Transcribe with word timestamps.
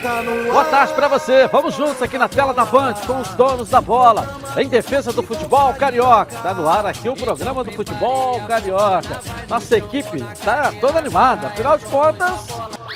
Boa 0.00 0.64
tarde 0.66 0.94
para 0.94 1.08
você. 1.08 1.48
Vamos 1.48 1.74
juntos 1.74 2.00
aqui 2.00 2.16
na 2.16 2.28
tela 2.28 2.54
da 2.54 2.64
Band 2.64 2.94
com 3.04 3.20
os 3.20 3.28
donos 3.30 3.68
da 3.68 3.80
bola. 3.80 4.38
Em 4.56 4.68
defesa 4.68 5.12
do 5.12 5.24
futebol 5.24 5.74
carioca. 5.74 6.34
Está 6.34 6.54
no 6.54 6.68
ar 6.68 6.86
aqui 6.86 7.08
o 7.08 7.16
programa 7.16 7.64
do 7.64 7.72
futebol 7.72 8.40
carioca. 8.46 9.20
Nossa 9.48 9.76
equipe 9.76 10.24
está 10.32 10.72
toda 10.80 11.00
animada. 11.00 11.48
Afinal 11.48 11.76
de 11.76 11.84
contas, 11.86 12.30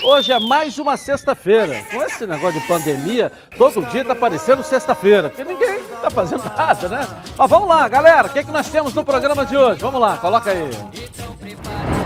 hoje 0.05 0.33
é 0.33 0.39
mais 0.39 0.79
uma 0.79 0.97
sexta-feira. 0.97 1.83
Com 1.91 2.03
esse 2.05 2.25
negócio 2.25 2.61
de 2.61 2.67
pandemia, 2.69 3.33
todo 3.59 3.85
dia 3.87 4.03
está 4.03 4.15
parecendo 4.15 4.63
sexta-feira. 4.63 5.29
Porque 5.29 5.45
ninguém 5.45 5.81
está 5.81 6.09
fazendo 6.09 6.45
nada, 6.57 6.89
né? 6.89 7.09
Mas 7.37 7.51
vamos 7.51 7.69
lá, 7.69 7.89
galera. 7.89 8.29
O 8.29 8.31
que, 8.31 8.39
é 8.39 8.45
que 8.45 8.53
nós 8.53 8.69
temos 8.69 8.95
no 8.95 9.05
programa 9.05 9.45
de 9.45 9.57
hoje? 9.57 9.81
Vamos 9.81 10.01
lá, 10.01 10.19
coloca 10.19 10.51
aí. 10.51 10.71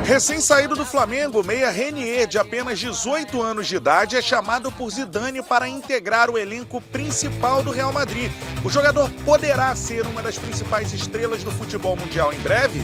Recém-saído 0.05 0.77
do 0.77 0.87
Flamengo, 0.87 1.43
meia 1.43 1.71
Renier, 1.71 2.27
de 2.27 2.39
apenas 2.39 2.79
18 2.79 3.43
anos 3.43 3.67
de 3.67 3.77
idade, 3.77 4.17
é 4.17 4.23
chamado 4.23 4.71
por 4.71 4.89
Zidane 4.91 5.43
para 5.43 5.69
integrar 5.69 6.31
o 6.31 6.39
elenco 6.39 6.81
principal 6.81 7.63
do 7.63 7.71
Real 7.71 7.93
Madrid. 7.93 8.31
O 8.65 8.71
jogador 8.71 9.11
poderá 9.25 9.75
ser 9.75 10.07
uma 10.07 10.23
das 10.23 10.39
principais 10.39 10.93
estrelas 10.93 11.43
do 11.43 11.51
futebol 11.51 11.97
mundial 11.97 12.33
em 12.33 12.39
breve? 12.39 12.81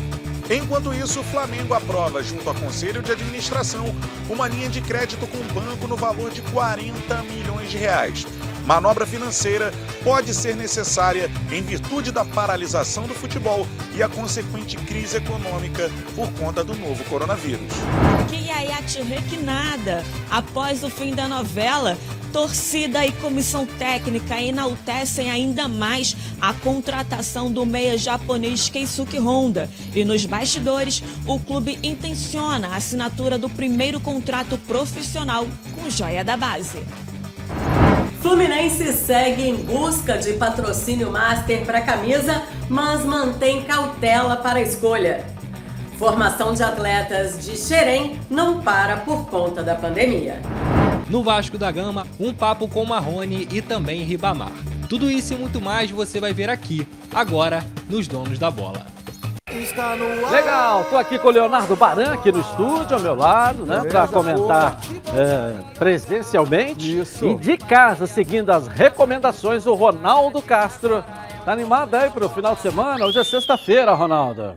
Enquanto 0.51 0.93
isso, 0.93 1.21
o 1.21 1.25
Flamengo 1.25 1.73
aprova, 1.73 2.23
junto 2.23 2.49
ao 2.49 2.55
Conselho 2.55 3.01
de 3.01 3.13
Administração, 3.13 3.85
uma 4.29 4.49
linha 4.49 4.69
de 4.69 4.81
crédito 4.81 5.27
com 5.29 5.39
o 5.39 5.45
banco 5.55 5.87
no 5.87 5.97
valor 5.97 6.31
de 6.31 6.43
40 6.43 7.23
milhões 7.23 7.71
de 7.71 7.79
reais. 7.79 8.27
Manobra 8.67 9.07
financeira 9.07 9.73
pode 10.05 10.33
ser 10.35 10.57
necessária 10.57 11.31
em 11.51 11.63
virtude 11.63 12.13
da 12.13 12.25
paralisação 12.25 13.07
do 13.07 13.15
futebol 13.15 13.67
e 13.95 14.03
a 14.03 14.09
consequente 14.09 14.77
crise 14.77 15.17
econômica 15.17 15.91
por 16.15 16.31
conta 16.33 16.63
do 16.63 16.75
novo 16.75 17.03
coronavírus. 17.05 17.73
Que 18.29 18.51
é 18.51 18.63
nada. 19.43 20.05
Após 20.31 20.83
o 20.83 20.89
fim 20.89 21.15
da 21.15 21.29
novela, 21.29 21.99
torcida 22.33 23.05
e 23.05 23.13
comissão 23.13 23.67
técnica 23.67 24.41
enaltecem 24.41 25.31
ainda 25.31 25.69
mais 25.69 26.17
a 26.41 26.55
contratação 26.55 27.53
do 27.53 27.67
meia 27.67 27.99
japonês 27.99 28.69
Keisuke 28.69 29.19
Honda. 29.19 29.69
E 29.95 30.05
nos 30.05 30.25
bastidores, 30.25 31.03
o 31.27 31.39
clube 31.39 31.79
intenciona 31.83 32.69
a 32.69 32.77
assinatura 32.77 33.37
do 33.37 33.51
primeiro 33.51 34.01
contrato 34.01 34.57
profissional 34.59 35.47
com 35.75 35.91
joia 35.91 36.25
da 36.25 36.37
base. 36.37 36.79
Fluminense 38.23 38.93
segue 38.93 39.43
em 39.43 39.57
busca 39.57 40.17
de 40.17 40.35
patrocínio 40.35 41.11
master 41.11 41.67
para 41.67 41.81
camisa, 41.81 42.41
mas 42.69 43.05
mantém 43.05 43.65
cautela 43.65 44.37
para 44.37 44.61
a 44.61 44.63
escolha. 44.63 45.27
Formação 45.99 46.55
de 46.55 46.63
atletas 46.63 47.45
de 47.45 47.57
Xerém 47.57 48.21
não 48.31 48.63
para 48.63 48.99
por 48.99 49.27
conta 49.27 49.61
da 49.65 49.75
pandemia. 49.75 50.41
No 51.11 51.25
Vasco 51.25 51.59
da 51.59 51.73
Gama, 51.73 52.07
um 52.19 52.33
papo 52.33 52.69
com 52.69 52.85
Marrone 52.85 53.49
e 53.51 53.61
também 53.61 54.05
Ribamar. 54.05 54.53
Tudo 54.89 55.11
isso 55.11 55.35
e 55.35 55.37
muito 55.37 55.61
mais 55.61 55.91
você 55.91 56.21
vai 56.21 56.33
ver 56.33 56.49
aqui, 56.49 56.87
agora, 57.13 57.67
nos 57.91 58.07
Donos 58.07 58.39
da 58.39 58.53
Bola. 58.53 58.87
Legal, 60.31 60.85
tô 60.85 60.97
aqui 60.97 61.19
com 61.19 61.29
o 61.29 61.31
Leonardo 61.31 61.77
Baran 61.77 62.15
aqui 62.15 62.33
no 62.33 62.41
estúdio 62.41 62.97
ao 62.97 63.03
meu 63.03 63.15
lado, 63.15 63.67
né, 63.67 63.83
para 63.89 64.09
comentar 64.09 64.79
é, 65.15 65.53
presencialmente 65.79 67.01
Isso. 67.01 67.27
e 67.27 67.35
de 67.37 67.59
casa, 67.59 68.07
seguindo 68.07 68.51
as 68.51 68.67
recomendações 68.67 69.65
do 69.65 69.75
Ronaldo 69.75 70.41
Castro. 70.41 71.05
Tá 71.45 71.53
animado 71.53 71.95
aí 71.95 72.09
pro 72.09 72.29
final 72.29 72.55
de 72.55 72.63
semana? 72.63 73.05
Hoje 73.05 73.19
é 73.19 73.25
sexta-feira, 73.25 73.93
Ronaldo. 73.93 74.55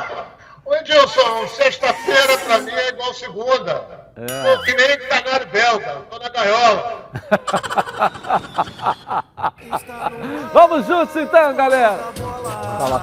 Ô 0.64 0.74
Edilson, 0.76 1.48
sexta-feira 1.48 2.38
pra 2.38 2.58
mim 2.60 2.70
é 2.70 2.88
igual 2.90 3.12
segunda. 3.12 4.08
É. 4.16 4.56
Pô, 4.56 4.62
que 4.62 4.74
nem 4.74 4.98
canário 5.08 5.46
belga, 5.48 5.96
tô 6.08 6.18
na 6.18 6.28
gaiola. 6.28 7.10
Vamos 10.52 10.86
juntos 10.86 11.16
então, 11.16 11.54
galera. 11.56 11.98
Fala, 12.78 13.02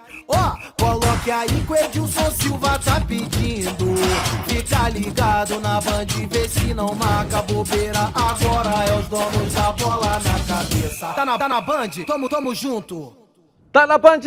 Ó, 0.33 0.55
oh, 0.55 0.83
coloque 0.83 1.29
aí 1.29 1.47
que 1.47 1.71
o 1.71 1.75
Edilson 1.75 2.31
Silva 2.31 2.79
tá 2.79 3.01
pedindo. 3.01 3.95
Fica 4.47 4.89
ligado 4.89 5.59
na 5.59 5.81
band, 5.81 6.05
vê 6.29 6.47
se 6.47 6.73
não 6.73 6.95
marca 6.95 7.41
bobeira. 7.41 8.11
Agora 8.15 8.85
é 8.85 8.97
os 8.97 9.07
donos 9.07 9.53
da 9.53 9.71
bola 9.73 10.19
na 10.19 10.39
cabeça. 10.47 11.13
Tá 11.13 11.25
na, 11.25 11.37
tá 11.37 11.49
na 11.49 11.61
band? 11.61 11.89
Tamo, 12.07 12.29
tamo 12.29 12.55
junto. 12.55 13.15
Tá 13.71 13.85
na 13.85 13.97
band? 13.97 14.21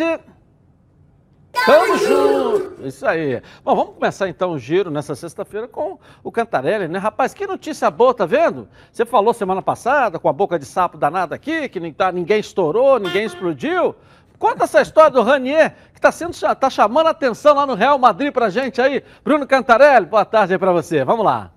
Tamo 1.65 1.97
junto! 1.97 2.87
Isso 2.87 3.05
aí. 3.07 3.41
Bom, 3.63 3.75
vamos 3.75 3.93
começar 3.95 4.27
então 4.27 4.51
o 4.51 4.59
giro 4.59 4.91
nessa 4.91 5.15
sexta-feira 5.15 5.67
com 5.67 5.97
o 6.23 6.31
Cantarelli, 6.31 6.87
né? 6.87 6.99
Rapaz, 6.99 7.33
que 7.33 7.47
notícia 7.47 7.89
boa, 7.89 8.13
tá 8.13 8.25
vendo? 8.25 8.67
Você 8.91 9.05
falou 9.05 9.33
semana 9.33 9.61
passada 9.61 10.19
com 10.19 10.29
a 10.29 10.33
boca 10.33 10.59
de 10.59 10.65
sapo 10.65 10.97
danada 10.97 11.33
aqui, 11.33 11.69
que 11.69 11.91
tá, 11.91 12.11
ninguém 12.11 12.39
estourou, 12.39 12.99
ninguém 12.99 13.25
explodiu. 13.25 13.95
Conta 14.37 14.65
essa 14.65 14.81
história 14.81 15.11
do 15.11 15.21
Ranier, 15.21 15.75
que 15.93 15.97
está 15.97 16.11
sendo 16.11 16.35
tá 16.55 16.69
chamando 16.69 17.07
a 17.07 17.11
atenção 17.11 17.55
lá 17.55 17.65
no 17.65 17.75
Real 17.75 17.97
Madrid 17.97 18.31
pra 18.31 18.49
gente 18.49 18.81
aí. 18.81 19.03
Bruno 19.23 19.47
Cantarelli, 19.47 20.05
boa 20.05 20.25
tarde 20.25 20.53
aí 20.53 20.59
para 20.59 20.71
você. 20.71 21.03
Vamos 21.03 21.25
lá. 21.25 21.51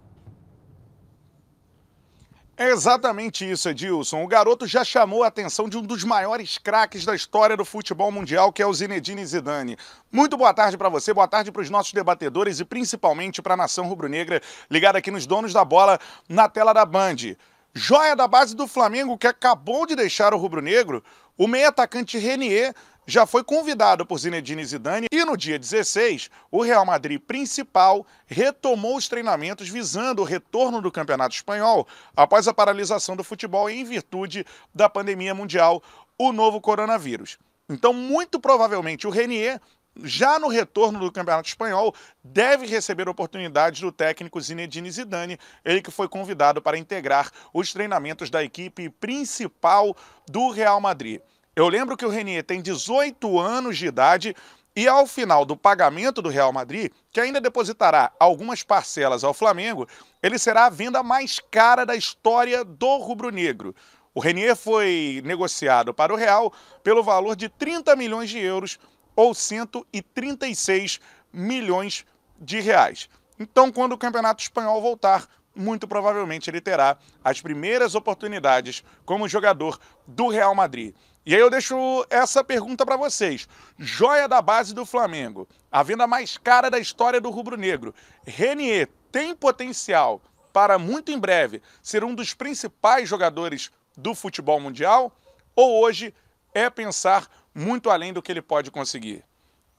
É 2.60 2.70
exatamente 2.70 3.48
isso, 3.48 3.68
Edilson. 3.68 4.24
O 4.24 4.26
garoto 4.26 4.66
já 4.66 4.82
chamou 4.82 5.22
a 5.22 5.28
atenção 5.28 5.68
de 5.68 5.78
um 5.78 5.82
dos 5.82 6.02
maiores 6.02 6.58
craques 6.58 7.04
da 7.04 7.14
história 7.14 7.56
do 7.56 7.64
futebol 7.64 8.10
mundial, 8.10 8.52
que 8.52 8.60
é 8.60 8.66
o 8.66 8.74
Zinedine 8.74 9.24
Zidane. 9.24 9.76
Muito 10.10 10.36
boa 10.36 10.52
tarde 10.52 10.76
para 10.76 10.88
você, 10.88 11.14
boa 11.14 11.28
tarde 11.28 11.52
para 11.52 11.62
os 11.62 11.70
nossos 11.70 11.92
debatedores 11.92 12.58
e 12.58 12.64
principalmente 12.64 13.40
para 13.40 13.54
a 13.54 13.56
nação 13.56 13.86
rubro-negra 13.86 14.42
ligada 14.68 14.98
aqui 14.98 15.08
nos 15.08 15.24
donos 15.24 15.52
da 15.52 15.64
bola 15.64 16.00
na 16.28 16.48
tela 16.48 16.72
da 16.72 16.84
Band. 16.84 17.36
Joia 17.72 18.16
da 18.16 18.26
base 18.26 18.56
do 18.56 18.66
Flamengo 18.66 19.16
que 19.16 19.28
acabou 19.28 19.86
de 19.86 19.94
deixar 19.94 20.34
o 20.34 20.36
rubro-negro, 20.36 21.04
o 21.38 21.46
meio 21.46 21.68
atacante 21.68 22.18
Renier 22.18 22.74
já 23.06 23.24
foi 23.24 23.42
convidado 23.42 24.04
por 24.04 24.18
Zinedine 24.18 24.62
Zidane 24.66 25.06
e 25.10 25.24
no 25.24 25.36
dia 25.36 25.58
16, 25.58 26.28
o 26.50 26.62
Real 26.62 26.84
Madrid 26.84 27.18
principal 27.18 28.04
retomou 28.26 28.96
os 28.96 29.08
treinamentos 29.08 29.68
visando 29.68 30.20
o 30.20 30.24
retorno 30.24 30.82
do 30.82 30.92
Campeonato 30.92 31.34
Espanhol 31.34 31.86
após 32.14 32.46
a 32.46 32.52
paralisação 32.52 33.16
do 33.16 33.24
futebol 33.24 33.70
em 33.70 33.84
virtude 33.84 34.44
da 34.74 34.90
pandemia 34.90 35.34
mundial, 35.34 35.82
o 36.18 36.32
novo 36.32 36.60
coronavírus. 36.60 37.38
Então, 37.70 37.92
muito 37.92 38.40
provavelmente, 38.40 39.06
o 39.06 39.10
Renier 39.10 39.60
já 40.02 40.38
no 40.38 40.48
retorno 40.48 40.98
do 40.98 41.12
Campeonato 41.12 41.48
Espanhol, 41.48 41.94
deve 42.22 42.66
receber 42.66 43.08
oportunidades 43.08 43.80
do 43.80 43.90
técnico 43.90 44.40
Zinedine 44.40 44.90
Zidane, 44.90 45.38
ele 45.64 45.82
que 45.82 45.90
foi 45.90 46.08
convidado 46.08 46.62
para 46.62 46.78
integrar 46.78 47.30
os 47.52 47.72
treinamentos 47.72 48.30
da 48.30 48.42
equipe 48.42 48.88
principal 48.88 49.96
do 50.28 50.50
Real 50.50 50.80
Madrid. 50.80 51.20
Eu 51.56 51.68
lembro 51.68 51.96
que 51.96 52.06
o 52.06 52.08
Renier 52.08 52.44
tem 52.44 52.62
18 52.62 53.38
anos 53.38 53.76
de 53.76 53.86
idade 53.86 54.36
e 54.76 54.86
ao 54.86 55.08
final 55.08 55.44
do 55.44 55.56
pagamento 55.56 56.22
do 56.22 56.28
Real 56.28 56.52
Madrid, 56.52 56.92
que 57.10 57.20
ainda 57.20 57.40
depositará 57.40 58.12
algumas 58.20 58.62
parcelas 58.62 59.24
ao 59.24 59.34
Flamengo, 59.34 59.88
ele 60.22 60.38
será 60.38 60.66
a 60.66 60.70
venda 60.70 61.02
mais 61.02 61.40
cara 61.50 61.84
da 61.84 61.96
história 61.96 62.64
do 62.64 62.98
rubro-negro. 62.98 63.74
O 64.14 64.20
Renier 64.20 64.54
foi 64.54 65.20
negociado 65.24 65.92
para 65.92 66.12
o 66.12 66.16
Real 66.16 66.52
pelo 66.84 67.02
valor 67.02 67.34
de 67.34 67.48
30 67.48 67.96
milhões 67.96 68.30
de 68.30 68.38
euros 68.38 68.78
ou 69.18 69.34
136 69.34 71.00
milhões 71.32 72.06
de 72.40 72.60
reais. 72.60 73.10
Então, 73.36 73.72
quando 73.72 73.94
o 73.94 73.98
Campeonato 73.98 74.40
Espanhol 74.40 74.80
voltar, 74.80 75.26
muito 75.56 75.88
provavelmente 75.88 76.48
ele 76.48 76.60
terá 76.60 76.96
as 77.24 77.40
primeiras 77.40 77.96
oportunidades 77.96 78.84
como 79.04 79.28
jogador 79.28 79.76
do 80.06 80.28
Real 80.28 80.54
Madrid. 80.54 80.94
E 81.26 81.34
aí 81.34 81.40
eu 81.40 81.50
deixo 81.50 82.06
essa 82.08 82.44
pergunta 82.44 82.86
para 82.86 82.96
vocês. 82.96 83.48
Joia 83.76 84.28
da 84.28 84.40
base 84.40 84.72
do 84.72 84.86
Flamengo, 84.86 85.48
a 85.68 85.82
venda 85.82 86.06
mais 86.06 86.38
cara 86.38 86.70
da 86.70 86.78
história 86.78 87.20
do 87.20 87.28
rubro-negro. 87.28 87.92
Renier 88.24 88.88
tem 89.10 89.34
potencial 89.34 90.22
para 90.52 90.78
muito 90.78 91.10
em 91.10 91.18
breve 91.18 91.60
ser 91.82 92.04
um 92.04 92.14
dos 92.14 92.34
principais 92.34 93.08
jogadores 93.08 93.68
do 93.96 94.14
futebol 94.14 94.60
mundial? 94.60 95.12
Ou 95.56 95.82
hoje 95.82 96.14
é 96.54 96.70
pensar 96.70 97.26
muito 97.58 97.90
além 97.90 98.12
do 98.12 98.22
que 98.22 98.30
ele 98.30 98.40
pode 98.40 98.70
conseguir. 98.70 99.24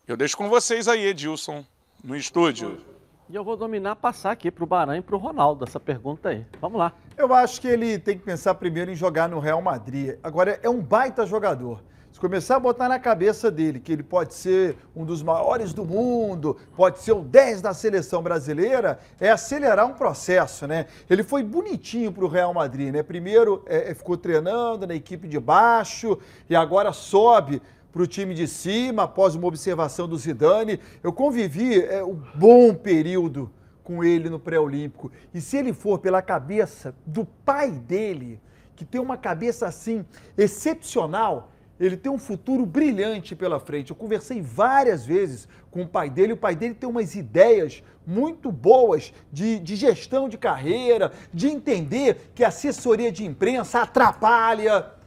Eu 0.06 0.18
deixo 0.18 0.36
com 0.36 0.50
vocês 0.50 0.88
aí, 0.88 1.06
Edilson, 1.06 1.66
no 2.04 2.16
estúdio. 2.16 2.82
E 3.30 3.36
eu 3.36 3.44
vou 3.44 3.56
dominar 3.56 3.96
passar 3.96 4.32
aqui 4.32 4.52
para 4.52 4.64
o 4.64 4.68
Baran 4.68 4.98
e 4.98 5.02
para 5.02 5.16
o 5.16 5.20
Ronaldo 5.20 5.64
essa 5.64 5.80
pergunta 5.80 6.30
aí. 6.30 6.46
Vamos 6.60 6.78
lá. 6.78 6.94
Eu 7.16 7.34
acho 7.34 7.62
que 7.62 7.68
ele 7.68 7.98
tem 7.98 8.18
que 8.18 8.26
pensar 8.26 8.56
primeiro 8.56 8.92
em 8.92 8.96
jogar 8.96 9.30
no 9.30 9.40
Real 9.40 9.62
Madrid. 9.62 10.18
Agora, 10.22 10.60
é 10.62 10.70
um 10.70 10.82
baita 10.82 11.26
jogador. 11.26 11.82
Se 12.20 12.22
começar 12.22 12.58
a 12.58 12.60
botar 12.60 12.90
na 12.90 13.00
cabeça 13.00 13.50
dele 13.50 13.80
que 13.80 13.94
ele 13.94 14.04
pode 14.04 14.34
ser 14.34 14.76
um 14.94 15.06
dos 15.06 15.24
maiores 15.24 15.72
do 15.72 15.86
mundo, 15.86 16.58
pode 16.76 17.00
ser 17.00 17.14
o 17.14 17.22
10 17.22 17.62
da 17.62 17.74
seleção 17.74 18.22
brasileira, 18.22 19.00
é 19.22 19.32
acelerar 19.32 19.88
um 19.88 19.94
processo, 19.94 20.68
né? 20.68 20.88
Ele 21.10 21.24
foi 21.24 21.44
bonitinho 21.44 22.12
para 22.12 22.26
o 22.26 22.28
Real 22.28 22.54
Madrid, 22.54 22.92
né? 22.92 23.02
Primeiro 23.04 23.64
é, 23.66 23.94
ficou 23.94 24.18
treinando 24.18 24.86
na 24.86 24.96
equipe 24.96 25.30
de 25.30 25.40
baixo 25.40 26.20
e 26.50 26.58
agora 26.58 26.92
sobe 26.92 27.62
para 27.90 28.02
o 28.02 28.08
time 28.08 28.36
de 28.36 28.50
cima 28.50 29.04
após 29.04 29.34
uma 29.34 29.48
observação 29.48 30.06
do 30.06 30.18
Zidane. 30.18 30.78
Eu 31.02 31.14
convivi 31.14 31.82
é, 31.82 32.04
um 32.04 32.22
bom 32.36 32.74
período 32.74 33.50
com 33.82 34.04
ele 34.04 34.30
no 34.30 34.42
pré-olímpico. 34.42 35.10
E 35.34 35.40
se 35.40 35.56
ele 35.56 35.72
for 35.72 36.00
pela 36.00 36.22
cabeça 36.22 36.94
do 37.06 37.24
pai 37.24 37.72
dele, 37.72 38.42
que 38.76 38.84
tem 38.84 39.00
uma 39.00 39.16
cabeça 39.16 39.66
assim 39.68 40.06
excepcional, 40.38 41.54
ele 41.80 41.96
tem 41.96 42.12
um 42.12 42.18
futuro 42.18 42.66
brilhante 42.66 43.36
pela 43.36 43.60
frente. 43.60 43.92
Eu 43.92 43.96
conversei 43.96 44.42
várias 44.42 45.06
vezes 45.06 45.48
com 45.72 45.84
o 45.84 45.88
pai 45.88 46.10
dele, 46.10 46.34
o 46.34 46.38
pai 46.38 46.56
dele 46.56 46.74
tem 46.74 46.90
umas 46.90 47.16
ideias 47.16 47.84
muito 48.06 48.52
boas 48.52 49.14
de, 49.32 49.60
de 49.60 49.76
gestão 49.76 50.28
de 50.28 50.38
carreira, 50.38 51.12
de 51.34 51.48
entender 51.48 52.32
que 52.34 52.44
a 52.44 52.48
assessoria 52.48 53.12
de 53.12 53.26
imprensa 53.26 53.82
atrapalha 53.82 55.00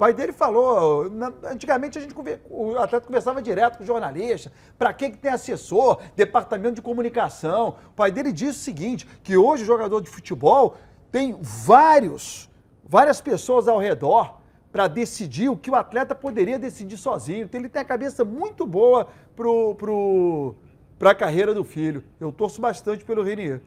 pai 0.00 0.14
dele 0.14 0.32
falou, 0.32 1.12
antigamente 1.44 1.98
a 1.98 2.00
gente 2.00 2.14
o 2.48 2.78
atleta 2.78 3.06
conversava 3.06 3.42
direto 3.42 3.76
com 3.76 3.84
o 3.84 3.86
jornalista, 3.86 4.50
para 4.78 4.94
que, 4.94 5.10
que 5.10 5.18
tem 5.18 5.30
assessor, 5.30 6.00
departamento 6.16 6.76
de 6.76 6.80
comunicação. 6.80 7.76
O 7.88 7.92
pai 7.92 8.10
dele 8.10 8.32
disse 8.32 8.60
o 8.60 8.62
seguinte, 8.62 9.06
que 9.22 9.36
hoje 9.36 9.62
o 9.62 9.66
jogador 9.66 10.00
de 10.00 10.08
futebol 10.08 10.78
tem 11.12 11.36
vários, 11.38 12.48
várias 12.82 13.20
pessoas 13.20 13.68
ao 13.68 13.78
redor 13.78 14.39
para 14.72 14.86
decidir 14.88 15.48
o 15.48 15.56
que 15.56 15.70
o 15.70 15.74
atleta 15.74 16.14
poderia 16.14 16.58
decidir 16.58 16.96
sozinho. 16.96 17.44
Então 17.44 17.60
ele 17.60 17.68
tem 17.68 17.82
a 17.82 17.84
cabeça 17.84 18.24
muito 18.24 18.66
boa 18.66 19.08
pro, 19.34 19.74
pro, 19.74 20.54
para 20.98 21.10
a 21.10 21.14
carreira 21.14 21.52
do 21.52 21.64
filho. 21.64 22.04
Eu 22.20 22.30
torço 22.30 22.60
bastante 22.60 23.04
pelo 23.04 23.22
Renier. 23.22 23.60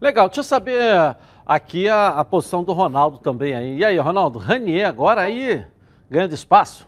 Legal, 0.00 0.28
deixa 0.28 0.40
eu 0.40 0.44
saber 0.44 1.16
aqui 1.44 1.88
a, 1.88 2.08
a 2.08 2.24
posição 2.24 2.62
do 2.62 2.72
Ronaldo 2.72 3.18
também 3.18 3.54
aí. 3.54 3.78
E 3.78 3.84
aí, 3.84 3.98
Ronaldo, 3.98 4.38
Ranier 4.38 4.86
agora 4.86 5.22
aí 5.22 5.64
ganhando 6.10 6.34
espaço? 6.34 6.86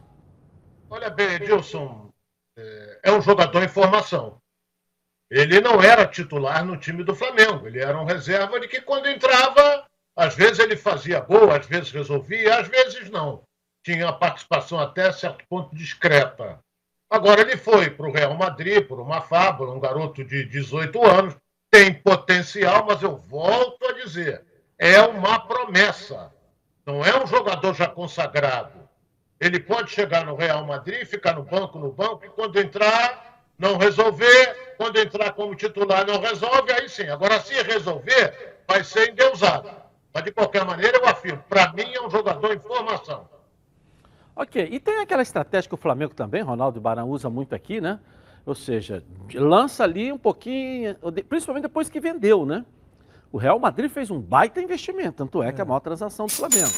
Olha 0.88 1.11
bem, 1.11 1.35
Edilson, 1.35 2.11
é, 2.56 3.00
é 3.05 3.12
um 3.12 3.21
jogador 3.21 3.62
em 3.62 3.69
formação. 3.69 4.38
Ele 5.31 5.61
não 5.61 5.81
era 5.81 6.06
titular 6.06 6.65
no 6.65 6.76
time 6.76 7.05
do 7.05 7.15
Flamengo, 7.15 7.67
ele 7.67 7.79
era 7.79 7.97
um 7.97 8.05
reserva 8.05 8.59
de 8.59 8.67
que 8.67 8.81
quando 8.81 9.09
entrava, 9.09 9.87
às 10.21 10.35
vezes 10.35 10.59
ele 10.59 10.77
fazia 10.77 11.19
gol, 11.19 11.51
às 11.51 11.65
vezes 11.65 11.91
resolvia, 11.91 12.61
às 12.61 12.69
vezes 12.69 13.09
não. 13.09 13.43
Tinha 13.83 14.13
participação 14.13 14.79
até 14.79 15.11
certo 15.11 15.43
ponto 15.49 15.75
discreta. 15.75 16.59
Agora 17.09 17.41
ele 17.41 17.57
foi 17.57 17.89
para 17.89 18.07
o 18.07 18.13
Real 18.13 18.35
Madrid, 18.35 18.87
por 18.87 19.01
uma 19.01 19.23
fábula, 19.23 19.75
um 19.75 19.81
garoto 19.81 20.23
de 20.23 20.45
18 20.45 21.03
anos, 21.03 21.37
tem 21.71 21.95
potencial, 21.95 22.85
mas 22.87 23.03
eu 23.03 23.17
volto 23.17 23.83
a 23.87 23.93
dizer, 23.93 24.45
é 24.79 25.01
uma 25.01 25.41
promessa. 25.41 26.31
Não 26.85 27.03
é 27.03 27.19
um 27.19 27.27
jogador 27.27 27.73
já 27.73 27.89
consagrado. 27.89 28.87
Ele 29.41 29.59
pode 29.59 29.91
chegar 29.91 30.27
no 30.27 30.37
Real 30.37 30.67
Madrid, 30.67 31.07
ficar 31.07 31.33
no 31.33 31.45
banco, 31.45 31.79
no 31.79 31.91
banco, 31.91 32.27
e 32.27 32.29
quando 32.29 32.61
entrar, 32.61 33.43
não 33.59 33.79
resolver. 33.79 34.75
Quando 34.77 34.99
entrar 34.99 35.33
como 35.33 35.55
titular, 35.55 36.07
não 36.07 36.21
resolve, 36.21 36.71
aí 36.73 36.91
sim. 36.91 37.09
Agora, 37.09 37.41
se 37.41 37.55
resolver, 37.63 38.59
vai 38.69 38.85
ser 38.85 39.13
endeusado. 39.13 39.81
Mas, 40.12 40.25
de 40.25 40.33
qualquer 40.33 40.65
maneira, 40.65 40.99
eu 40.99 41.07
afirmo, 41.07 41.43
para 41.49 41.73
mim 41.73 41.93
é 41.95 42.01
um 42.01 42.11
jogador 42.11 42.53
em 42.53 42.59
formação. 42.59 43.29
Ok, 44.35 44.69
e 44.71 44.81
tem 44.81 44.99
aquela 44.99 45.23
estratégia 45.23 45.69
que 45.69 45.75
o 45.75 45.79
Flamengo 45.79 46.15
também, 46.15 46.43
Ronaldo 46.43 46.79
e 46.79 46.81
Barão 46.81 47.09
usa 47.11 47.29
muito 47.29 47.55
aqui, 47.55 47.81
né? 47.81 48.01
Ou 48.47 48.55
seja, 48.55 49.05
lança 49.35 49.85
ali 49.85 50.11
um 50.11 50.19
pouquinho, 50.19 50.97
principalmente 51.29 51.65
depois 51.65 51.89
que 51.89 52.01
vendeu, 52.01 52.47
né? 52.47 52.65
O 53.31 53.39
Real 53.39 53.59
Madrid 53.59 53.91
fez 53.91 54.11
um 54.11 54.19
baita 54.19 54.61
investimento, 54.61 55.19
tanto 55.19 55.43
é 55.43 55.53
que 55.53 55.61
é 55.61 55.62
a 55.62 55.67
maior 55.67 55.81
transação 55.81 56.27
do 56.27 56.33
Flamengo. 56.33 56.71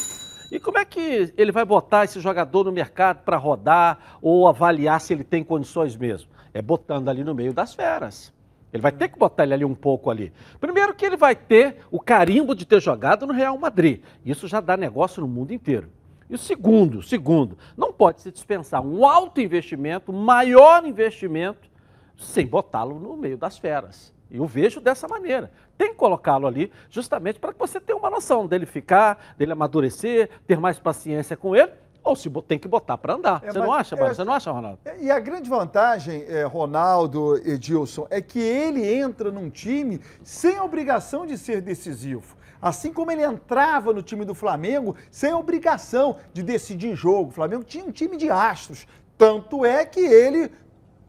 E 0.51 0.59
como 0.59 0.77
é 0.77 0.85
que 0.85 1.33
ele 1.35 1.51
vai 1.51 1.65
botar 1.65 2.03
esse 2.03 2.19
jogador 2.19 2.65
no 2.65 2.71
mercado 2.71 3.23
para 3.23 3.37
rodar 3.37 4.19
ou 4.21 4.47
avaliar 4.47 5.01
se 5.01 5.13
ele 5.13 5.23
tem 5.23 5.43
condições 5.43 5.95
mesmo? 5.95 6.29
É 6.53 6.61
botando 6.61 7.09
ali 7.09 7.23
no 7.23 7.33
meio 7.33 7.53
das 7.53 7.73
feras. 7.73 8.31
Ele 8.73 8.81
vai 8.81 8.91
ter 8.91 9.07
que 9.07 9.19
botar 9.19 9.43
ele 9.43 9.53
ali 9.53 9.63
um 9.63 9.75
pouco 9.75 10.09
ali. 10.09 10.33
Primeiro 10.59 10.95
que 10.95 11.05
ele 11.05 11.15
vai 11.15 11.35
ter 11.35 11.77
o 11.91 11.99
carimbo 11.99 12.55
de 12.55 12.65
ter 12.65 12.81
jogado 12.81 13.27
no 13.27 13.31
Real 13.31 13.55
Madrid. 13.55 14.01
Isso 14.25 14.47
já 14.47 14.59
dá 14.59 14.75
negócio 14.75 15.21
no 15.21 15.27
mundo 15.27 15.53
inteiro. 15.53 15.89
E 16.27 16.33
o 16.33 16.37
segundo, 16.39 17.03
segundo, 17.03 17.55
não 17.77 17.93
pode 17.93 18.21
se 18.21 18.31
dispensar 18.31 18.81
um 18.81 19.05
alto 19.05 19.39
investimento, 19.39 20.11
maior 20.11 20.83
investimento, 20.85 21.69
sem 22.17 22.47
botá-lo 22.47 22.99
no 22.99 23.15
meio 23.15 23.37
das 23.37 23.59
feras. 23.59 24.11
Eu 24.31 24.47
vejo 24.47 24.81
dessa 24.81 25.07
maneira. 25.07 25.51
Tem 25.77 25.89
que 25.89 25.95
colocá-lo 25.95 26.47
ali 26.47 26.71
justamente 26.89 27.39
para 27.39 27.53
que 27.53 27.59
você 27.59 27.79
tenha 27.79 27.95
uma 27.97 28.09
noção 28.09 28.47
dele 28.47 28.65
ficar, 28.65 29.35
dele 29.37 29.51
amadurecer, 29.51 30.31
ter 30.47 30.59
mais 30.59 30.79
paciência 30.79 31.37
com 31.37 31.55
ele, 31.55 31.71
ou 32.03 32.15
se 32.15 32.29
tem 32.47 32.59
que 32.59 32.67
botar 32.67 32.97
para 32.97 33.13
andar. 33.13 33.41
É, 33.43 33.51
você 33.51 33.59
não 33.59 33.71
acha, 33.71 33.95
é, 33.95 34.09
Você 34.09 34.23
não 34.23 34.33
acha, 34.33 34.51
Ronaldo? 34.51 34.79
E 34.99 35.09
a 35.09 35.19
grande 35.19 35.49
vantagem, 35.49 36.25
é, 36.27 36.43
Ronaldo, 36.43 37.37
Edilson, 37.47 38.05
é 38.09 38.21
que 38.21 38.39
ele 38.39 38.85
entra 38.85 39.31
num 39.31 39.49
time 39.49 40.01
sem 40.23 40.59
obrigação 40.59 41.25
de 41.25 41.37
ser 41.37 41.61
decisivo. 41.61 42.35
Assim 42.61 42.93
como 42.93 43.11
ele 43.11 43.23
entrava 43.23 43.93
no 43.93 44.01
time 44.01 44.23
do 44.23 44.33
Flamengo 44.33 44.95
sem 45.11 45.33
obrigação 45.33 46.17
de 46.33 46.41
decidir 46.43 46.95
jogo. 46.95 47.29
O 47.29 47.33
Flamengo 47.33 47.63
tinha 47.63 47.83
um 47.83 47.91
time 47.91 48.15
de 48.15 48.29
astros. 48.29 48.87
Tanto 49.17 49.65
é 49.65 49.85
que 49.85 49.99
ele, 49.99 50.51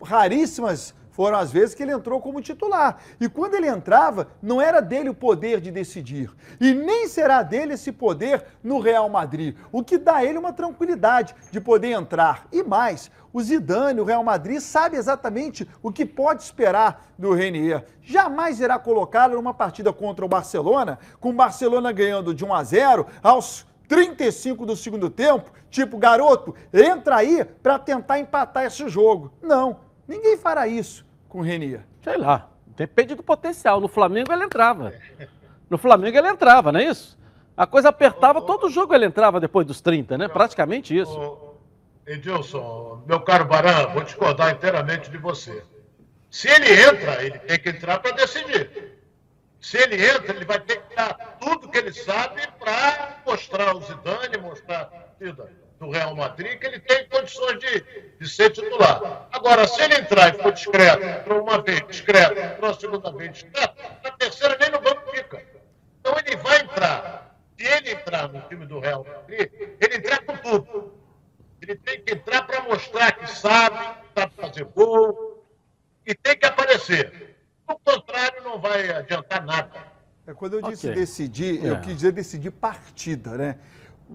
raríssimas 0.02 0.94
foram 1.14 1.38
as 1.38 1.52
vezes 1.52 1.76
que 1.76 1.82
ele 1.82 1.93
entrou 1.93 2.20
como 2.20 2.40
titular. 2.40 2.99
E 3.20 3.28
quando 3.28 3.55
ele 3.55 3.69
entrava, 3.69 4.26
não 4.43 4.61
era 4.61 4.81
dele 4.81 5.08
o 5.08 5.14
poder 5.14 5.61
de 5.61 5.70
decidir. 5.70 6.28
E 6.61 6.75
nem 6.75 7.06
será 7.06 7.40
dele 7.40 7.75
esse 7.75 7.93
poder 7.93 8.44
no 8.64 8.81
Real 8.81 9.08
Madrid. 9.08 9.56
O 9.70 9.84
que 9.84 9.96
dá 9.96 10.16
a 10.16 10.25
ele 10.25 10.38
uma 10.38 10.52
tranquilidade 10.52 11.32
de 11.52 11.61
poder 11.61 11.93
entrar. 11.93 12.49
E 12.50 12.64
mais, 12.64 13.12
o 13.32 13.40
Zidane, 13.40 14.00
o 14.00 14.05
Real 14.05 14.25
Madrid, 14.25 14.58
sabe 14.58 14.97
exatamente 14.97 15.68
o 15.80 15.92
que 15.92 16.04
pode 16.04 16.42
esperar 16.42 17.06
do 17.16 17.33
Renier. 17.33 17.85
Jamais 18.02 18.59
irá 18.59 18.76
colocá-lo 18.76 19.37
numa 19.37 19.54
partida 19.54 19.92
contra 19.92 20.25
o 20.25 20.28
Barcelona, 20.28 20.99
com 21.21 21.30
o 21.30 21.35
Barcelona 21.35 21.92
ganhando 21.92 22.35
de 22.35 22.44
1 22.44 22.52
a 22.52 22.64
0 22.64 23.06
aos 23.23 23.64
35 23.87 24.66
do 24.66 24.76
segundo 24.76 25.09
tempo, 25.09 25.52
tipo, 25.71 25.97
garoto, 25.97 26.54
entra 26.73 27.16
aí 27.16 27.44
para 27.44 27.78
tentar 27.78 28.18
empatar 28.18 28.64
esse 28.64 28.88
jogo. 28.88 29.33
Não, 29.42 29.84
ninguém 30.06 30.37
fará 30.37 30.66
isso 30.66 31.04
com 31.28 31.38
o 31.38 31.42
Renier? 31.42 31.84
Sei 32.02 32.16
lá, 32.16 32.49
depende 32.76 33.14
do 33.14 33.23
potencial. 33.23 33.80
No 33.80 33.88
Flamengo 33.88 34.32
ele 34.32 34.44
entrava. 34.44 34.92
No 35.68 35.78
Flamengo 35.78 36.16
ele 36.16 36.28
entrava, 36.28 36.70
não 36.70 36.80
é 36.80 36.84
isso? 36.84 37.18
A 37.56 37.66
coisa 37.66 37.88
apertava, 37.88 38.42
todo 38.42 38.68
jogo 38.68 38.94
ele 38.94 39.06
entrava 39.06 39.40
depois 39.40 39.66
dos 39.66 39.80
30, 39.80 40.18
né? 40.18 40.28
Praticamente 40.28 40.96
isso. 40.96 41.54
Edilson, 42.06 43.02
meu 43.06 43.20
caro 43.20 43.46
Baran, 43.46 43.87
vou 43.88 44.02
discordar 44.02 44.52
inteiramente 44.52 45.11
de 45.11 45.16
você. 45.18 45.64
Se 46.30 46.49
ele 46.49 46.70
entra, 46.82 47.23
ele 47.25 47.38
tem 47.38 47.58
que 47.58 47.68
entrar 47.70 48.00
para 48.00 48.11
decidir. 48.11 48.99
Se 49.61 49.78
ele 49.78 50.04
entra, 50.04 50.34
ele 50.34 50.44
vai 50.44 50.61
ter 50.61 50.82
que 50.82 50.94
dar 50.94 51.14
tudo 51.40 51.70
que 51.70 51.78
ele 51.78 51.92
sabe 51.92 52.46
para 52.58 53.23
mostrar 53.25 53.75
o 53.75 53.80
Zidane, 53.80 54.37
mostrar 54.38 54.80
a 54.82 54.84
torcida 54.84 55.63
do 55.85 55.91
Real 55.91 56.17
Madrid 56.17 56.59
que 56.59 56.67
ele 56.67 56.81
tem 56.81 57.07
condições 57.09 57.59
de, 57.59 57.85
de 58.19 58.29
ser 58.29 58.50
titular. 58.50 59.29
Agora, 59.31 59.67
se 59.67 59.81
ele 59.83 59.95
entrar 59.97 60.35
e 60.35 60.43
for 60.43 60.53
discreto, 60.53 61.05
entrou 61.05 61.43
uma 61.43 61.62
vez 61.62 61.87
discreto, 61.87 62.38
entrou 62.38 62.71
a 62.71 62.75
segunda 62.75 63.12
vez 63.12 63.33
discreto, 63.33 63.75
na 64.03 64.11
terceira 64.12 64.57
nem 64.61 64.71
no 64.71 64.81
banco 64.81 65.11
fica. 65.11 65.43
Então 66.00 66.14
ele 66.19 66.37
vai 66.37 66.61
entrar. 66.61 67.38
Se 67.59 67.67
ele 67.67 67.91
entrar 67.93 68.29
no 68.29 68.41
time 68.49 68.67
do 68.67 68.81
Real 68.81 69.05
Madrid, 69.05 69.50
ele 69.81 69.97
entrar 69.97 70.25
com 70.25 70.37
tudo. 70.38 70.93
Ele 71.61 71.76
tem 71.76 72.00
que 72.03 72.14
entrar 72.14 72.43
para 72.47 72.62
mostrar 72.62 73.12
que 73.12 73.26
sabe, 73.26 73.79
sabe 74.14 74.33
fazer 74.37 74.64
gol 74.64 75.47
e 76.07 76.14
tem 76.14 76.37
que 76.37 76.47
aparecer. 76.47 77.37
Do 77.67 77.79
contrário, 77.79 78.43
não 78.43 78.59
vai 78.59 78.91
adiantar 78.91 79.45
nada. 79.45 79.95
É, 80.26 80.35
quando 80.35 80.55
eu 80.55 80.62
disse 80.62 80.88
okay. 80.88 81.00
decidir, 81.00 81.64
é. 81.64 81.71
eu 81.71 81.81
quis 81.81 81.95
dizer 81.97 82.12
decidir 82.12 82.50
partida, 82.50 83.37
né? 83.37 83.59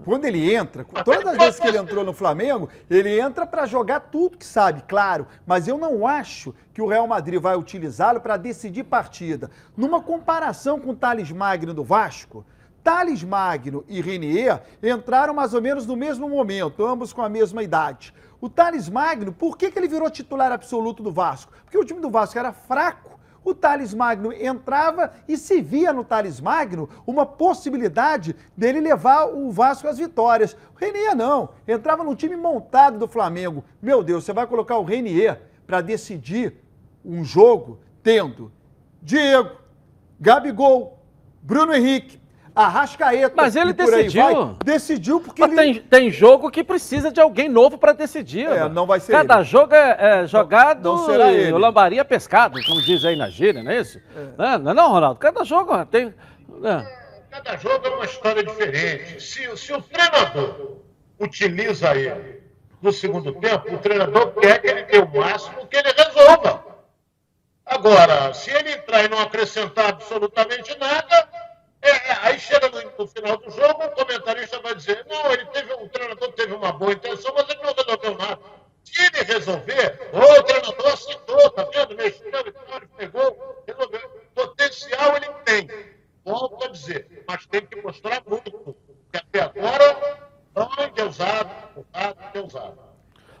Quando 0.04 0.24
ele 0.24 0.54
entra, 0.54 0.84
todas 1.04 1.26
as 1.26 1.36
vezes 1.36 1.60
que 1.60 1.66
ele 1.66 1.78
entrou 1.78 2.04
no 2.04 2.12
Flamengo, 2.12 2.68
ele 2.88 3.20
entra 3.20 3.44
para 3.44 3.66
jogar 3.66 4.00
tudo 4.00 4.38
que 4.38 4.46
sabe, 4.46 4.82
claro. 4.86 5.26
Mas 5.44 5.66
eu 5.68 5.76
não 5.76 6.06
acho 6.06 6.54
que 6.72 6.80
o 6.80 6.86
Real 6.86 7.06
Madrid 7.06 7.40
vai 7.40 7.56
utilizá-lo 7.56 8.20
para 8.20 8.36
decidir 8.36 8.84
partida. 8.84 9.50
Numa 9.76 10.00
comparação 10.00 10.78
com 10.78 10.90
o 10.90 10.96
Thales 10.96 11.30
Magno 11.32 11.74
do 11.74 11.84
Vasco, 11.84 12.44
Thales 12.82 13.22
Magno 13.22 13.84
e 13.88 14.00
Renier 14.00 14.62
entraram 14.82 15.34
mais 15.34 15.52
ou 15.52 15.60
menos 15.60 15.86
no 15.86 15.96
mesmo 15.96 16.28
momento, 16.28 16.86
ambos 16.86 17.12
com 17.12 17.20
a 17.20 17.28
mesma 17.28 17.62
idade. 17.62 18.14
O 18.40 18.48
Thales 18.48 18.88
Magno, 18.88 19.32
por 19.32 19.58
que, 19.58 19.70
que 19.70 19.78
ele 19.78 19.88
virou 19.88 20.08
titular 20.08 20.50
absoluto 20.50 21.02
do 21.02 21.12
Vasco? 21.12 21.52
Porque 21.64 21.76
o 21.76 21.84
time 21.84 22.00
do 22.00 22.10
Vasco 22.10 22.38
era 22.38 22.52
fraco 22.52 23.09
O 23.44 23.54
Thales 23.54 23.94
Magno 23.94 24.32
entrava 24.32 25.12
e 25.26 25.36
se 25.36 25.62
via 25.62 25.92
no 25.92 26.04
Thales 26.04 26.40
Magno 26.40 26.88
uma 27.06 27.24
possibilidade 27.24 28.36
dele 28.56 28.80
levar 28.80 29.26
o 29.26 29.50
Vasco 29.50 29.88
às 29.88 29.98
vitórias. 29.98 30.56
O 30.74 30.78
Renier 30.78 31.16
não, 31.16 31.50
entrava 31.66 32.04
no 32.04 32.14
time 32.14 32.36
montado 32.36 32.98
do 32.98 33.08
Flamengo. 33.08 33.64
Meu 33.80 34.02
Deus, 34.02 34.24
você 34.24 34.32
vai 34.32 34.46
colocar 34.46 34.76
o 34.76 34.84
Renier 34.84 35.40
para 35.66 35.80
decidir 35.80 36.54
um 37.04 37.24
jogo 37.24 37.80
tendo 38.02 38.52
Diego, 39.02 39.56
Gabigol, 40.20 40.98
Bruno 41.42 41.72
Henrique, 41.74 42.19
Arrascaeta. 42.54 43.34
Mas 43.36 43.54
ele 43.56 43.72
decidiu. 43.72 44.22
vai. 44.22 44.56
Decidiu 44.64 45.20
porque 45.20 45.40
Mas 45.40 45.52
ele. 45.52 45.74
tem, 45.80 45.82
tem 45.82 46.10
jogo 46.10 46.50
que 46.50 46.64
precisa 46.64 47.10
de 47.12 47.20
alguém 47.20 47.48
novo 47.48 47.78
para 47.78 47.92
decidir. 47.92 48.46
É, 48.48 48.68
não 48.68 48.86
vai 48.86 49.00
ser 49.00 49.12
Cada 49.12 49.36
ele. 49.36 49.44
jogo 49.44 49.74
é, 49.74 49.96
é 50.22 50.26
jogado 50.26 50.82
não 50.96 51.06
será 51.06 51.32
e 51.32 51.36
ele. 51.36 51.52
o 51.52 51.58
lambaria 51.58 52.04
pescado, 52.04 52.58
como 52.64 52.82
diz 52.82 53.04
aí 53.04 53.16
na 53.16 53.28
gíria, 53.30 53.62
não 53.62 53.70
é 53.70 53.80
isso? 53.80 54.00
Não, 54.36 54.58
não, 54.58 54.70
é 54.70 54.74
não, 54.74 54.90
Ronaldo? 54.90 55.18
Cada 55.20 55.44
jogo 55.44 55.84
tem... 55.86 56.14
é. 56.64 57.00
Cada 57.30 57.56
jogo 57.56 57.86
é 57.86 57.90
uma 57.90 58.04
história 58.04 58.42
diferente. 58.42 59.22
Se, 59.22 59.56
se 59.56 59.72
o 59.72 59.80
treinador 59.80 60.78
utiliza 61.20 61.94
ele 61.94 62.42
no 62.82 62.92
segundo 62.92 63.32
tempo, 63.34 63.72
o 63.74 63.78
treinador 63.78 64.32
quer 64.32 64.60
que 64.60 64.66
ele 64.66 64.82
dê 64.84 64.98
o 64.98 65.08
máximo 65.08 65.66
que 65.68 65.76
ele 65.76 65.92
resolva. 65.92 66.64
Agora, 67.64 68.34
se 68.34 68.50
ele 68.50 68.72
entrar 68.72 69.04
e 69.04 69.08
não 69.08 69.20
acrescentar 69.20 69.90
absolutamente 69.90 70.76
nada, 70.78 71.28
é, 71.82 71.90
é, 71.90 72.18
aí 72.22 72.38
chega 72.38 72.68
no, 72.68 72.92
no 72.98 73.06
final 73.06 73.36
do 73.38 73.50
jogo, 73.50 73.84
o 73.84 73.90
comentarista 73.90 74.60
vai 74.60 74.74
dizer, 74.74 75.04
não, 75.08 75.32
ele 75.32 75.46
teve, 75.46 75.72
o 75.72 75.88
treinador 75.88 76.32
teve 76.32 76.52
uma 76.52 76.72
boa 76.72 76.92
intenção, 76.92 77.32
mas 77.34 77.48
ele 77.48 77.62
não 77.62 77.72
resolveu 77.72 78.18
nada. 78.18 78.40
Se 78.84 79.02
ele 79.02 79.22
resolver, 79.24 80.10
o 80.12 80.42
treinador 80.42 80.92
acertou, 80.92 81.50
tá 81.50 81.64
vendo? 81.64 81.96
Mexeu, 81.96 82.40
ele 82.40 82.88
pegou, 82.96 83.64
resolveu. 83.66 84.10
Potencial 84.34 85.16
ele 85.16 85.28
tem. 85.44 85.68
Volto 86.24 86.64
a 86.64 86.68
dizer, 86.68 87.24
mas 87.26 87.46
tem 87.46 87.64
que 87.64 87.80
mostrar 87.80 88.22
muito. 88.26 88.50
Porque 88.50 89.16
até 89.16 89.40
agora 89.40 90.30
não 90.54 90.68
é 90.96 91.04
usado, 91.04 91.50
usado, 91.76 92.18
é 92.34 92.40
usado. 92.40 92.89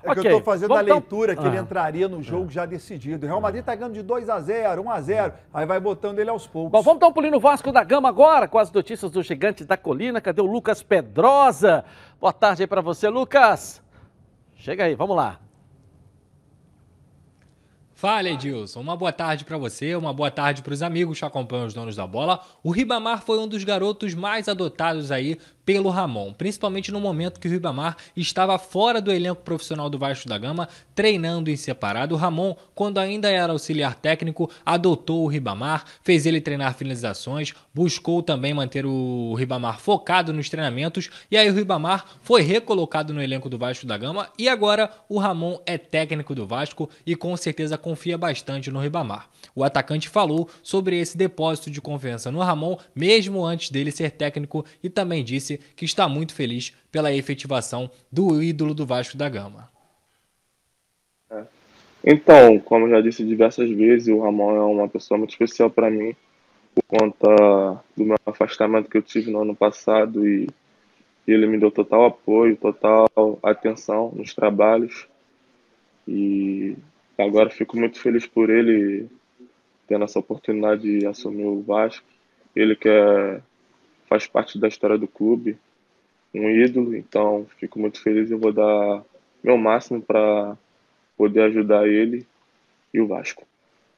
É 0.02 0.14
que 0.14 0.20
Ok, 0.20 0.30
eu 0.32 0.38
estou 0.38 0.42
fazendo 0.52 0.68
vamos 0.68 0.80
a 0.80 0.84
então- 0.84 0.96
leitura 0.96 1.36
que 1.36 1.46
ele 1.46 1.58
Ah. 1.58 1.60
entraria 1.60 2.08
no 2.08 2.22
jogo 2.22 2.50
já 2.50 2.64
decidido. 2.64 3.26
O 3.26 3.28
Real 3.28 3.40
Madrid 3.40 3.60
está 3.60 3.74
ganhando 3.74 3.92
de 3.94 4.02
2 4.02 4.30
a 4.30 4.40
0 4.40 4.82
1 4.82 4.90
a 4.90 5.00
0 5.00 5.34
aí 5.52 5.66
vai 5.66 5.78
botando 5.78 6.18
ele 6.18 6.30
aos 6.30 6.46
poucos. 6.46 6.72
Bom, 6.72 6.80
vamos 6.82 7.00
dar 7.00 7.08
um 7.08 7.12
pulinho 7.12 7.32
no 7.34 7.40
Vasco 7.40 7.70
da 7.70 7.84
Gama 7.84 8.08
agora, 8.08 8.48
com 8.48 8.58
as 8.58 8.72
notícias 8.72 9.10
do 9.10 9.22
Gigante 9.22 9.64
da 9.64 9.76
Colina. 9.76 10.20
Cadê 10.20 10.40
o 10.40 10.46
Lucas 10.46 10.82
Pedrosa? 10.82 11.84
Boa 12.18 12.32
tarde 12.32 12.62
aí 12.62 12.66
pra 12.66 12.80
você, 12.80 13.08
Lucas. 13.10 13.82
Chega 14.56 14.84
aí, 14.84 14.94
vamos 14.94 15.16
lá. 15.16 15.38
Fala, 17.94 18.30
Edilson. 18.30 18.80
Uma 18.80 18.96
boa 18.96 19.12
tarde 19.12 19.44
pra 19.44 19.58
você, 19.58 19.94
uma 19.94 20.10
boa 20.14 20.30
tarde 20.30 20.62
pros 20.62 20.82
amigos 20.82 21.18
que 21.18 21.24
acompanham 21.26 21.66
os 21.66 21.74
donos 21.74 21.94
da 21.94 22.06
bola. 22.06 22.40
O 22.62 22.70
Ribamar 22.70 23.20
foi 23.22 23.38
um 23.38 23.46
dos 23.46 23.62
garotos 23.62 24.14
mais 24.14 24.48
adotados 24.48 25.12
aí 25.12 25.38
pelo 25.70 25.88
Ramon, 25.88 26.32
principalmente 26.32 26.90
no 26.90 27.00
momento 27.00 27.38
que 27.38 27.46
o 27.46 27.50
Ribamar 27.50 27.96
estava 28.16 28.58
fora 28.58 29.00
do 29.00 29.12
elenco 29.12 29.40
profissional 29.42 29.88
do 29.88 30.00
Vasco 30.00 30.28
da 30.28 30.36
Gama, 30.36 30.68
treinando 30.96 31.48
em 31.48 31.54
separado. 31.54 32.12
O 32.12 32.18
Ramon, 32.18 32.56
quando 32.74 32.98
ainda 32.98 33.30
era 33.30 33.52
auxiliar 33.52 33.94
técnico, 33.94 34.50
adotou 34.66 35.22
o 35.22 35.28
Ribamar, 35.28 35.84
fez 36.02 36.26
ele 36.26 36.40
treinar 36.40 36.74
finalizações, 36.74 37.54
buscou 37.72 38.20
também 38.20 38.52
manter 38.52 38.84
o 38.84 39.32
Ribamar 39.34 39.78
focado 39.78 40.32
nos 40.32 40.50
treinamentos, 40.50 41.08
e 41.30 41.36
aí 41.36 41.48
o 41.48 41.54
Ribamar 41.54 42.04
foi 42.20 42.42
recolocado 42.42 43.14
no 43.14 43.22
elenco 43.22 43.48
do 43.48 43.56
Vasco 43.56 43.86
da 43.86 43.96
Gama, 43.96 44.28
e 44.36 44.48
agora 44.48 44.90
o 45.08 45.20
Ramon 45.20 45.60
é 45.64 45.78
técnico 45.78 46.34
do 46.34 46.48
Vasco 46.48 46.90
e 47.06 47.14
com 47.14 47.36
certeza 47.36 47.78
confia 47.78 48.18
bastante 48.18 48.72
no 48.72 48.80
Ribamar. 48.80 49.28
O 49.54 49.62
atacante 49.62 50.08
falou 50.08 50.48
sobre 50.64 50.98
esse 50.98 51.16
depósito 51.16 51.70
de 51.70 51.80
confiança 51.80 52.30
no 52.32 52.40
Ramon, 52.40 52.76
mesmo 52.92 53.44
antes 53.44 53.70
dele 53.70 53.92
ser 53.92 54.10
técnico, 54.10 54.64
e 54.82 54.90
também 54.90 55.22
disse 55.22 55.59
que 55.76 55.84
está 55.84 56.08
muito 56.08 56.34
feliz 56.34 56.74
pela 56.90 57.12
efetivação 57.12 57.90
do 58.10 58.42
ídolo 58.42 58.74
do 58.74 58.86
Vasco 58.86 59.16
da 59.16 59.28
Gama. 59.28 59.70
Então, 62.04 62.58
como 62.58 62.88
já 62.88 63.00
disse 63.00 63.24
diversas 63.24 63.70
vezes, 63.70 64.08
o 64.08 64.20
Ramon 64.20 64.56
é 64.56 64.60
uma 64.60 64.88
pessoa 64.88 65.18
muito 65.18 65.30
especial 65.30 65.70
para 65.70 65.90
mim, 65.90 66.16
por 66.74 66.82
conta 66.84 67.82
do 67.96 68.04
meu 68.04 68.16
afastamento 68.24 68.88
que 68.88 68.96
eu 68.96 69.02
tive 69.02 69.30
no 69.30 69.42
ano 69.42 69.54
passado 69.54 70.26
e 70.26 70.48
ele 71.26 71.46
me 71.46 71.58
deu 71.58 71.70
total 71.70 72.06
apoio, 72.06 72.56
total 72.56 73.08
atenção 73.42 74.12
nos 74.16 74.34
trabalhos. 74.34 75.06
E 76.08 76.76
agora 77.18 77.50
fico 77.50 77.76
muito 77.76 78.00
feliz 78.00 78.26
por 78.26 78.48
ele 78.48 79.06
tendo 79.86 80.04
essa 80.04 80.18
oportunidade 80.18 81.00
de 81.00 81.06
assumir 81.06 81.44
o 81.44 81.62
Vasco. 81.62 82.06
Ele 82.56 82.74
que 82.74 82.88
é, 82.88 83.40
faz 84.10 84.26
parte 84.26 84.58
da 84.58 84.66
história 84.68 84.98
do 84.98 85.06
clube, 85.08 85.56
um 86.34 86.50
ídolo, 86.50 86.94
então 86.96 87.46
fico 87.58 87.78
muito 87.78 88.02
feliz 88.02 88.28
e 88.30 88.34
vou 88.34 88.52
dar 88.52 89.02
meu 89.42 89.56
máximo 89.56 90.02
para 90.02 90.58
poder 91.16 91.42
ajudar 91.44 91.86
ele 91.88 92.26
e 92.92 93.00
o 93.00 93.06
Vasco. 93.06 93.46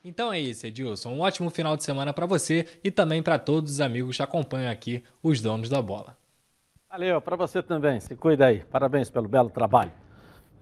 Então 0.05 0.33
é 0.33 0.39
isso, 0.39 0.67
Edilson. 0.67 1.11
Um 1.13 1.21
ótimo 1.21 1.49
final 1.49 1.77
de 1.77 1.85
semana 1.85 2.13
para 2.13 2.27
você 2.27 2.67
e 2.85 2.91
também 2.91 3.23
para 3.23 3.39
todos 3.39 3.73
os 3.73 3.81
amigos 3.81 4.17
que 4.17 4.23
acompanham 4.23 4.71
aqui 4.71 5.03
os 5.23 5.41
donos 5.41 5.69
da 5.71 5.81
bola. 5.81 6.17
Valeu, 6.91 7.21
pra 7.23 7.37
você 7.37 7.63
também. 7.63 8.01
Se 8.01 8.15
cuida 8.15 8.47
aí. 8.47 8.63
Parabéns 8.71 9.09
pelo 9.09 9.29
belo 9.29 9.49
trabalho. 9.49 9.93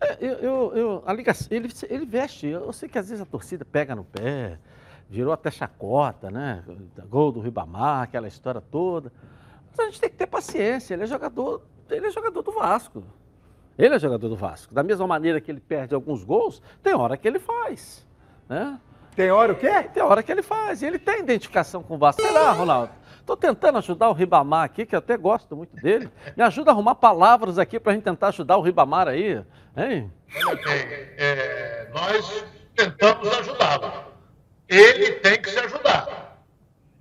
É, 0.01 0.17
Eu, 0.21 0.33
eu, 0.35 0.73
eu- 0.77 1.03
a 1.07 1.13
ligação, 1.13 1.49
ele, 1.51 1.69
ele 1.89 2.07
veste, 2.07 2.47
eu 2.47 2.73
sei 2.73 2.89
que 2.89 2.99
às 2.99 3.09
vezes 3.09 3.21
a 3.23 3.27
torcida 3.27 3.65
pega 3.65 3.97
no 3.97 4.05
pé, 4.05 4.59
virou 5.09 5.33
até 5.33 5.51
chacota, 5.51 6.31
né? 6.31 6.63
Gol 7.09 7.33
do 7.33 7.41
Ribamar, 7.41 8.03
aquela 8.03 8.29
história 8.29 8.61
toda. 8.61 9.11
Mas 9.77 9.87
a 9.87 9.91
gente 9.91 10.01
tem 10.01 10.11
que 10.11 10.17
ter 10.17 10.27
paciência, 10.27 10.95
ele 10.95 11.05
é 11.05 11.07
jogador, 11.07 11.63
ele 11.89 12.07
é 12.07 12.11
jogador 12.11 12.43
do 12.43 12.53
Vasco. 12.53 13.05
Ele 13.79 13.95
é 13.95 13.99
jogador 13.99 14.29
do 14.29 14.37
Vasco. 14.37 14.75
Da 14.75 14.83
mesma 14.83 15.07
maneira 15.07 15.41
que 15.41 15.51
ele 15.51 15.61
perde 15.61 15.95
alguns 15.95 16.23
gols, 16.23 16.63
tem 16.83 16.95
hora 16.95 17.17
que 17.17 17.27
ele 17.27 17.39
faz. 17.39 18.07
Né? 18.49 18.79
Tem 19.17 19.31
hora 19.31 19.53
o 19.53 19.57
quê? 19.57 19.83
Tem 19.93 20.03
hora 20.03 20.23
que 20.23 20.31
ele 20.31 20.43
faz. 20.43 20.83
E 20.83 20.87
ele 20.87 20.99
tem 20.99 21.21
identificação 21.21 21.83
com 21.83 21.95
o 21.95 21.99
Vasco. 21.99 22.21
Sei 22.21 22.31
lá, 22.31 22.53
Ronaldo. 22.53 22.93
Estou 23.19 23.37
tentando 23.37 23.79
ajudar 23.79 24.09
o 24.11 24.13
Ribamar 24.13 24.65
aqui, 24.65 24.85
que 24.85 24.95
eu 24.95 24.99
até 24.99 25.17
gosto 25.17 25.57
muito 25.57 25.77
dele. 25.77 26.11
Me 26.37 26.43
ajuda 26.43 26.71
a 26.71 26.75
arrumar 26.75 26.97
palavras 26.97 27.59
aqui 27.59 27.79
para 27.79 27.93
a 27.93 27.95
gente 27.95 28.05
tentar 28.05 28.29
ajudar 28.29 28.57
o 28.57 28.61
Ribamar 28.61 29.09
aí. 29.09 29.43
Hein? 29.77 30.13
Bem, 30.27 30.87
é, 31.17 31.89
nós 31.95 32.45
tentamos 32.75 33.29
ajudá-lo. 33.39 34.11
Ele 34.69 35.13
tem 35.13 35.41
que 35.41 35.51
se 35.51 35.59
ajudar. 35.59 36.45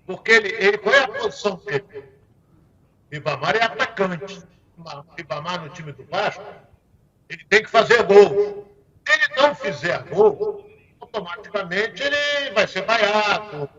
Porque 0.05 0.31
ele, 0.31 0.55
ele 0.59 0.77
qual 0.77 0.95
é 0.95 1.03
a 1.03 1.07
posição 1.07 1.55
dele? 1.65 2.03
Ribamar 3.11 3.55
é 3.55 3.63
atacante. 3.63 4.41
Ribamar 5.17 5.61
no 5.61 5.69
time 5.69 5.91
do 5.91 6.05
Vasco, 6.05 6.43
ele 7.27 7.43
tem 7.45 7.63
que 7.63 7.69
fazer 7.69 8.03
gol. 8.03 8.67
Se 9.05 9.13
ele 9.13 9.41
não 9.41 9.55
fizer 9.55 10.03
gol, 10.03 10.65
automaticamente 10.99 12.03
ele 12.03 12.51
vai 12.51 12.67
ser 12.67 12.83
vaiado. 12.85 13.69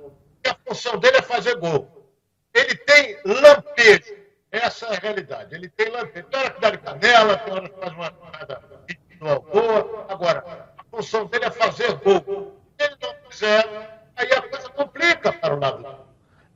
E 0.44 0.48
a 0.48 0.56
função 0.66 0.98
dele 0.98 1.18
é 1.18 1.22
fazer 1.22 1.56
gol. 1.56 2.10
Ele 2.54 2.74
tem 2.74 3.18
lampejo. 3.24 4.14
Essa 4.50 4.86
é 4.86 4.96
a 4.96 4.98
realidade. 4.98 5.54
Ele 5.54 5.68
tem 5.68 5.90
lampejo. 5.90 6.26
Tem 6.26 6.40
hora 6.40 6.50
que 6.50 6.60
dá 6.60 6.70
de 6.70 6.78
canela, 6.78 7.36
tem 7.38 7.52
hora 7.52 7.68
que 7.68 7.80
faz 7.80 7.92
uma 7.92 8.06
jogada 8.06 8.62
individual 8.88 9.42
boa. 9.42 10.06
Agora, 10.08 10.74
a 10.76 10.84
função 10.84 11.26
dele 11.26 11.44
é 11.44 11.50
fazer 11.50 11.92
gol. 11.94 12.60
Se 12.78 12.86
ele 12.86 12.96
não 13.00 13.30
fizer, 13.30 14.10
aí 14.16 14.32
a 14.32 14.42
coisa 14.42 14.68
complica 14.70 15.32
para 15.32 15.54
o 15.54 15.60
lado 15.60 15.82
dele. 15.82 15.99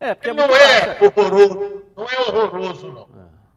É, 0.04 0.14
porque 0.14 0.28
Ele 0.28 0.40
é 0.40 0.46
não 0.46 0.54
é 0.54 0.99
horroroso, 1.06 1.82
não 1.96 2.04
é 2.04 2.20
horroroso, 2.20 2.92
não. 2.92 3.08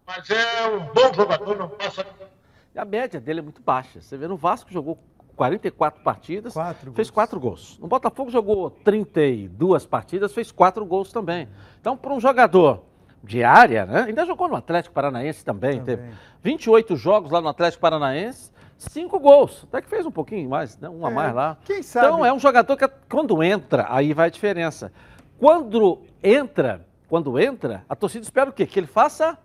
Mas 0.05 0.29
é 0.29 0.67
um 0.69 0.79
bom 0.93 1.13
jogador, 1.13 1.57
não 1.57 1.67
passa. 1.67 2.05
E 2.73 2.79
a 2.79 2.85
média 2.85 3.19
dele 3.19 3.39
é 3.39 3.43
muito 3.43 3.61
baixa. 3.61 3.99
Você 4.01 4.15
vê, 4.15 4.27
no 4.29 4.37
Vasco 4.37 4.71
jogou 4.71 4.97
44 5.35 6.01
partidas, 6.01 6.53
Quatro 6.53 6.93
fez 6.93 7.09
gols. 7.09 7.15
4 7.15 7.39
gols. 7.39 7.79
No 7.79 7.87
Botafogo 7.87 8.31
jogou 8.31 8.69
32 8.69 9.85
partidas, 9.85 10.33
fez 10.33 10.49
4 10.51 10.85
gols 10.85 11.11
também. 11.11 11.49
Então, 11.81 11.97
para 11.97 12.13
um 12.13 12.19
jogador 12.19 12.83
de 13.21 13.43
área, 13.43 13.85
né? 13.85 14.03
Ainda 14.07 14.25
jogou 14.25 14.47
no 14.47 14.55
Atlético 14.55 14.95
Paranaense 14.95 15.43
também, 15.43 15.79
Também. 15.79 15.97
teve 15.97 16.11
28 16.43 16.95
jogos 16.95 17.29
lá 17.29 17.41
no 17.41 17.49
Atlético 17.49 17.81
Paranaense, 17.81 18.51
5 18.77 19.19
gols. 19.19 19.65
Até 19.67 19.81
que 19.81 19.89
fez 19.89 20.05
um 20.05 20.11
pouquinho 20.11 20.49
mais, 20.49 20.77
né? 20.79 20.87
Um 20.87 21.05
a 21.05 21.11
É, 21.11 21.13
mais 21.13 21.33
lá. 21.35 21.57
quem 21.65 21.83
sabe? 21.83 22.07
Então, 22.07 22.25
é 22.25 22.31
um 22.31 22.39
jogador 22.39 22.77
que 22.77 22.87
quando 23.09 23.43
entra, 23.43 23.85
aí 23.89 24.13
vai 24.13 24.27
a 24.27 24.31
diferença. 24.31 24.93
Quando 25.39 26.01
entra, 26.23 26.85
quando 27.07 27.39
entra, 27.39 27.85
a 27.87 27.95
torcida 27.95 28.23
espera 28.23 28.49
o 28.49 28.53
quê? 28.53 28.65
Que 28.65 28.79
ele 28.79 28.87
faça 28.87 29.37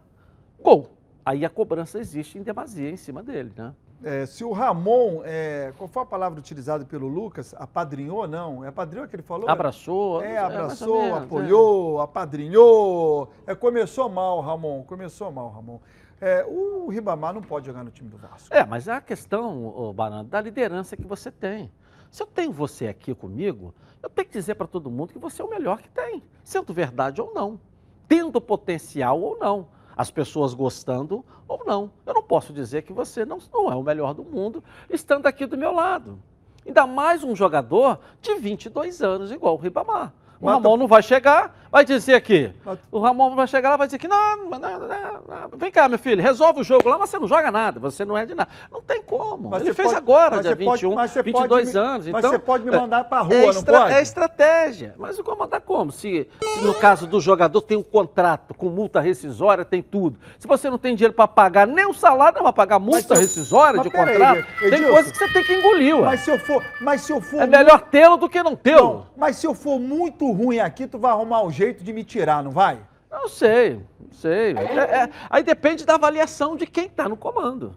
gol. 0.60 0.88
Aí 1.24 1.44
a 1.44 1.50
cobrança 1.50 1.98
existe 1.98 2.38
em 2.38 2.42
demasia 2.42 2.90
em 2.90 2.96
cima 2.96 3.22
dele, 3.22 3.52
né? 3.56 3.74
É, 4.04 4.26
se 4.26 4.42
o 4.42 4.50
Ramon, 4.50 5.22
é, 5.24 5.72
qual 5.78 5.86
foi 5.86 6.02
a 6.02 6.06
palavra 6.06 6.38
utilizada 6.40 6.84
pelo 6.84 7.06
Lucas? 7.06 7.54
Apadrinhou, 7.56 8.26
não? 8.26 8.64
É 8.64 8.68
apadrinhou 8.68 9.06
que 9.06 9.14
ele 9.14 9.22
falou? 9.22 9.48
Abraçou. 9.48 10.20
É, 10.22 10.40
ou 10.40 10.46
abraçou, 10.46 11.02
menos, 11.02 11.22
apoiou, 11.22 12.00
apadrinhou. 12.00 13.30
É, 13.46 13.54
começou 13.54 14.08
mal, 14.08 14.40
Ramon. 14.40 14.82
Começou 14.82 15.30
mal, 15.30 15.50
Ramon. 15.50 15.78
É, 16.20 16.44
o 16.44 16.88
Ribamar 16.88 17.32
não 17.32 17.42
pode 17.42 17.66
jogar 17.66 17.84
no 17.84 17.90
time 17.90 18.08
do 18.08 18.16
Vasco. 18.16 18.52
É. 18.52 18.60
É, 18.60 18.64
mas 18.66 18.88
é 18.88 18.92
a 18.92 19.00
questão, 19.00 19.92
Barão, 19.94 20.24
da 20.24 20.40
liderança 20.40 20.96
que 20.96 21.06
você 21.06 21.30
tem. 21.30 21.70
Se 22.12 22.22
eu 22.22 22.26
tenho 22.26 22.52
você 22.52 22.88
aqui 22.88 23.14
comigo, 23.14 23.74
eu 24.02 24.10
tenho 24.10 24.28
que 24.28 24.34
dizer 24.34 24.54
para 24.54 24.66
todo 24.66 24.90
mundo 24.90 25.14
que 25.14 25.18
você 25.18 25.40
é 25.40 25.44
o 25.46 25.48
melhor 25.48 25.80
que 25.80 25.88
tem, 25.88 26.22
sendo 26.44 26.74
verdade 26.74 27.22
ou 27.22 27.32
não, 27.32 27.58
tendo 28.06 28.38
potencial 28.38 29.18
ou 29.18 29.38
não, 29.38 29.66
as 29.96 30.10
pessoas 30.10 30.52
gostando 30.52 31.24
ou 31.48 31.64
não. 31.64 31.90
Eu 32.04 32.12
não 32.12 32.22
posso 32.22 32.52
dizer 32.52 32.82
que 32.82 32.92
você 32.92 33.24
não, 33.24 33.38
não 33.50 33.72
é 33.72 33.74
o 33.74 33.82
melhor 33.82 34.12
do 34.12 34.22
mundo 34.22 34.62
estando 34.90 35.26
aqui 35.26 35.46
do 35.46 35.56
meu 35.56 35.72
lado. 35.72 36.18
Ainda 36.66 36.86
mais 36.86 37.24
um 37.24 37.34
jogador 37.34 37.98
de 38.20 38.34
22 38.34 39.00
anos, 39.00 39.32
igual 39.32 39.54
o 39.54 39.58
Ribamar. 39.58 40.12
O 40.42 40.48
Ramon 40.48 40.76
não 40.76 40.88
vai 40.88 41.02
chegar, 41.04 41.54
vai 41.70 41.84
dizer 41.84 42.14
aqui. 42.14 42.52
O 42.90 42.98
Ramon 42.98 43.34
vai 43.36 43.46
chegar 43.46 43.68
lá 43.68 43.76
e 43.76 43.78
vai 43.78 43.86
dizer 43.86 43.98
que 43.98 44.08
não, 44.08 44.36
não, 44.36 44.58
não, 44.58 44.78
não, 44.78 45.56
vem 45.56 45.70
cá, 45.70 45.88
meu 45.88 46.00
filho, 46.00 46.20
resolve 46.20 46.60
o 46.60 46.64
jogo 46.64 46.88
lá, 46.88 46.98
mas 46.98 47.10
você 47.10 47.18
não 47.18 47.28
joga 47.28 47.52
nada, 47.52 47.78
você 47.78 48.04
não 48.04 48.18
é 48.18 48.26
de 48.26 48.34
nada. 48.34 48.50
Não 48.68 48.82
tem 48.82 49.00
como. 49.00 49.50
Mas 49.50 49.62
Ele 49.62 49.72
fez 49.72 49.86
pode, 49.86 49.98
agora, 49.98 50.42
dia 50.42 50.56
21, 50.56 50.94
pode, 50.96 51.22
22 51.22 51.72
me, 51.72 51.78
anos. 51.78 52.08
Mas 52.08 52.18
então, 52.18 52.30
você 52.32 52.38
pode 52.40 52.64
me 52.64 52.72
mandar 52.72 53.04
para 53.04 53.18
a 53.18 53.22
rua, 53.22 53.34
é 53.34 53.46
extra, 53.46 53.72
não 53.72 53.82
pode? 53.82 53.94
É 53.94 54.02
estratégia. 54.02 54.94
Mas 54.98 55.16
eu 55.16 55.22
vou 55.22 55.38
mandar 55.38 55.60
como? 55.60 55.92
Se, 55.92 56.28
se, 56.42 56.60
no 56.64 56.74
caso 56.74 57.06
do 57.06 57.20
jogador 57.20 57.60
tem 57.62 57.76
um 57.76 57.82
contrato 57.84 58.52
com 58.52 58.68
multa 58.68 59.00
rescisória, 59.00 59.64
tem 59.64 59.80
tudo. 59.80 60.18
Se 60.40 60.48
você 60.48 60.68
não 60.68 60.76
tem 60.76 60.96
dinheiro 60.96 61.14
para 61.14 61.28
pagar 61.28 61.68
nem 61.68 61.86
o 61.86 61.94
salário, 61.94 62.38
não 62.38 62.44
vai 62.44 62.52
pagar 62.52 62.80
multa 62.80 63.14
rescisória 63.14 63.80
de 63.80 63.90
contrato, 63.90 64.44
aí, 64.60 64.70
tem 64.70 64.82
coisas 64.82 65.12
que 65.12 65.18
você 65.18 65.28
tem 65.32 65.44
que 65.44 65.54
engolir. 65.54 65.96
Ué. 65.96 66.02
Mas 66.02 66.20
se 66.20 66.30
eu 66.30 66.38
for, 66.40 66.64
mas 66.80 67.00
se 67.02 67.12
eu 67.12 67.20
for 67.20 67.40
É 67.40 67.46
melhor 67.46 67.80
tê-lo 67.82 68.16
do 68.16 68.28
que 68.28 68.42
não 68.42 68.56
tê-lo. 68.56 69.06
Mas 69.16 69.36
se 69.36 69.46
eu 69.46 69.54
for 69.54 69.78
muito 69.78 70.31
ruim 70.32 70.58
aqui, 70.58 70.86
tu 70.86 70.98
vai 70.98 71.12
arrumar 71.12 71.42
um 71.42 71.50
jeito 71.50 71.82
de 71.84 71.92
me 71.92 72.04
tirar, 72.04 72.42
não 72.42 72.50
vai? 72.50 72.78
Não 73.10 73.28
sei, 73.28 73.74
não 74.00 74.12
sei. 74.12 74.54
É, 74.56 75.02
é, 75.02 75.10
aí 75.28 75.42
depende 75.42 75.84
da 75.84 75.94
avaliação 75.94 76.56
de 76.56 76.66
quem 76.66 76.86
está 76.86 77.08
no 77.08 77.16
comando. 77.16 77.76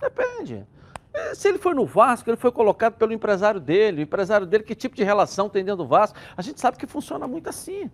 Depende. 0.00 0.66
É, 1.12 1.34
se 1.34 1.48
ele 1.48 1.58
foi 1.58 1.74
no 1.74 1.84
Vasco, 1.84 2.30
ele 2.30 2.36
foi 2.36 2.50
colocado 2.50 2.94
pelo 2.94 3.12
empresário 3.12 3.60
dele, 3.60 4.00
o 4.00 4.04
empresário 4.04 4.46
dele, 4.46 4.64
que 4.64 4.74
tipo 4.74 4.96
de 4.96 5.04
relação 5.04 5.48
tem 5.48 5.64
dentro 5.64 5.84
do 5.84 5.86
Vasco? 5.86 6.18
A 6.36 6.42
gente 6.42 6.60
sabe 6.60 6.78
que 6.78 6.86
funciona 6.86 7.26
muito 7.26 7.48
assim. 7.48 7.90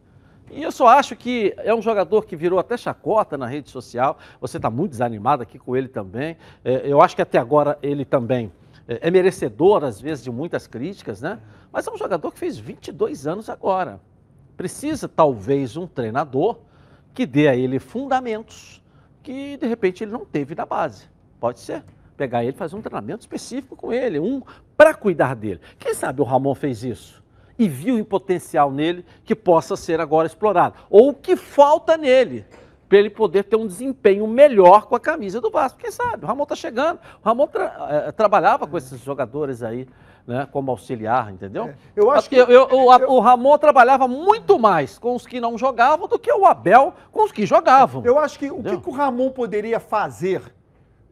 E 0.50 0.62
eu 0.62 0.70
só 0.70 0.86
acho 0.86 1.16
que 1.16 1.54
é 1.58 1.74
um 1.74 1.82
jogador 1.82 2.24
que 2.24 2.36
virou 2.36 2.58
até 2.58 2.76
chacota 2.76 3.36
na 3.36 3.46
rede 3.46 3.68
social. 3.68 4.16
Você 4.40 4.58
está 4.58 4.70
muito 4.70 4.92
desanimado 4.92 5.42
aqui 5.42 5.58
com 5.58 5.76
ele 5.76 5.88
também. 5.88 6.36
É, 6.64 6.82
eu 6.84 7.02
acho 7.02 7.16
que 7.16 7.22
até 7.22 7.38
agora 7.38 7.78
ele 7.82 8.04
também 8.04 8.52
é 8.88 9.10
merecedor, 9.10 9.84
às 9.84 10.00
vezes, 10.00 10.22
de 10.22 10.30
muitas 10.30 10.66
críticas, 10.66 11.20
né? 11.20 11.40
Mas 11.72 11.86
é 11.86 11.90
um 11.90 11.96
jogador 11.96 12.30
que 12.30 12.38
fez 12.38 12.56
22 12.56 13.26
anos 13.26 13.50
agora. 13.50 14.00
Precisa, 14.56 15.08
talvez, 15.08 15.76
um 15.76 15.86
treinador 15.86 16.58
que 17.12 17.26
dê 17.26 17.48
a 17.48 17.56
ele 17.56 17.78
fundamentos 17.78 18.82
que, 19.22 19.56
de 19.56 19.66
repente, 19.66 20.04
ele 20.04 20.12
não 20.12 20.24
teve 20.24 20.54
na 20.54 20.64
base. 20.64 21.06
Pode 21.40 21.60
ser. 21.60 21.82
Pegar 22.16 22.44
ele 22.44 22.56
fazer 22.56 22.76
um 22.76 22.80
treinamento 22.80 23.22
específico 23.22 23.76
com 23.76 23.92
ele, 23.92 24.20
um 24.20 24.40
para 24.76 24.94
cuidar 24.94 25.34
dele. 25.34 25.60
Quem 25.78 25.92
sabe 25.92 26.20
o 26.20 26.24
Ramon 26.24 26.54
fez 26.54 26.84
isso? 26.84 27.22
E 27.58 27.68
viu 27.68 27.98
em 27.98 28.04
potencial 28.04 28.70
nele 28.70 29.04
que 29.24 29.34
possa 29.34 29.76
ser 29.76 30.00
agora 30.00 30.26
explorado. 30.26 30.76
Ou 30.88 31.10
o 31.10 31.14
que 31.14 31.36
falta 31.36 31.96
nele, 31.96 32.46
para 32.88 32.98
ele 32.98 33.10
poder 33.10 33.44
ter 33.44 33.56
um 33.56 33.66
desempenho 33.66 34.26
melhor 34.26 34.86
com 34.86 34.94
a 34.94 35.00
camisa 35.00 35.40
do 35.40 35.50
Vasco. 35.50 35.78
Quem 35.78 35.90
sabe? 35.90 36.24
O 36.24 36.28
Ramon 36.28 36.44
está 36.44 36.54
chegando. 36.54 37.00
O 37.22 37.26
Ramon 37.26 37.46
tra 37.46 37.88
é, 37.90 38.12
trabalhava 38.12 38.66
com 38.66 38.78
esses 38.78 39.00
jogadores 39.00 39.62
aí 39.62 39.88
né, 40.26 40.46
como 40.50 40.70
auxiliar, 40.70 41.32
entendeu? 41.32 41.66
É, 41.66 41.74
eu 41.94 42.10
acho 42.10 42.28
que, 42.28 42.36
eu, 42.36 42.46
eu, 42.48 42.68
o, 42.70 42.92
eu, 42.94 43.10
o, 43.10 43.20
Ramon 43.20 43.56
trabalhava 43.58 44.08
muito 44.08 44.58
mais 44.58 44.98
com 44.98 45.14
os 45.14 45.26
que 45.26 45.40
não 45.40 45.56
jogavam 45.56 46.08
do 46.08 46.18
que 46.18 46.32
o 46.32 46.44
Abel 46.44 46.94
com 47.12 47.24
os 47.24 47.32
que 47.32 47.46
jogavam. 47.46 48.04
Eu 48.04 48.18
acho 48.18 48.38
que 48.38 48.46
entendeu? 48.46 48.74
o 48.74 48.76
que, 48.76 48.82
que 48.82 48.88
o 48.88 48.92
Ramon 48.92 49.30
poderia 49.30 49.78
fazer 49.78 50.42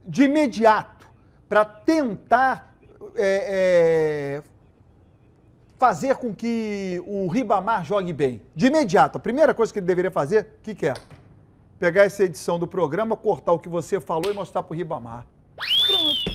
de 0.07 0.25
imediato 0.25 1.09
para 1.49 1.64
tentar 1.64 2.75
é, 3.14 4.40
é, 4.40 4.43
fazer 5.78 6.16
com 6.16 6.35
que 6.35 7.01
o 7.07 7.29
Ribamar 7.29 7.85
jogue 7.85 8.12
bem? 8.12 8.42
De 8.55 8.66
imediato, 8.66 9.18
a 9.18 9.20
primeira 9.20 9.55
coisa 9.55 9.72
que 9.72 9.79
ele 9.79 9.87
deveria 9.87 10.11
fazer, 10.11 10.57
o 10.59 10.62
que, 10.62 10.75
que 10.75 10.87
é? 10.87 10.94
Pegar 11.85 12.05
essa 12.05 12.25
edição 12.25 12.59
do 12.59 12.66
programa, 12.66 13.14
cortar 13.14 13.53
o 13.53 13.59
que 13.59 13.68
você 13.68 14.01
falou 14.01 14.33
e 14.33 14.35
mostrar 14.35 14.62
para 14.62 14.73
o 14.73 14.75
Ribamar. 14.75 15.27
Pronto. 15.55 16.31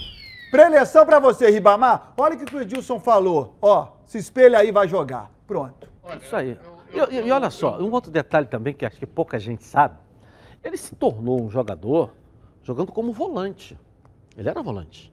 Preleção 0.52 1.04
para 1.08 1.20
você, 1.20 1.50
Ribamar. 1.50 2.14
Olha 2.16 2.36
o 2.36 2.46
que 2.46 2.56
o 2.56 2.62
Edilson 2.62 3.00
falou. 3.00 3.56
Ó, 3.60 3.88
se 4.06 4.20
espelha 4.20 4.60
aí 4.60 4.72
vai 4.72 4.88
jogar. 4.88 5.32
Pronto. 5.48 5.90
Isso 6.22 6.36
aí. 6.36 6.56
E, 6.94 7.16
e, 7.16 7.32
olha 7.32 7.50
só, 7.50 7.80
um 7.80 7.90
outro 7.90 8.12
detalhe 8.12 8.46
também 8.46 8.76
que 8.76 8.86
acho 8.86 8.98
que 8.98 9.08
pouca 9.08 9.40
gente 9.40 9.64
sabe. 9.64 9.98
Ele 10.64 10.78
se 10.78 10.94
tornou 10.94 11.42
um 11.42 11.50
jogador 11.50 12.14
jogando 12.62 12.92
como 12.92 13.12
volante. 13.12 13.76
Ele 14.38 14.50
era 14.50 14.62
volante. 14.62 15.12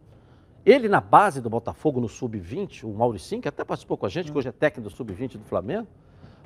Ele 0.66 0.86
na 0.86 1.00
base 1.00 1.40
do 1.40 1.48
Botafogo 1.48 1.98
no 1.98 2.10
Sub-20, 2.10 2.84
o 2.84 2.92
Mauricinho, 2.92 3.40
que 3.40 3.48
até 3.48 3.64
participou 3.64 3.96
com 3.96 4.04
a 4.04 4.10
gente, 4.10 4.30
que 4.30 4.36
hoje 4.36 4.48
é 4.48 4.52
técnico 4.52 4.90
do 4.90 4.94
Sub-20 4.94 5.38
do 5.38 5.44
Flamengo, 5.44 5.88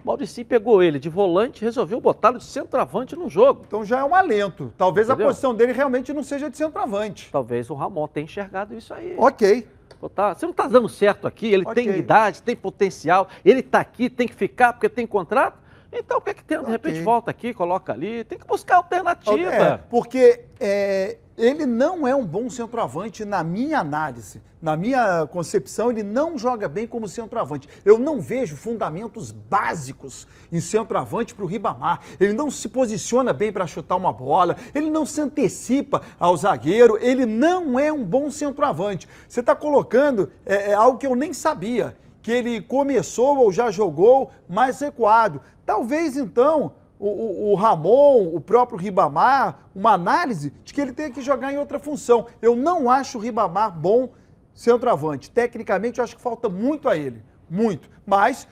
Maurício 0.05 0.45
pegou 0.45 0.83
ele 0.83 0.99
de 0.99 1.09
volante 1.09 1.63
e 1.63 1.65
resolveu 1.65 2.01
botá-lo 2.01 2.39
de 2.39 2.45
centroavante 2.45 3.17
no 3.17 3.29
jogo. 3.29 3.65
Então 3.67 3.85
já 3.85 4.01
é 4.01 4.05
um 4.05 4.15
alento. 4.15 4.73
Talvez 4.77 5.09
Entendeu? 5.09 5.27
a 5.27 5.29
posição 5.29 5.55
dele 5.55 5.73
realmente 5.73 6.13
não 6.13 6.23
seja 6.23 6.51
de 6.51 6.57
centroavante. 6.57 7.29
Talvez 7.31 7.71
o 7.71 7.75
Ramon 7.75 8.09
tenha 8.09 8.25
enxergado 8.25 8.75
isso 8.75 8.93
aí. 8.95 9.15
Ok. 9.19 9.67
Você 10.01 10.47
não 10.47 10.53
está 10.53 10.67
dando 10.67 10.89
certo 10.89 11.27
aqui, 11.27 11.53
ele 11.53 11.65
okay. 11.67 11.85
tem 11.85 11.99
idade, 11.99 12.43
tem 12.43 12.57
potencial, 12.57 13.29
ele 13.45 13.61
está 13.61 13.81
aqui, 13.81 14.09
tem 14.09 14.27
que 14.27 14.35
ficar 14.35 14.73
porque 14.73 14.89
tem 14.89 15.07
contrato. 15.07 15.59
Então, 15.93 16.19
o 16.19 16.21
que 16.21 16.31
é 16.31 16.35
que 16.35 16.45
tem? 16.45 16.59
De 16.59 16.63
okay. 16.63 16.73
repente, 16.73 17.03
volta 17.03 17.31
aqui, 17.31 17.53
coloca 17.53 17.93
ali. 17.93 18.25
Tem 18.25 18.39
que 18.39 18.47
buscar 18.47 18.77
alternativa. 18.77 19.53
É, 19.53 19.77
porque 19.77 20.45
é, 20.59 21.19
ele 21.37 21.67
não 21.67 22.07
é 22.07 22.15
um 22.15 22.25
bom 22.25 22.49
centroavante 22.49 23.25
na 23.25 23.43
minha 23.43 23.79
análise. 23.81 24.43
Na 24.61 24.77
minha 24.77 25.27
concepção, 25.27 25.91
ele 25.91 26.03
não 26.03 26.37
joga 26.37 26.69
bem 26.69 26.87
como 26.87 27.09
centroavante. 27.09 27.67
Eu 27.83 27.99
não 27.99 28.21
vejo 28.21 28.57
fundamentos 28.57 29.33
básicos 29.33 30.29
em 30.53 30.61
centroavante 30.61 31.35
para 31.35 31.45
o 31.45 31.49
Ribamar. 31.49 32.01
Ele 32.21 32.35
não 32.35 32.51
se 32.51 32.69
posiciona 32.69 33.33
bem 33.33 33.51
para 33.51 33.67
chutar 33.67 33.97
uma 33.97 34.13
bola, 34.13 34.57
ele 34.75 34.91
não 34.91 35.07
se 35.07 35.19
antecipa 35.21 36.03
ao 36.19 36.37
zagueiro, 36.37 36.99
ele 37.01 37.25
não 37.25 37.79
é 37.79 37.91
um 37.91 38.05
bom 38.05 38.31
centroavante. 38.31 39.09
Você 39.27 39.41
está 39.41 39.57
colocando 39.57 40.31
é, 40.45 40.73
é 40.73 40.75
algo 40.75 40.99
que 40.99 41.07
eu 41.07 41.17
nem 41.17 41.33
sabia 41.33 41.97
que 42.23 42.31
ele 42.31 42.61
começou 42.61 43.39
ou 43.39 43.53
já 43.53 43.71
jogou 43.71 44.31
mais 44.49 44.79
recuado. 44.81 45.41
Talvez 45.71 46.17
então 46.17 46.73
o, 46.99 47.07
o, 47.07 47.53
o, 47.53 47.55
Ramon, 47.55 48.35
o 48.35 48.41
próprio 48.41 48.77
Ribamar, 48.77 49.61
uma 49.73 49.93
análise 49.93 50.51
de 50.65 50.75
que 50.75 50.81
ele 50.81 50.93
tem 50.93 51.13
que 51.13 51.23
jogar 51.23 51.53
em 51.53 51.59
outra 51.59 51.79
função. 51.79 52.27
Eu 52.43 52.57
não 52.57 52.91
acho 52.91 53.19
o 53.19 53.21
Ribamar 53.21 53.71
bom 53.71 54.09
centroavante. 54.53 55.31
Tecnicamente, 55.31 56.01
eu 56.01 56.05
acho 56.05 56.17
que 56.17 56.21
falta 56.21 56.49
muito 56.49 56.89
a 56.89 56.97
ele. 56.97 57.23
Muito. 57.49 57.89
Mas 58.05 58.49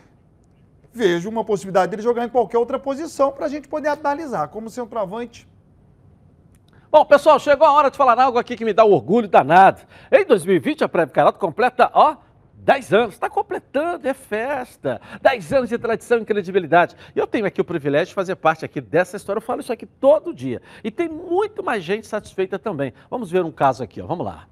vejo 0.93 1.29
uma 1.29 1.45
possibilidade 1.45 1.91
dele 1.91 2.03
jogar 2.03 2.25
em 2.25 2.29
qualquer 2.29 2.59
outra 2.59 2.79
posição 2.79 3.33
para 3.33 3.47
a 3.47 3.49
gente 3.49 3.67
poder 3.67 3.89
analisar. 3.89 4.47
Como 4.47 4.71
centroavante, 4.71 5.49
Bom, 6.91 7.05
pessoal, 7.05 7.39
chegou 7.41 7.67
a 7.67 7.73
hora 7.73 7.91
de 7.91 7.99
falar 7.99 8.19
algo 8.19 8.39
aqui 8.39 8.57
que 8.57 8.65
me 8.65 8.73
dá 8.73 8.83
orgulho 8.85 9.29
danado. 9.29 9.83
Em 10.11 10.25
2020, 10.25 10.85
a 10.85 10.89
Prévio 10.89 11.13
Carato 11.13 11.39
completa, 11.39 11.91
ó, 11.93 12.17
10 12.65 12.93
anos, 12.93 13.15
está 13.15 13.31
completando, 13.31 14.07
é 14.07 14.15
festa. 14.15 15.01
10 15.23 15.53
anos 15.53 15.69
de 15.69 15.79
tradição 15.79 16.19
e 16.19 16.25
credibilidade. 16.25 16.95
E 17.15 17.19
eu 17.19 17.27
tenho 17.27 17.47
aqui 17.47 17.61
o 17.61 17.65
privilégio 17.65 18.09
de 18.09 18.15
fazer 18.15 18.37
parte 18.37 18.65
aqui 18.65 18.81
dessa 18.81 19.17
história. 19.17 19.39
Eu 19.39 19.43
falo 19.43 19.61
isso 19.61 19.73
aqui 19.73 19.87
todo 19.87 20.35
dia. 20.35 20.61
E 20.85 20.91
tem 20.91 21.09
muito 21.09 21.63
mais 21.63 21.83
gente 21.83 22.07
satisfeita 22.07 22.59
também. 22.59 22.93
Vamos 23.11 23.31
ver 23.31 23.45
um 23.45 23.51
caso 23.51 23.83
aqui, 23.83 24.01
ó. 24.01 24.07
vamos 24.07 24.27
lá. 24.27 24.47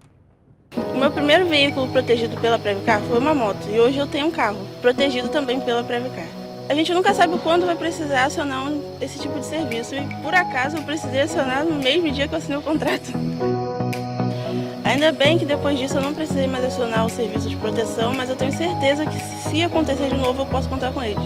O 0.95 0.99
meu 0.99 1.11
primeiro 1.11 1.47
veículo 1.47 1.91
protegido 1.91 2.39
pela 2.41 2.59
Previcar 2.59 3.01
foi 3.03 3.19
uma 3.19 3.35
moto. 3.35 3.69
E 3.69 3.79
hoje 3.79 3.99
eu 3.99 4.07
tenho 4.07 4.27
um 4.27 4.31
carro, 4.31 4.59
protegido 4.81 5.29
também 5.29 5.61
pela 5.61 5.85
Previcar. 5.85 6.27
A 6.69 6.75
gente 6.75 6.93
nunca 6.93 7.15
sabe 7.15 7.39
quando 7.39 7.65
vai 7.65 7.77
precisar 7.77 8.25
acionar 8.25 8.67
esse 9.01 9.21
tipo 9.21 9.39
de 9.39 9.47
serviço. 9.47 9.95
E 9.95 10.01
por 10.23 10.35
acaso 10.35 10.77
eu 10.77 10.83
precisei 10.83 11.23
acionar 11.23 11.65
no 11.65 11.77
mesmo 11.77 12.11
dia 12.11 12.27
que 12.27 12.35
eu 12.35 12.39
assinei 12.39 12.59
o 12.59 12.63
contrato. 12.63 13.13
Ainda 14.87 15.11
bem 15.11 15.37
que 15.37 15.45
depois 15.45 15.77
disso 15.77 15.97
eu 15.97 16.01
não 16.01 16.15
precisei 16.15 16.47
mais 16.47 16.65
acionar 16.65 17.05
o 17.05 17.11
serviço 17.11 17.49
de 17.49 17.57
proteção, 17.57 18.15
mas 18.15 18.31
eu 18.31 18.37
tenho 18.37 18.53
certeza 18.53 19.05
que 19.05 19.19
se 19.19 19.61
acontecer 19.65 20.09
de 20.11 20.17
novo 20.17 20.43
eu 20.43 20.47
posso 20.47 20.69
contar 20.69 20.93
com 20.93 21.03
eles. 21.03 21.19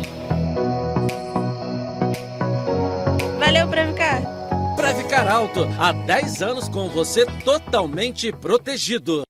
Valeu, 3.39 3.69
Previcar! 3.69 4.23
Previcar 4.77 5.29
Alto, 5.29 5.69
há 5.79 5.93
10 5.93 6.43
anos 6.43 6.69
com 6.71 6.89
você 6.89 7.27
totalmente 7.45 8.33
protegido. 8.33 9.25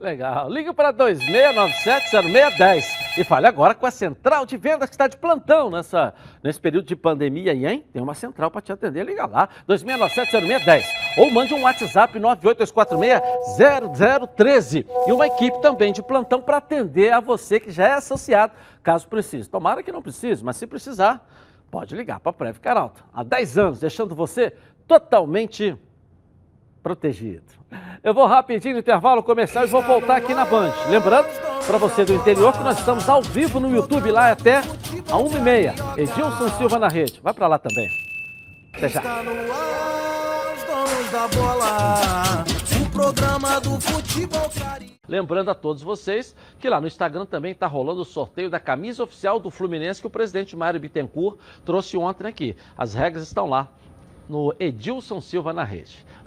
Legal. 0.00 0.48
Ligue 0.48 0.72
para 0.72 0.92
2697-0610 0.94 3.18
e 3.18 3.24
fale 3.24 3.46
agora 3.46 3.74
com 3.74 3.84
a 3.84 3.90
central 3.90 4.46
de 4.46 4.56
vendas 4.56 4.88
que 4.88 4.94
está 4.94 5.06
de 5.06 5.18
plantão 5.18 5.70
nessa, 5.70 6.14
nesse 6.42 6.58
período 6.58 6.86
de 6.86 6.96
pandemia 6.96 7.52
aí, 7.52 7.66
hein? 7.66 7.84
Tem 7.92 8.00
uma 8.00 8.14
central 8.14 8.50
para 8.50 8.62
te 8.62 8.72
atender. 8.72 9.04
Liga 9.04 9.26
lá, 9.26 9.46
2697-0610 9.68 10.84
ou 11.18 11.30
mande 11.30 11.52
um 11.52 11.64
WhatsApp 11.64 12.18
98246-0013 12.18 14.86
e 15.06 15.12
uma 15.12 15.26
equipe 15.26 15.60
também 15.60 15.92
de 15.92 16.02
plantão 16.02 16.40
para 16.40 16.56
atender 16.56 17.12
a 17.12 17.20
você 17.20 17.60
que 17.60 17.70
já 17.70 17.88
é 17.88 17.92
associado, 17.92 18.54
caso 18.82 19.06
precise. 19.06 19.50
Tomara 19.50 19.82
que 19.82 19.92
não 19.92 20.00
precise, 20.00 20.42
mas 20.42 20.56
se 20.56 20.66
precisar, 20.66 21.28
pode 21.70 21.94
ligar 21.94 22.20
para 22.20 22.30
a 22.30 22.32
Prev 22.32 22.58
Caralto. 22.58 23.04
Há 23.12 23.22
10 23.22 23.58
anos, 23.58 23.80
deixando 23.80 24.14
você 24.14 24.54
totalmente 24.88 25.76
protegido. 26.82 27.44
Eu 28.02 28.14
vou 28.14 28.26
rapidinho 28.26 28.74
no 28.74 28.80
intervalo 28.80 29.22
comercial 29.22 29.64
e 29.64 29.66
vou 29.66 29.82
voltar 29.82 30.16
aqui 30.16 30.34
na 30.34 30.44
Band. 30.44 30.72
Lembrando 30.88 31.28
para 31.66 31.78
você 31.78 32.04
do 32.04 32.14
interior 32.14 32.52
que 32.52 32.64
nós 32.64 32.78
estamos 32.78 33.08
ao 33.08 33.22
vivo 33.22 33.60
no 33.60 33.70
YouTube 33.70 34.10
lá 34.10 34.32
até 34.32 34.58
a 34.58 34.62
1h30. 34.62 35.98
Edilson 35.98 36.48
Silva 36.56 36.78
na 36.78 36.88
rede. 36.88 37.20
Vai 37.22 37.34
para 37.34 37.46
lá 37.46 37.58
também. 37.58 37.88
Até 38.74 38.88
já. 38.88 39.00
Está 39.00 39.22
no 39.22 39.30
ar, 39.30 40.54
os 40.54 40.64
donos 40.64 41.10
da 41.10 41.28
bola. 41.28 42.44
O 42.80 42.90
programa 42.90 43.60
do 43.60 43.80
futebol 43.80 44.50
carioca. 44.50 45.00
Lembrando 45.10 45.50
a 45.50 45.54
todos 45.54 45.82
vocês 45.82 46.36
que 46.58 46.68
lá 46.68 46.80
no 46.80 46.86
Instagram 46.86 47.26
também 47.26 47.50
está 47.52 47.66
rolando 47.66 48.00
o 48.00 48.04
sorteio 48.04 48.48
da 48.48 48.60
camisa 48.60 49.02
oficial 49.02 49.40
do 49.40 49.50
Fluminense 49.50 50.00
que 50.00 50.06
o 50.06 50.10
presidente 50.10 50.56
Mário 50.56 50.78
Bittencourt 50.78 51.36
trouxe 51.64 51.96
ontem 51.96 52.28
aqui. 52.28 52.56
As 52.78 52.94
regras 52.94 53.24
estão 53.24 53.46
lá 53.46 53.68
no 54.28 54.54
Edilson 54.60 55.20
Silva 55.20 55.52
na 55.52 55.64
rede. 55.64 56.06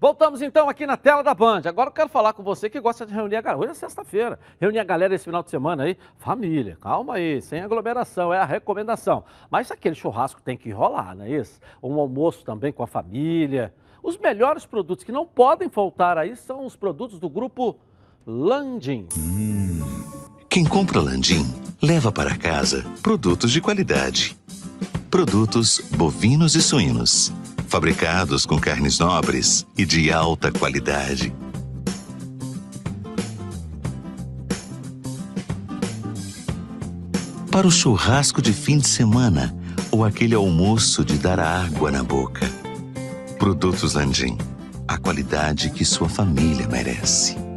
Voltamos 0.00 0.40
então 0.42 0.68
aqui 0.68 0.86
na 0.86 0.96
tela 0.96 1.24
da 1.24 1.34
Band. 1.34 1.62
Agora 1.64 1.88
eu 1.88 1.92
quero 1.92 2.08
falar 2.08 2.32
com 2.32 2.42
você 2.42 2.70
que 2.70 2.80
gosta 2.80 3.04
de 3.04 3.12
reunir 3.12 3.34
a 3.34 3.40
galera. 3.40 3.62
Hoje 3.62 3.72
é 3.72 3.74
sexta-feira. 3.74 4.38
Reunir 4.60 4.78
a 4.78 4.84
galera 4.84 5.12
esse 5.12 5.24
final 5.24 5.42
de 5.42 5.50
semana 5.50 5.82
aí. 5.82 5.98
Família, 6.18 6.78
calma 6.80 7.14
aí, 7.14 7.42
sem 7.42 7.60
aglomeração, 7.60 8.32
é 8.32 8.38
a 8.38 8.44
recomendação. 8.44 9.24
Mas 9.50 9.72
aquele 9.72 9.96
churrasco 9.96 10.40
tem 10.40 10.56
que 10.56 10.70
rolar, 10.70 11.16
não 11.16 11.24
é 11.24 11.30
isso? 11.30 11.58
Um 11.82 11.98
almoço 11.98 12.44
também 12.44 12.72
com 12.72 12.84
a 12.84 12.86
família. 12.86 13.74
Os 14.00 14.16
melhores 14.16 14.64
produtos 14.64 15.04
que 15.04 15.10
não 15.10 15.26
podem 15.26 15.68
faltar 15.68 16.16
aí 16.16 16.36
são 16.36 16.64
os 16.64 16.76
produtos 16.76 17.18
do 17.18 17.28
grupo 17.28 17.76
Landim. 18.24 19.08
Quem 20.48 20.64
compra 20.64 21.00
Landim 21.00 21.42
leva 21.82 22.12
para 22.12 22.38
casa 22.38 22.84
produtos 23.02 23.50
de 23.50 23.60
qualidade. 23.60 24.38
Produtos 25.10 25.80
bovinos 25.96 26.54
e 26.54 26.62
suínos, 26.62 27.32
fabricados 27.68 28.46
com 28.46 28.58
carnes 28.58 28.98
nobres 28.98 29.66
e 29.76 29.84
de 29.84 30.10
alta 30.10 30.50
qualidade. 30.50 31.32
Para 37.50 37.66
o 37.66 37.70
churrasco 37.70 38.40
de 38.40 38.52
fim 38.52 38.78
de 38.78 38.88
semana 38.88 39.54
ou 39.90 40.04
aquele 40.04 40.34
almoço 40.34 41.04
de 41.04 41.18
dar 41.18 41.38
água 41.38 41.90
na 41.90 42.02
boca. 42.02 42.50
Produtos 43.38 43.94
Landim, 43.94 44.36
a 44.86 44.96
qualidade 44.96 45.70
que 45.70 45.84
sua 45.84 46.08
família 46.08 46.66
merece. 46.68 47.47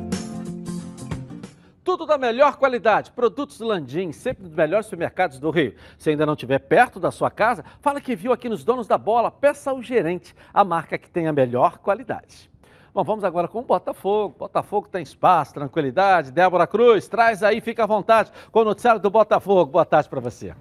Tudo 1.84 2.06
da 2.06 2.18
melhor 2.18 2.58
qualidade. 2.58 3.12
Produtos 3.12 3.60
Landim, 3.60 4.12
sempre 4.12 4.44
dos 4.44 4.54
melhores 4.54 4.86
supermercados 4.86 5.40
do 5.40 5.50
Rio. 5.50 5.74
Se 5.98 6.12
ainda 6.12 6.26
não 6.26 6.34
estiver 6.34 6.60
perto 6.60 7.00
da 7.00 7.10
sua 7.10 7.32
casa, 7.32 7.66
fala 7.82 8.00
que 8.00 8.16
viu 8.16 8.32
aqui 8.32 8.48
nos 8.48 8.64
Donos 8.64 8.88
da 8.88 9.00
Bola. 9.00 9.32
Peça 9.32 9.72
ao 9.72 9.82
gerente 9.82 10.36
a 10.54 10.64
marca 10.64 10.98
que 10.98 11.10
tem 11.10 11.28
a 11.28 11.34
melhor 11.34 11.80
qualidade. 11.80 12.52
Bom, 12.94 13.04
vamos 13.04 13.24
agora 13.24 13.48
com 13.48 13.60
o 13.60 13.64
Botafogo. 13.64 14.36
Botafogo 14.38 14.88
tem 14.90 15.02
espaço, 15.02 15.56
tranquilidade. 15.56 16.32
Débora 16.32 16.68
Cruz, 16.68 17.08
traz 17.08 17.42
aí, 17.42 17.60
fica 17.62 17.84
à 17.84 17.88
vontade 17.88 18.32
com 18.52 18.60
o 18.60 18.66
noticiário 18.66 19.02
do 19.02 19.10
Botafogo. 19.10 19.72
Boa 19.72 19.86
tarde 19.86 20.08
para 20.08 20.20
você. 20.20 20.54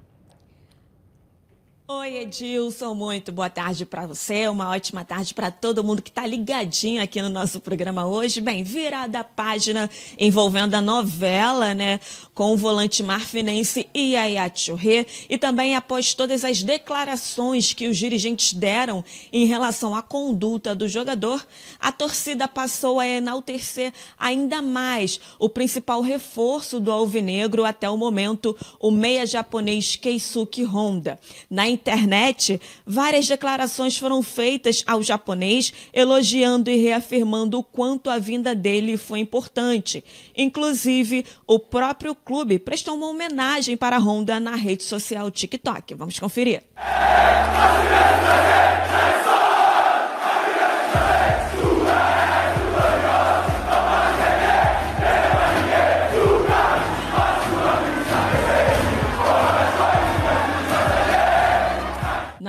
Oi, 1.92 2.18
Edilson, 2.18 2.94
muito 2.94 3.32
boa 3.32 3.50
tarde 3.50 3.84
para 3.84 4.06
você, 4.06 4.46
uma 4.46 4.70
ótima 4.70 5.04
tarde 5.04 5.34
para 5.34 5.50
todo 5.50 5.82
mundo 5.82 6.00
que 6.00 6.08
está 6.08 6.24
ligadinho 6.24 7.02
aqui 7.02 7.20
no 7.20 7.28
nosso 7.28 7.58
programa 7.58 8.06
hoje. 8.06 8.40
Bem, 8.40 8.62
virada 8.62 9.18
a 9.18 9.24
página 9.24 9.90
envolvendo 10.16 10.74
a 10.74 10.80
novela, 10.80 11.74
né, 11.74 11.98
com 12.32 12.52
o 12.52 12.56
volante 12.56 13.02
marfinense 13.02 13.88
Yaya 13.92 14.48
Touré 14.48 15.04
e 15.28 15.36
também 15.36 15.74
após 15.74 16.14
todas 16.14 16.44
as 16.44 16.62
declarações 16.62 17.72
que 17.72 17.88
os 17.88 17.98
dirigentes 17.98 18.52
deram 18.52 19.04
em 19.32 19.46
relação 19.46 19.92
à 19.92 20.00
conduta 20.00 20.76
do 20.76 20.86
jogador, 20.86 21.44
a 21.80 21.90
torcida 21.90 22.46
passou 22.46 23.00
a 23.00 23.08
enaltecer 23.08 23.92
ainda 24.16 24.62
mais 24.62 25.18
o 25.40 25.48
principal 25.48 26.02
reforço 26.02 26.78
do 26.78 26.92
Alvinegro 26.92 27.64
até 27.64 27.90
o 27.90 27.96
momento, 27.96 28.56
o 28.78 28.92
meia 28.92 29.26
japonês 29.26 29.96
Keisuke 29.96 30.62
Honda. 30.62 31.18
Na 31.50 31.79
internet, 31.80 32.60
várias 32.86 33.26
declarações 33.26 33.96
foram 33.96 34.22
feitas 34.22 34.84
ao 34.86 35.02
japonês, 35.02 35.72
elogiando 35.92 36.70
e 36.70 36.76
reafirmando 36.76 37.58
o 37.58 37.64
quanto 37.64 38.10
a 38.10 38.18
vinda 38.18 38.54
dele 38.54 38.96
foi 38.96 39.18
importante. 39.18 40.04
Inclusive, 40.36 41.24
o 41.46 41.58
próprio 41.58 42.14
clube 42.14 42.58
prestou 42.58 42.94
uma 42.94 43.08
homenagem 43.08 43.76
para 43.76 43.96
a 43.96 44.00
Honda 44.00 44.38
na 44.38 44.54
rede 44.54 44.82
social 44.82 45.30
TikTok. 45.30 45.94
Vamos 45.94 46.18
conferir. 46.18 46.62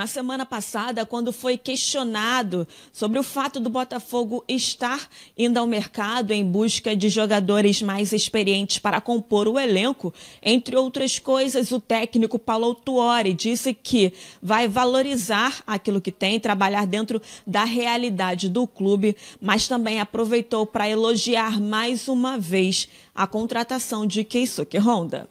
Na 0.02 0.08
semana 0.08 0.48
passada, 0.48 1.06
quando 1.06 1.32
foi 1.32 1.60
questionado 1.60 2.68
sobre 2.92 3.20
o 3.20 3.24
fato 3.24 3.60
do 3.60 3.70
Botafogo 3.70 4.44
estar 4.48 5.08
indo 5.38 5.60
ao 5.60 5.68
mercado 5.68 6.32
em 6.32 6.44
busca 6.44 6.96
de 6.96 7.08
jogadores 7.08 7.84
mais 7.84 8.12
experientes 8.12 8.80
para 8.80 9.00
compor 9.00 9.48
o 9.48 9.60
elenco, 9.60 10.12
entre 10.42 10.76
outras 10.76 11.20
coisas, 11.20 11.72
o 11.72 11.80
técnico 11.80 12.40
Paulo 12.40 12.74
Tuori 12.74 13.32
disse 13.32 13.76
que 13.76 14.12
vai 14.42 14.68
valorizar 14.68 15.62
aquilo 15.68 16.02
que 16.02 16.12
tem, 16.12 16.40
trabalhar 16.40 16.88
dentro 16.88 17.22
da 17.46 17.64
realidade 17.64 18.50
do 18.50 18.66
clube, 18.66 19.16
mas 19.40 19.68
também 19.68 20.00
aproveitou 20.00 20.66
para 20.66 20.90
elogiar 20.90 21.62
mais 21.62 22.08
uma 22.08 22.40
vez 22.40 22.90
a 23.14 23.28
contratação 23.28 24.08
de 24.08 24.24
Keisuke 24.24 24.80
Honda. 24.80 25.30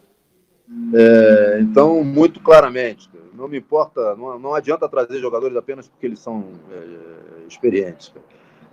É, 0.94 1.58
então, 1.60 2.04
muito 2.04 2.38
claramente, 2.38 3.10
não 3.40 3.48
me 3.48 3.58
importa, 3.58 4.14
não, 4.16 4.38
não 4.38 4.54
adianta 4.54 4.86
trazer 4.88 5.18
jogadores 5.18 5.56
apenas 5.56 5.88
porque 5.88 6.06
eles 6.06 6.18
são 6.18 6.44
é, 6.70 7.46
experientes. 7.48 8.12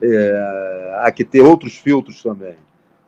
é, 0.01 0.99
há 0.99 1.11
que 1.11 1.23
ter 1.23 1.41
outros 1.41 1.77
filtros 1.77 2.21
também. 2.21 2.55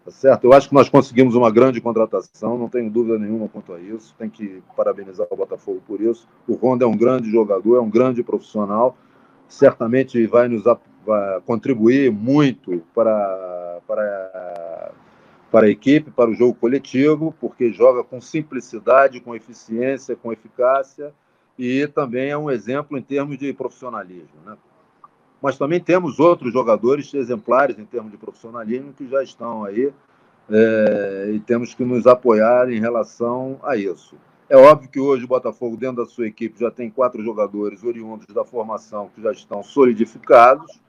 Tá 0.06 0.12
certo? 0.12 0.46
Eu 0.46 0.54
acho 0.54 0.70
que 0.70 0.74
nós 0.74 0.88
conseguimos 0.88 1.36
uma 1.36 1.52
grande 1.52 1.82
contratação, 1.82 2.58
não 2.58 2.70
tenho 2.70 2.90
dúvida 2.90 3.20
nenhuma 3.20 3.50
quanto 3.50 3.74
a 3.74 3.80
isso. 3.80 4.16
Tem 4.18 4.30
que 4.30 4.64
parabenizar 4.76 5.28
o 5.30 5.36
Botafogo 5.36 5.84
por 5.86 6.00
isso. 6.00 6.28
O 6.48 6.54
Ronda 6.54 6.86
é 6.86 6.88
um 6.88 6.96
grande 6.96 7.30
jogador, 7.30 7.76
é 7.76 7.82
um 7.82 7.90
grande 7.90 8.24
profissional. 8.24 8.98
Certamente 9.48 10.26
vai 10.26 10.48
nos 10.48 10.64
vai 10.64 11.42
contribuir 11.46 12.10
muito 12.12 12.82
para, 12.96 13.80
para, 13.86 14.92
para 15.52 15.68
a 15.68 15.70
equipe, 15.70 16.10
para 16.12 16.30
o 16.30 16.34
jogo 16.34 16.54
coletivo, 16.56 17.36
porque 17.40 17.72
joga 17.72 18.04
com 18.04 18.22
simplicidade, 18.22 19.20
com 19.20 19.36
eficiência, 19.36 20.16
com 20.16 20.32
eficácia 20.32 21.14
e 21.60 21.86
também 21.88 22.30
é 22.30 22.38
um 22.38 22.50
exemplo 22.50 22.98
em 22.98 23.02
termos 23.02 23.38
de 23.38 23.54
profissionalismo. 23.54 24.40
Né? 24.44 24.58
mas 25.42 25.58
também 25.58 25.80
temos 25.80 26.20
outros 26.20 26.52
jogadores 26.52 27.14
exemplares 27.14 27.80
em 27.80 27.86
termos 27.86 28.12
de 28.12 28.18
profissionalismo 28.18 28.94
que 28.94 29.08
já 29.08 29.24
estão 29.24 29.64
aí 29.64 29.92
é, 30.50 31.32
e 31.34 31.40
temos 31.40 31.74
que 31.74 31.84
nos 31.86 32.06
apoiar 32.08 32.70
em 32.70 32.80
relação 32.80 33.60
a 33.64 33.76
isso. 33.76 34.16
É 34.50 34.58
óbvio 34.58 34.90
que 34.90 35.00
hoje 35.00 35.24
o 35.26 35.28
Botafogo, 35.28 35.78
dentro 35.78 36.04
da 36.04 36.10
sua 36.10 36.28
equipe, 36.28 36.60
já 36.60 36.72
tem 36.72 36.90
quatro 36.90 37.24
jogadores 37.24 37.84
oriundos 37.84 38.26
da 38.34 38.44
formação 38.44 39.10
que 39.14 39.22
já 39.22 39.32
estão 39.32 39.62
solidificados, 39.62 40.80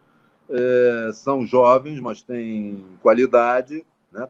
é, 0.48 1.10
são 1.12 1.46
jovens, 1.46 2.00
mas 2.00 2.22
têm 2.22 2.82
qualidade, 3.02 3.84
né? 4.10 4.28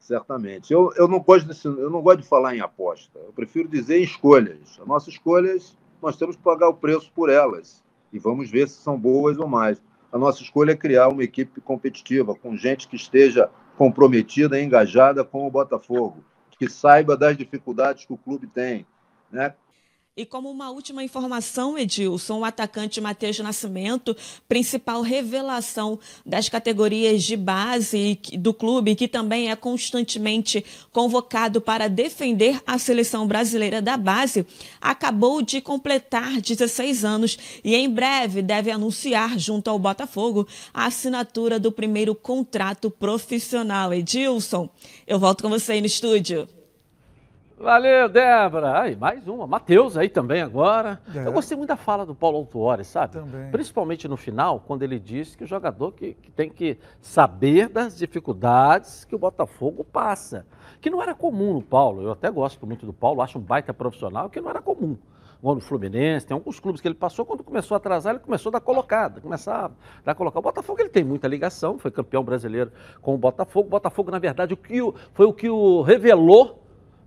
Certamente. 0.00 0.72
Eu, 0.72 0.92
eu, 0.96 1.06
não 1.06 1.20
gosto 1.20 1.46
desse, 1.46 1.66
eu 1.66 1.90
não 1.90 2.02
gosto 2.02 2.22
de 2.22 2.28
falar 2.28 2.56
em 2.56 2.60
aposta, 2.60 3.18
eu 3.18 3.32
prefiro 3.32 3.68
dizer 3.68 3.98
escolhas. 3.98 4.78
As 4.80 4.86
nossas 4.86 5.08
escolhas, 5.08 5.78
nós 6.02 6.16
temos 6.16 6.34
que 6.34 6.42
pagar 6.42 6.68
o 6.68 6.74
preço 6.74 7.12
por 7.14 7.28
elas 7.28 7.84
e 8.12 8.18
vamos 8.18 8.50
ver 8.50 8.68
se 8.68 8.80
são 8.80 8.98
boas 8.98 9.38
ou 9.38 9.46
mais. 9.46 9.80
A 10.10 10.18
nossa 10.18 10.42
escolha 10.42 10.72
é 10.72 10.76
criar 10.76 11.08
uma 11.08 11.22
equipe 11.22 11.60
competitiva, 11.60 12.34
com 12.34 12.56
gente 12.56 12.88
que 12.88 12.96
esteja 12.96 13.48
comprometida 13.76 14.58
e 14.58 14.64
engajada 14.64 15.22
com 15.22 15.46
o 15.46 15.50
Botafogo, 15.50 16.24
que 16.58 16.68
saiba 16.68 17.16
das 17.16 17.36
dificuldades 17.36 18.04
que 18.04 18.12
o 18.12 18.18
clube 18.18 18.46
tem, 18.46 18.84
né? 19.30 19.54
E 20.16 20.26
como 20.26 20.50
uma 20.50 20.70
última 20.70 21.04
informação, 21.04 21.78
Edilson, 21.78 22.40
o 22.40 22.44
atacante 22.44 23.00
Matheus 23.00 23.38
Nascimento, 23.38 24.14
principal 24.48 25.02
revelação 25.02 26.00
das 26.26 26.48
categorias 26.48 27.22
de 27.22 27.36
base 27.36 28.18
do 28.36 28.52
clube, 28.52 28.96
que 28.96 29.06
também 29.06 29.52
é 29.52 29.56
constantemente 29.56 30.64
convocado 30.90 31.60
para 31.60 31.88
defender 31.88 32.60
a 32.66 32.76
seleção 32.76 33.24
brasileira 33.24 33.80
da 33.80 33.96
base, 33.96 34.44
acabou 34.80 35.40
de 35.40 35.60
completar 35.60 36.40
16 36.40 37.04
anos 37.04 37.38
e 37.62 37.76
em 37.76 37.88
breve 37.88 38.42
deve 38.42 38.72
anunciar 38.72 39.38
junto 39.38 39.70
ao 39.70 39.78
Botafogo 39.78 40.46
a 40.74 40.86
assinatura 40.86 41.60
do 41.60 41.70
primeiro 41.70 42.16
contrato 42.16 42.90
profissional. 42.90 43.94
Edilson, 43.94 44.68
eu 45.06 45.20
volto 45.20 45.42
com 45.42 45.48
você 45.48 45.74
aí 45.74 45.80
no 45.80 45.86
estúdio. 45.86 46.48
Valeu, 47.60 48.08
Débora. 48.08 48.80
Aí, 48.80 48.96
mais 48.96 49.28
uma. 49.28 49.46
Matheus 49.46 49.94
aí 49.94 50.08
também 50.08 50.40
agora. 50.40 50.98
É. 51.14 51.26
Eu 51.26 51.32
gostei 51.32 51.54
muito 51.54 51.68
da 51.68 51.76
fala 51.76 52.06
do 52.06 52.14
Paulo 52.14 52.38
Autuori, 52.38 52.86
sabe? 52.86 53.12
Também. 53.12 53.50
Principalmente 53.50 54.08
no 54.08 54.16
final, 54.16 54.64
quando 54.66 54.82
ele 54.82 54.98
disse 54.98 55.36
que 55.36 55.44
o 55.44 55.46
jogador 55.46 55.92
que, 55.92 56.14
que, 56.14 56.30
tem 56.30 56.48
que 56.48 56.78
saber 57.02 57.68
das 57.68 57.98
dificuldades 57.98 59.04
que 59.04 59.14
o 59.14 59.18
Botafogo 59.18 59.84
passa. 59.84 60.46
Que 60.80 60.88
não 60.88 61.02
era 61.02 61.14
comum 61.14 61.52
no 61.52 61.60
Paulo. 61.60 62.00
Eu 62.00 62.12
até 62.12 62.30
gosto 62.30 62.66
muito 62.66 62.86
do 62.86 62.94
Paulo, 62.94 63.20
acho 63.20 63.38
um 63.38 63.42
baita 63.42 63.74
profissional, 63.74 64.30
que 64.30 64.40
não 64.40 64.48
era 64.48 64.62
comum. 64.62 64.96
Ou 65.42 65.54
no 65.54 65.60
Fluminense, 65.60 66.26
tem 66.26 66.34
alguns 66.34 66.58
clubes 66.58 66.80
que 66.80 66.88
ele 66.88 66.94
passou, 66.94 67.26
quando 67.26 67.44
começou 67.44 67.74
a 67.74 67.78
atrasar, 67.78 68.14
ele 68.14 68.22
começou 68.22 68.48
a 68.50 68.52
dar 68.54 68.60
colocada, 68.60 69.20
começar 69.20 69.66
a 69.66 69.70
dar 70.02 70.14
colocada. 70.14 70.40
O 70.40 70.42
Botafogo 70.42 70.80
ele 70.80 70.88
tem 70.88 71.04
muita 71.04 71.28
ligação, 71.28 71.78
foi 71.78 71.90
campeão 71.90 72.24
brasileiro 72.24 72.72
com 73.02 73.14
o 73.14 73.18
Botafogo. 73.18 73.66
O 73.66 73.70
Botafogo, 73.70 74.10
na 74.10 74.18
verdade, 74.18 74.54
o 74.54 74.56
que 74.56 74.80
o, 74.80 74.94
foi 75.12 75.26
o 75.26 75.32
que 75.32 75.50
o 75.50 75.82
revelou 75.82 76.59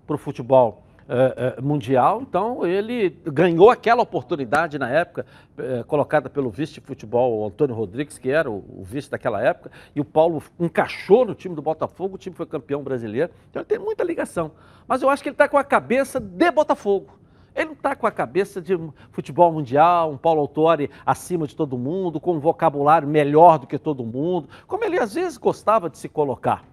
para 0.06 0.16
o 0.16 0.20
futebol 0.20 0.84
é, 1.08 1.56
é, 1.58 1.62
mundial, 1.62 2.22
então 2.22 2.66
ele 2.66 3.10
ganhou 3.26 3.70
aquela 3.70 4.02
oportunidade 4.02 4.80
na 4.80 4.90
época, 4.90 5.26
é, 5.58 5.84
colocada 5.84 6.30
pelo 6.30 6.50
vice 6.50 6.76
de 6.76 6.80
futebol 6.80 7.46
Antônio 7.46 7.76
Rodrigues, 7.76 8.18
que 8.18 8.30
era 8.30 8.50
o, 8.50 8.64
o, 8.80 8.84
vice 8.86 9.12
daquela 9.12 9.42
época, 9.42 9.70
e 9.94 10.00
o 10.00 10.06
Paulo 10.06 10.42
encaixou 10.58 11.26
no 11.26 11.36
time 11.36 11.56
do 11.56 11.62
Botafogo, 11.62 12.16
o 12.16 12.18
time 12.18 12.34
foi 12.34 12.46
campeão 12.46 12.82
brasileiro, 12.82 13.34
então 13.50 13.62
ele 13.62 13.68
tem 13.68 13.80
muita 13.80 14.02
ligação. 14.02 14.52
Mas 14.88 15.02
eu 15.02 15.10
acho 15.10 15.22
que 15.22 15.28
ele 15.28 15.34
está 15.34 15.50
com 15.50 15.58
a 15.58 15.64
cabeça 15.64 16.22
de 16.22 16.52
Botafogo. 16.52 17.20
Ele 17.54 17.66
não 17.66 17.74
está 17.74 17.96
com 17.96 18.08
a 18.08 18.12
cabeça 18.12 18.62
de 18.62 18.80
futebol 19.12 19.52
mundial, 19.52 20.10
um 20.10 20.18
Paulo 20.18 20.40
Autori 20.40 20.90
acima 21.06 21.46
de 21.46 21.56
todo 21.56 21.78
mundo, 21.78 22.20
com 22.20 22.34
um 22.34 22.40
vocabulário 22.40 23.08
melhor 23.08 23.60
do 23.60 23.68
que 23.68 23.78
todo 23.78 24.06
mundo, 24.06 24.48
como 24.66 24.84
ele 24.84 24.98
às 24.98 25.14
vezes 25.14 25.38
gostava 25.38 25.90
de 25.90 25.98
se 25.98 26.10
colocar. 26.10 26.64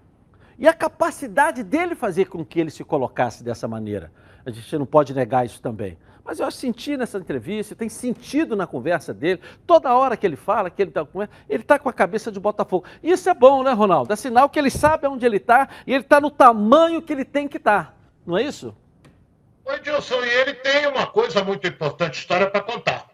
E 0.60 0.68
a 0.68 0.74
capacidade 0.74 1.62
dele 1.62 1.94
fazer 1.94 2.26
com 2.26 2.44
que 2.44 2.60
ele 2.60 2.70
se 2.70 2.84
colocasse 2.84 3.42
dessa 3.42 3.66
maneira. 3.66 4.12
A 4.44 4.50
gente 4.50 4.76
não 4.76 4.84
pode 4.84 5.14
negar 5.14 5.46
isso 5.46 5.58
também. 5.62 5.96
Mas 6.22 6.38
eu 6.38 6.50
senti 6.50 6.98
nessa 6.98 7.16
entrevista, 7.16 7.74
tem 7.74 7.88
sentido 7.88 8.54
na 8.54 8.66
conversa 8.66 9.14
dele, 9.14 9.40
toda 9.66 9.94
hora 9.94 10.18
que 10.18 10.26
ele 10.26 10.36
fala, 10.36 10.68
que 10.68 10.82
ele 10.82 10.90
está 10.90 11.02
com 11.02 11.22
ele 11.22 11.30
está 11.48 11.78
com 11.78 11.88
a 11.88 11.92
cabeça 11.94 12.30
de 12.30 12.38
Botafogo. 12.38 12.84
Isso 13.02 13.30
é 13.30 13.34
bom, 13.34 13.62
né, 13.62 13.72
Ronaldo? 13.72 14.12
É 14.12 14.16
sinal 14.16 14.50
que 14.50 14.58
ele 14.58 14.68
sabe 14.68 15.06
onde 15.06 15.24
ele 15.24 15.38
está 15.38 15.66
e 15.86 15.94
ele 15.94 16.04
está 16.04 16.20
no 16.20 16.30
tamanho 16.30 17.00
que 17.00 17.14
ele 17.14 17.24
tem 17.24 17.48
que 17.48 17.56
estar. 17.56 17.86
Tá. 17.86 17.94
Não 18.26 18.36
é 18.36 18.42
isso? 18.42 18.76
O 19.64 19.72
Edilson, 19.72 20.22
e 20.22 20.28
ele 20.28 20.52
tem 20.52 20.86
uma 20.86 21.06
coisa 21.06 21.42
muito 21.42 21.66
importante, 21.66 22.18
história 22.18 22.50
para 22.50 22.60
contar. 22.60 23.08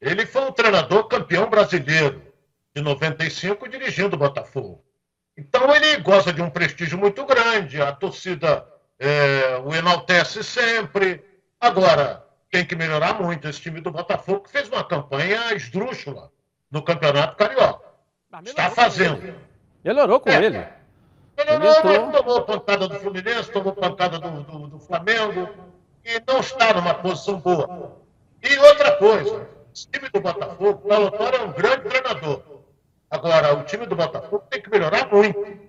Ele 0.00 0.26
foi 0.26 0.42
um 0.42 0.52
treinador 0.52 1.06
campeão 1.06 1.48
brasileiro 1.48 2.20
de 2.74 2.82
95 2.82 3.68
dirigindo 3.68 4.16
o 4.16 4.18
Botafogo. 4.18 4.85
Então 5.36 5.74
ele 5.74 5.98
gosta 5.98 6.32
de 6.32 6.40
um 6.40 6.48
prestígio 6.48 6.96
muito 6.96 7.24
grande, 7.26 7.80
a 7.80 7.92
torcida 7.92 8.66
é, 8.98 9.60
o 9.64 9.74
enaltece 9.74 10.42
sempre. 10.42 11.22
Agora, 11.60 12.24
tem 12.50 12.64
que 12.64 12.74
melhorar 12.74 13.20
muito 13.20 13.46
esse 13.48 13.60
time 13.60 13.80
do 13.80 13.90
Botafogo, 13.90 14.40
que 14.40 14.50
fez 14.50 14.68
uma 14.68 14.82
campanha 14.82 15.52
esdrúxula 15.54 16.30
no 16.70 16.82
Campeonato 16.82 17.36
Carioca. 17.36 17.84
Está 18.44 18.70
fazendo. 18.70 19.34
Melhorou 19.84 20.20
com 20.20 20.30
é. 20.30 20.44
ele. 20.44 20.66
Melhorou, 21.36 21.84
mas 21.84 22.12
tomou 22.12 22.42
pancada 22.42 22.88
do 22.88 22.98
Fluminense, 22.98 23.50
tomou 23.50 23.74
pancada 23.74 24.18
do, 24.18 24.42
do, 24.42 24.68
do 24.68 24.78
Flamengo, 24.78 25.50
e 26.02 26.22
não 26.26 26.40
está 26.40 26.72
numa 26.72 26.94
posição 26.94 27.38
boa. 27.38 28.00
E 28.42 28.58
outra 28.58 28.92
coisa, 28.92 29.36
o 29.36 29.72
time 29.72 30.08
do 30.08 30.20
Botafogo, 30.20 30.88
o 30.88 31.10
Paulo 31.10 31.36
é 31.36 31.42
um 31.42 31.52
grande 31.52 31.88
treinador. 31.88 32.55
Agora, 33.10 33.54
o 33.54 33.64
time 33.64 33.86
do 33.86 33.96
Botafogo 33.96 34.44
tem 34.50 34.60
que 34.60 34.70
melhorar 34.70 35.08
muito. 35.10 35.66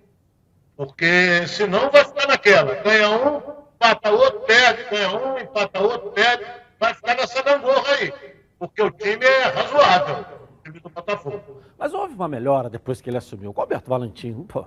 Porque 0.75 1.47
senão 1.47 1.89
vai 1.89 2.05
ficar 2.05 2.27
naquela. 2.27 2.75
Ganha 2.75 3.09
um, 3.09 3.37
empata 3.75 4.11
outro, 4.11 4.39
perde, 4.41 4.83
ganha 4.89 5.11
um, 5.11 5.39
empata 5.39 5.79
outro, 5.81 6.11
perde. 6.11 6.45
Vai 6.79 6.93
ficar 6.93 7.15
nessa 7.15 7.41
gangorra 7.41 7.93
aí. 7.99 8.13
Porque 8.59 8.81
o 8.81 8.91
time 8.91 9.25
é 9.25 9.43
razoável. 9.43 10.25
O 10.59 10.63
time 10.63 10.79
do 10.79 10.89
Botafogo. 10.89 11.61
Mas 11.77 11.93
houve 11.93 12.13
uma 12.13 12.27
melhora 12.27 12.69
depois 12.69 13.01
que 13.01 13.09
ele 13.09 13.17
assumiu. 13.17 13.53
O 13.55 13.61
Alberto 13.61 13.89
Valentim, 13.89 14.43
pô, 14.49 14.63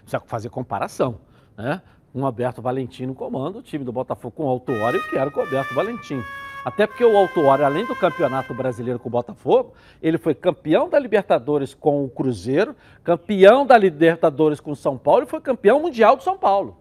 precisa 0.00 0.20
fazer 0.26 0.50
comparação. 0.50 1.20
Né? 1.56 1.80
Um 2.14 2.24
Alberto 2.24 2.62
Valentim 2.62 3.06
no 3.06 3.14
comando, 3.14 3.58
o 3.58 3.62
time 3.62 3.84
do 3.84 3.92
Botafogo 3.92 4.36
com 4.36 4.44
o 4.44 4.48
Autuori, 4.48 5.02
que 5.08 5.16
era 5.16 5.30
o 5.30 5.40
Alberto 5.40 5.74
Valentim. 5.74 6.22
Até 6.64 6.86
porque 6.86 7.04
o 7.04 7.16
Autuori, 7.16 7.62
além 7.62 7.84
do 7.84 7.94
campeonato 7.94 8.54
brasileiro 8.54 8.98
com 8.98 9.08
o 9.08 9.12
Botafogo, 9.12 9.74
ele 10.02 10.16
foi 10.16 10.34
campeão 10.34 10.88
da 10.88 10.98
Libertadores 10.98 11.74
com 11.74 12.04
o 12.04 12.08
Cruzeiro, 12.08 12.74
campeão 13.02 13.66
da 13.66 13.76
Libertadores 13.76 14.60
com 14.60 14.70
o 14.70 14.76
São 14.76 14.96
Paulo 14.96 15.24
e 15.24 15.26
foi 15.26 15.40
campeão 15.40 15.80
mundial 15.80 16.16
do 16.16 16.22
São 16.22 16.38
Paulo. 16.38 16.78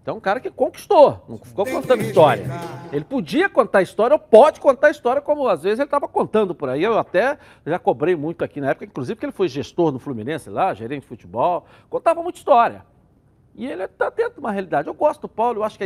Então, 0.00 0.18
um 0.18 0.20
cara 0.20 0.38
que 0.38 0.50
conquistou, 0.50 1.24
não 1.26 1.38
ficou 1.38 1.64
contando 1.64 2.02
história. 2.02 2.44
Ele 2.92 3.04
podia 3.04 3.48
contar 3.48 3.80
história, 3.80 4.14
ou 4.14 4.18
pode 4.18 4.60
contar 4.60 4.90
história, 4.90 5.22
como 5.22 5.48
às 5.48 5.62
vezes 5.62 5.78
ele 5.78 5.86
estava 5.86 6.06
contando 6.06 6.54
por 6.54 6.68
aí. 6.68 6.82
Eu 6.82 6.98
até 6.98 7.38
já 7.64 7.78
cobrei 7.78 8.14
muito 8.14 8.44
aqui 8.44 8.60
na 8.60 8.70
época, 8.70 8.84
inclusive 8.84 9.14
porque 9.16 9.24
ele 9.24 9.32
foi 9.32 9.48
gestor 9.48 9.90
no 9.90 9.98
Fluminense 9.98 10.50
lá, 10.50 10.74
gerente 10.74 11.00
de 11.00 11.08
futebol, 11.08 11.64
contava 11.88 12.22
muita 12.22 12.38
história. 12.38 12.84
E 13.54 13.66
ele 13.66 13.84
está 13.84 14.10
dentro 14.10 14.34
de 14.34 14.40
uma 14.40 14.50
realidade. 14.50 14.88
Eu 14.88 14.94
gosto 14.94 15.22
do 15.22 15.28
Paulo, 15.28 15.60
eu 15.60 15.64
acho 15.64 15.78
que 15.78 15.84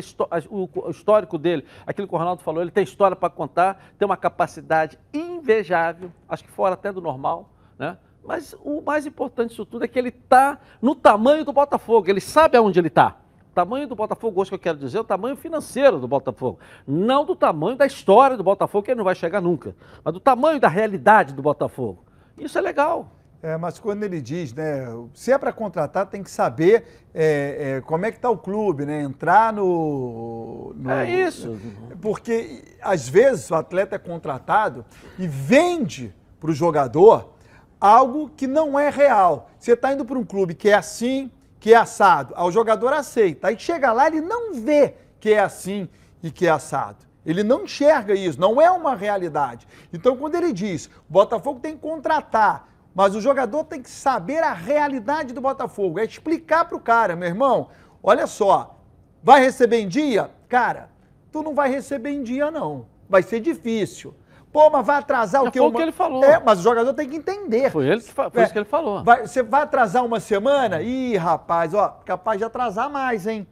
o 0.48 0.90
histórico 0.90 1.37
dele, 1.37 1.64
aquilo 1.87 2.09
que 2.09 2.14
o 2.14 2.18
Ronaldo 2.18 2.42
falou, 2.42 2.62
ele 2.62 2.70
tem 2.70 2.83
história 2.83 3.14
para 3.14 3.28
contar, 3.28 3.92
tem 3.98 4.07
uma 4.07 4.16
capacidade 4.16 4.98
invejável, 5.12 6.11
acho 6.28 6.44
que 6.44 6.50
fora 6.50 6.74
até 6.74 6.90
do 6.90 7.00
normal, 7.00 7.50
né? 7.78 7.98
Mas 8.24 8.54
o 8.62 8.81
mais 8.81 9.07
importante 9.07 9.50
disso 9.50 9.64
tudo 9.66 9.85
é 9.85 9.88
que 9.88 9.98
ele 9.98 10.09
está 10.09 10.59
no 10.81 10.94
tamanho 10.94 11.44
do 11.44 11.52
Botafogo, 11.52 12.09
ele 12.11 12.20
sabe 12.20 12.57
aonde 12.57 12.78
ele 12.78 12.88
está. 12.88 13.16
O 13.50 13.54
tamanho 13.54 13.87
do 13.87 13.96
Botafogo, 13.96 14.40
hoje 14.40 14.50
que 14.50 14.54
eu 14.54 14.59
quero 14.59 14.78
dizer, 14.78 14.98
é 14.98 15.00
o 15.00 15.04
tamanho 15.04 15.37
financeiro 15.37 15.98
do 15.98 16.07
Botafogo. 16.07 16.59
Não 16.87 17.24
do 17.24 17.35
tamanho 17.35 17.76
da 17.76 17.87
história 17.87 18.37
do 18.37 18.44
Botafogo, 18.44 18.85
que 18.85 18.90
ele 18.90 18.98
não 18.98 19.04
vai 19.04 19.14
chegar 19.14 19.40
nunca, 19.40 19.74
mas 20.04 20.14
do 20.14 20.20
tamanho 20.20 20.61
da 20.61 20.68
realidade 20.68 21.35
do 21.35 21.42
Botafogo. 21.42 22.04
Isso 22.37 22.57
é 22.57 22.61
legal. 22.61 23.17
É, 23.40 23.57
mas 23.57 23.79
quando 23.79 24.03
ele 24.03 24.20
diz, 24.20 24.53
né, 24.53 24.87
se 25.14 25.31
é 25.31 25.38
para 25.38 25.53
contratar, 25.53 26.07
tem 26.07 26.24
que 26.24 26.31
saber 26.31 27.07
é, 27.14 27.77
é, 27.77 27.81
como 27.83 28.05
é 28.05 28.11
que 28.11 28.18
está 28.18 28.29
o 28.29 28.37
clube, 28.37 28.85
né? 28.85 29.03
Entrar 29.03 29.53
no, 29.53 30.74
no, 30.77 30.90
É 30.90 31.09
isso. 31.09 31.57
Porque 32.01 32.77
às 32.83 33.09
vezes 33.09 33.48
o 33.51 33.55
atleta 33.55 33.94
é 33.94 33.98
contratado 33.98 34.85
e 35.16 35.27
vende 35.29 36.12
para 36.40 36.51
o 36.51 36.55
jogador 36.55 37.33
algo 37.81 38.29
que 38.37 38.46
não 38.46 38.79
é 38.79 38.90
real. 38.90 39.48
Você 39.59 39.72
está 39.72 39.92
indo 39.92 40.05
para 40.05 40.18
um 40.18 40.24
clube 40.24 40.55
que 40.55 40.68
é 40.68 40.74
assim, 40.74 41.31
que 41.61 41.72
é 41.72 41.77
assado. 41.77 42.35
Aí 42.37 42.44
o 42.44 42.51
jogador 42.51 42.92
aceita. 42.92 43.48
Aí 43.48 43.59
chega 43.59 43.92
lá, 43.92 44.09
ele 44.09 44.20
não 44.20 44.55
vê 44.55 44.94
que 45.20 45.33
é 45.33 45.40
assim 45.40 45.88
e 46.22 46.31
que 46.31 46.46
é 46.46 46.51
assado. 46.51 47.07
Ele 47.24 47.42
não 47.42 47.64
enxerga 47.64 48.14
isso, 48.14 48.40
não 48.40 48.61
é 48.61 48.70
uma 48.70 48.94
realidade. 48.94 49.66
Então, 49.92 50.16
quando 50.16 50.35
ele 50.35 50.53
diz, 50.53 50.87
o 50.87 51.12
Botafogo 51.12 51.61
tem 51.61 51.74
que 51.74 51.83
contratar, 51.83 52.66
mas 52.98 53.14
o 53.14 53.20
jogador 53.20 53.62
tem 53.62 53.80
que 53.80 53.88
saber 53.88 54.42
a 54.42 54.52
realidade 54.52 55.32
do 55.32 55.40
Botafogo, 55.40 56.00
é 56.00 56.04
explicar 56.04 56.64
para 56.64 56.76
o 56.76 56.80
cara, 56.80 57.14
meu 57.14 57.28
irmão, 57.28 57.68
olha 58.02 58.26
só, 58.26 58.76
vai 59.22 59.40
receber 59.40 59.78
em 59.78 59.87
dia? 59.87 60.32
Cara, 60.48 60.90
tu 61.30 61.40
não 61.40 61.54
vai 61.54 61.70
receber 61.70 62.11
em 62.11 62.24
dia, 62.24 62.50
não. 62.50 62.87
Vai 63.08 63.22
ser 63.22 63.38
difícil. 63.38 64.12
Pô, 64.52 64.68
mas 64.68 64.84
vai 64.84 64.96
atrasar 64.96 65.44
o 65.44 65.52
que? 65.52 65.61
Foi 65.61 65.68
o 65.68 65.72
que 65.72 65.80
ele 65.80 65.92
falou. 65.92 66.24
É, 66.24 66.40
mas 66.40 66.58
o 66.58 66.62
jogador 66.64 66.92
tem 66.92 67.08
que 67.08 67.14
entender. 67.14 67.70
Foi, 67.70 67.87
ele, 67.87 68.00
foi 68.00 68.24
é, 68.34 68.42
isso 68.42 68.52
que 68.52 68.58
ele 68.58 68.64
falou. 68.64 69.04
Vai, 69.04 69.24
você 69.28 69.44
vai 69.44 69.62
atrasar 69.62 70.04
uma 70.04 70.18
semana? 70.18 70.82
Ih, 70.82 71.16
rapaz, 71.16 71.74
ó, 71.74 72.00
capaz 72.04 72.38
de 72.38 72.44
atrasar 72.44 72.90
mais, 72.90 73.28
hein? 73.28 73.46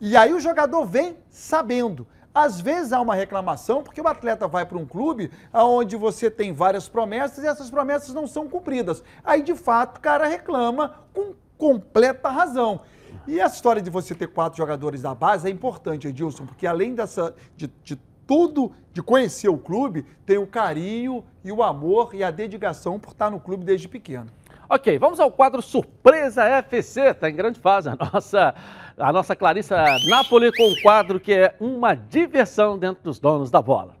E 0.00 0.16
aí 0.16 0.34
o 0.34 0.40
jogador 0.40 0.84
vem 0.84 1.16
sabendo. 1.28 2.08
Às 2.34 2.60
vezes 2.60 2.92
há 2.92 3.00
uma 3.00 3.14
reclamação 3.14 3.82
porque 3.82 4.00
o 4.00 4.06
atleta 4.06 4.46
vai 4.46 4.64
para 4.64 4.78
um 4.78 4.86
clube 4.86 5.30
onde 5.52 5.96
você 5.96 6.30
tem 6.30 6.52
várias 6.52 6.88
promessas 6.88 7.42
e 7.42 7.46
essas 7.46 7.70
promessas 7.70 8.14
não 8.14 8.26
são 8.26 8.48
cumpridas. 8.48 9.02
Aí, 9.24 9.42
de 9.42 9.54
fato, 9.54 9.98
o 9.98 10.00
cara 10.00 10.26
reclama 10.26 10.94
com 11.12 11.34
completa 11.58 12.30
razão. 12.30 12.80
E 13.26 13.38
essa 13.38 13.56
história 13.56 13.82
de 13.82 13.90
você 13.90 14.14
ter 14.14 14.28
quatro 14.28 14.56
jogadores 14.56 15.02
da 15.02 15.14
base 15.14 15.46
é 15.46 15.50
importante, 15.50 16.08
Edilson, 16.08 16.46
porque 16.46 16.66
além 16.66 16.94
dessa, 16.94 17.34
de, 17.56 17.70
de 17.84 17.96
tudo, 18.26 18.72
de 18.92 19.02
conhecer 19.02 19.48
o 19.48 19.58
clube, 19.58 20.06
tem 20.24 20.38
o 20.38 20.46
carinho 20.46 21.24
e 21.44 21.52
o 21.52 21.62
amor 21.62 22.14
e 22.14 22.24
a 22.24 22.30
dedicação 22.30 22.98
por 22.98 23.10
estar 23.10 23.30
no 23.30 23.38
clube 23.38 23.64
desde 23.64 23.88
pequeno. 23.88 24.30
Ok, 24.72 24.96
vamos 25.00 25.18
ao 25.18 25.32
quadro 25.32 25.60
Surpresa 25.60 26.44
FC. 26.44 27.08
Está 27.08 27.28
em 27.28 27.34
grande 27.34 27.58
fase 27.58 27.88
a 27.88 27.96
nossa, 27.96 28.54
a 28.96 29.12
nossa 29.12 29.34
Clarissa 29.34 29.76
Napoli 30.08 30.56
com 30.56 30.62
um 30.62 30.80
quadro 30.80 31.18
que 31.18 31.32
é 31.32 31.56
uma 31.58 31.96
diversão 31.96 32.78
dentro 32.78 33.02
dos 33.02 33.18
donos 33.18 33.50
da 33.50 33.60
bola. 33.60 33.96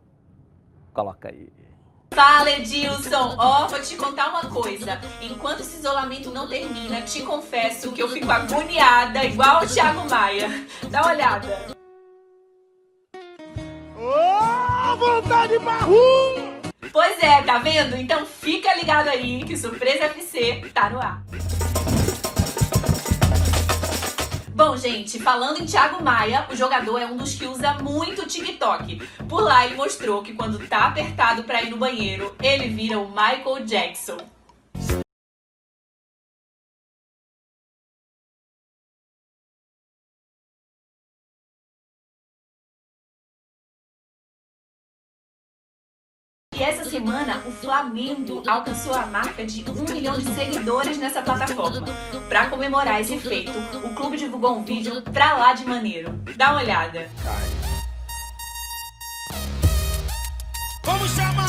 Coloca 0.94 1.28
aí. 1.28 1.48
Fala, 2.14 2.52
Edilson. 2.52 3.34
Ó, 3.36 3.64
oh, 3.64 3.68
vou 3.68 3.80
te 3.80 3.96
contar 3.96 4.28
uma 4.28 4.48
coisa. 4.48 5.00
Enquanto 5.20 5.60
esse 5.60 5.78
isolamento 5.78 6.30
não 6.30 6.48
termina, 6.48 7.02
te 7.02 7.22
confesso 7.22 7.90
que 7.90 8.00
eu 8.00 8.08
fico 8.08 8.30
agoniada, 8.30 9.24
igual 9.24 9.64
o 9.64 9.66
Thiago 9.66 10.08
Maia. 10.08 10.48
Dá 10.88 11.02
uma 11.02 11.10
olhada. 11.10 11.48
Ô, 13.96 14.92
oh, 14.92 14.96
vontade 14.96 15.58
barru! 15.58 16.59
Pois 16.92 17.22
é, 17.22 17.40
tá 17.42 17.58
vendo? 17.58 17.96
Então 17.96 18.26
fica 18.26 18.74
ligado 18.74 19.08
aí 19.08 19.44
que 19.44 19.56
Surpresa 19.56 20.06
FC 20.06 20.62
tá 20.74 20.90
no 20.90 20.98
ar. 20.98 21.22
Bom, 24.48 24.76
gente, 24.76 25.18
falando 25.18 25.62
em 25.62 25.64
Thiago 25.64 26.04
Maia, 26.04 26.46
o 26.50 26.56
jogador 26.56 26.98
é 26.98 27.06
um 27.06 27.16
dos 27.16 27.34
que 27.34 27.46
usa 27.46 27.74
muito 27.74 28.26
TikTok. 28.26 29.00
Por 29.28 29.40
lá 29.40 29.64
ele 29.64 29.74
mostrou 29.74 30.22
que 30.22 30.34
quando 30.34 30.58
tá 30.66 30.88
apertado 30.88 31.44
para 31.44 31.62
ir 31.62 31.70
no 31.70 31.78
banheiro, 31.78 32.34
ele 32.42 32.68
vira 32.68 32.98
o 32.98 33.08
Michael 33.08 33.64
Jackson. 33.64 34.18
Essa 46.62 46.84
semana 46.84 47.42
o 47.46 47.50
Flamengo 47.50 48.42
alcançou 48.46 48.92
a 48.92 49.06
marca 49.06 49.46
de 49.46 49.64
um 49.70 49.94
milhão 49.94 50.18
de 50.18 50.26
seguidores 50.34 50.98
nessa 50.98 51.22
plataforma. 51.22 51.86
Para 52.28 52.50
comemorar 52.50 53.00
esse 53.00 53.18
feito, 53.18 53.58
o 53.82 53.94
clube 53.94 54.18
divulgou 54.18 54.58
um 54.58 54.62
vídeo 54.62 55.00
pra 55.00 55.38
lá 55.38 55.54
de 55.54 55.64
maneiro. 55.64 56.12
Dá 56.36 56.52
uma 56.52 56.60
olhada. 56.60 57.10
Vamos 60.84 61.10
chamar! 61.12 61.39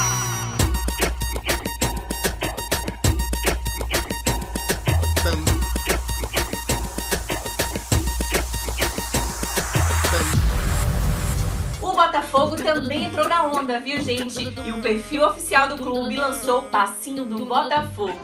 Também 12.73 13.03
entrou 13.05 13.27
na 13.27 13.43
onda, 13.43 13.79
viu, 13.81 14.01
gente? 14.01 14.43
E 14.65 14.71
o 14.71 14.81
perfil 14.81 15.27
oficial 15.27 15.67
do 15.67 15.77
clube 15.77 16.15
lançou 16.15 16.59
o 16.59 16.63
passinho 16.63 17.25
do 17.25 17.45
Botafogo. 17.45 18.17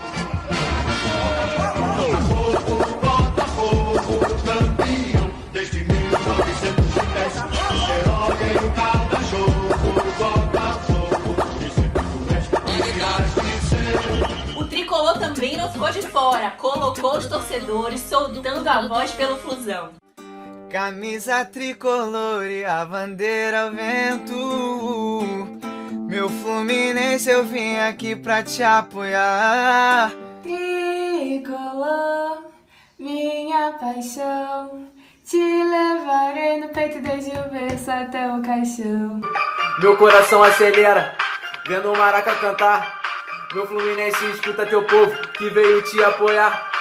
Botafogo, 1.97 2.75
Botafogo, 3.01 4.19
campeão 4.45 5.29
desde 5.51 5.83
1910. 5.83 7.35
Herói 7.89 8.35
em 8.53 8.71
cada 8.71 9.19
jogo, 9.23 9.67
Botafogo, 10.17 11.35
o 14.57 14.63
tricolor 14.65 15.19
também 15.19 15.57
não 15.57 15.69
ficou 15.69 15.91
de 15.91 16.01
fora, 16.03 16.51
colocou 16.51 17.17
os 17.17 17.25
torcedores 17.27 17.99
soltando 17.99 18.67
a 18.67 18.87
voz 18.87 19.11
pelo 19.11 19.35
Flusão. 19.37 20.06
Camisa 20.69 21.45
tricolor 21.45 22.45
e 22.45 22.65
a 22.65 22.83
bandeira 22.83 23.63
ao 23.63 23.71
vento. 23.71 25.47
Meu 26.09 26.27
Fluminense, 26.27 27.29
eu 27.29 27.45
vim 27.45 27.77
aqui 27.77 28.17
pra 28.17 28.43
te 28.43 28.61
apoiar. 28.61 30.11
Tricolor, 30.43 32.43
minha 32.99 33.77
paixão. 33.79 34.89
Te 35.25 35.37
levarei 35.37 36.59
no 36.59 36.67
peito 36.69 37.01
desde 37.01 37.31
o 37.31 37.49
berço 37.49 37.89
até 37.89 38.27
o 38.27 38.41
caixão. 38.41 39.21
Meu 39.79 39.95
coração 39.95 40.43
acelera, 40.43 41.15
vendo 41.65 41.93
o 41.93 41.97
Maraca 41.97 42.35
cantar. 42.35 43.01
Meu 43.53 43.65
Fluminense 43.65 44.25
escuta 44.31 44.65
teu 44.65 44.83
povo 44.83 45.15
que 45.29 45.49
veio 45.49 45.81
te 45.83 46.03
apoiar. 46.03 46.76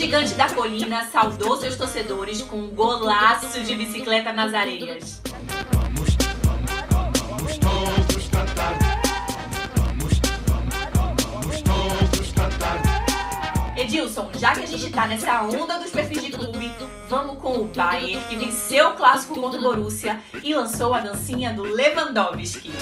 Gigante 0.00 0.32
da 0.32 0.48
Colina 0.48 1.04
saudou 1.12 1.58
seus 1.58 1.76
torcedores 1.76 2.40
com 2.40 2.56
um 2.56 2.68
golaço 2.68 3.60
de 3.60 3.74
bicicleta 3.74 4.32
nas 4.32 4.54
areias. 4.54 5.20
Edilson, 13.76 14.30
já 14.38 14.54
que 14.54 14.62
a 14.62 14.66
gente 14.66 14.90
tá 14.90 15.06
nessa 15.06 15.42
onda 15.42 15.78
dos 15.78 15.90
perfis 15.90 16.22
de 16.22 16.32
clube, 16.32 16.72
vamos 17.06 17.38
com 17.38 17.58
o 17.58 17.64
Bayern, 17.66 18.24
que 18.24 18.36
venceu 18.36 18.88
o 18.88 18.94
clássico 18.94 19.38
contra 19.38 19.60
o 19.60 19.62
Borussia 19.62 20.18
e 20.42 20.54
lançou 20.54 20.94
a 20.94 21.00
dancinha 21.00 21.52
do 21.52 21.62
Lewandowski. 21.62 22.72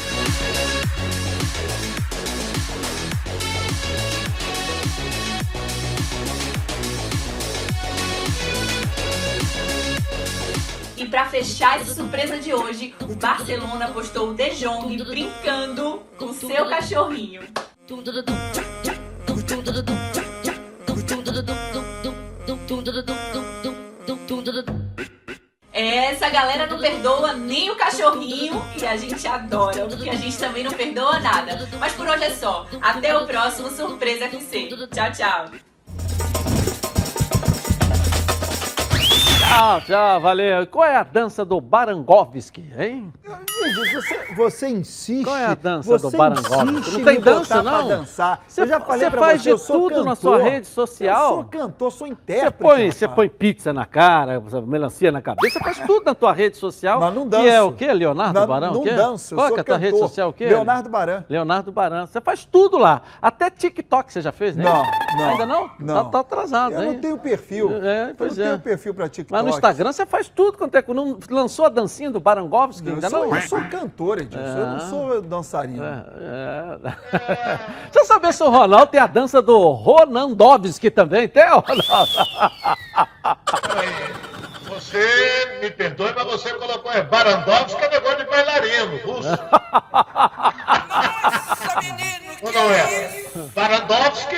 Para 11.09 11.27
fechar 11.27 11.81
essa 11.81 11.95
surpresa 11.95 12.39
de 12.39 12.53
hoje, 12.53 12.95
o 13.03 13.15
Barcelona 13.15 13.89
postou 13.89 14.31
o 14.31 14.35
De 14.35 14.51
Jong 14.51 15.03
brincando 15.05 16.03
com 16.19 16.33
seu 16.33 16.69
cachorrinho. 16.69 17.43
Essa 25.73 26.29
galera 26.29 26.67
não 26.67 26.79
perdoa 26.79 27.35
nem 27.35 27.71
o 27.71 27.77
cachorrinho 27.77 28.63
e 28.77 28.85
a 28.85 28.97
gente 28.97 29.27
adora, 29.27 29.87
porque 29.87 30.11
a 30.11 30.17
gente 30.17 30.37
também 30.37 30.65
não 30.65 30.73
perdoa 30.73 31.21
nada. 31.21 31.69
Mas 31.79 31.93
por 31.93 32.07
hoje 32.07 32.25
é 32.25 32.31
só. 32.31 32.67
Até 32.83 33.17
o 33.17 33.27
próximo 33.27 33.71
Surpresa 33.71 34.25
FC. 34.25 34.69
Tchau, 34.91 35.13
tchau. 35.13 35.68
Tchau, 39.49 39.81
tchau, 39.81 40.21
valeu. 40.21 40.67
Qual 40.67 40.85
é 40.85 40.97
a 40.97 41.03
dança 41.03 41.45
do 41.45 41.61
Barangovski, 41.61 42.71
hein? 42.79 43.13
Você, 43.75 44.35
você 44.37 44.69
insiste. 44.69 45.25
Qual 45.25 45.37
é 45.37 45.47
a 45.47 45.55
dança 45.55 45.89
você 45.99 46.11
do 46.11 46.17
Barangovski? 46.17 46.93
Não 46.99 47.05
tem 47.05 47.21
dança, 47.21 47.63
não? 47.63 47.89
dançar. 47.89 48.41
Você, 48.47 48.61
eu 48.61 48.67
já 48.67 48.79
falei 48.81 49.01
você 49.11 49.11
faz 49.17 49.43
você, 49.43 49.51
eu 49.51 49.57
de 49.57 49.67
tudo 49.67 50.05
na 50.05 50.15
cantor. 50.15 50.17
sua 50.17 50.43
rede 50.43 50.67
social. 50.67 51.23
Eu 51.23 51.29
sou 51.37 51.45
cantor, 51.45 51.93
sou 51.93 52.07
Você 52.07 52.13
intérprete. 52.13 52.57
põe, 52.59 52.91
você 52.93 53.09
põe 53.09 53.29
pizza 53.29 53.73
na 53.73 53.85
cara, 53.87 54.41
melancia 54.67 55.11
na 55.11 55.21
cabeça, 55.23 55.59
você 55.59 55.65
faz 55.65 55.79
tudo 55.81 56.05
na 56.05 56.15
tua 56.15 56.33
rede 56.33 56.57
social. 56.57 57.01
Mas 57.01 57.15
não 57.15 57.29
Que 57.29 57.49
é 57.49 57.61
o 57.63 57.73
quê? 57.73 57.93
Leonardo 57.93 58.39
Não- 58.41 58.47
Barão? 58.47 58.75
não 58.75 58.85
danço, 58.85 59.35
eu 59.35 59.39
Qual 59.39 59.53
que 59.53 59.59
é 59.59 59.61
a 59.61 59.65
tua 59.65 59.77
rede 59.79 59.99
social? 59.99 60.29
O 60.29 60.33
quê? 60.33 60.47
Leonardo 60.47 60.89
Baran. 60.91 61.25
Leonardo 61.29 61.73
Baran. 61.73 62.07
Você 62.07 62.21
faz 62.21 62.45
tudo 62.45 62.77
lá. 62.79 63.03
Até 63.21 63.51
TikTok 63.51 64.13
você 64.13 64.21
já 64.21 64.31
fez, 64.31 64.55
né? 64.55 64.65
Não, 64.65 64.83
não. 65.19 65.31
Ainda 65.31 65.47
não? 65.47 65.71
Não. 65.81 65.95
Tá, 65.95 66.05
tá 66.11 66.21
atrasado, 66.21 66.75
Eu 66.75 66.83
hein? 66.83 66.93
não 66.93 67.01
tenho 67.01 67.19
perfil. 67.19 67.71
É, 67.83 68.15
pois 68.17 68.37
eu 68.39 68.45
não 68.45 68.53
é. 68.53 68.55
tenho 68.57 68.63
perfil 68.63 68.95
pra 68.95 69.09
TikTok. 69.09 69.38
Mas 69.43 69.51
no 69.53 69.57
Instagram 69.57 69.93
você 69.93 70.07
faz 70.07 70.29
tudo 70.29 70.59
quanto 70.59 70.75
é. 70.77 70.85
Não 70.89 71.19
lançou 71.31 71.65
a 71.67 71.69
dancinha 71.69 72.11
do 72.11 72.21
Barangovski 72.21 72.87
Eu 72.89 72.95
ainda 72.95 73.09
sou, 73.11 73.27
não? 73.27 73.37
eu 73.37 73.43
sou 73.43 73.61
cantor, 73.71 74.19
Edilson. 74.19 74.45
Eu 74.47 74.67
não 74.67 74.77
É. 74.77 74.81
sou 74.81 75.23
dançarino. 75.23 75.85
É. 75.85 76.79
Deixa 77.93 77.99
eu 78.01 78.05
saber 78.05 78.33
se 78.33 78.43
o 78.43 78.51
Ronaldo 78.51 78.87
tem 78.89 79.01
a 79.01 79.07
dança 79.07 79.41
do 79.43 79.71
Ronandovski 79.73 80.91
também. 80.91 81.29
Tem, 81.29 81.45
Ronaldo? 81.49 82.13
Você 84.69 85.59
me 85.61 85.71
perdoe, 85.71 86.13
mas 86.15 86.25
você 86.25 86.53
colocou 86.55 86.93
é 86.93 87.03
Barandovski, 87.03 87.83
é 87.85 87.91
negócio 87.91 88.19
de 88.19 88.25
bailarino, 88.31 88.97
russo. 89.05 89.29
Ou 92.43 92.53
não 92.53 92.71
é? 92.71 93.25
Barandovski 93.55 94.37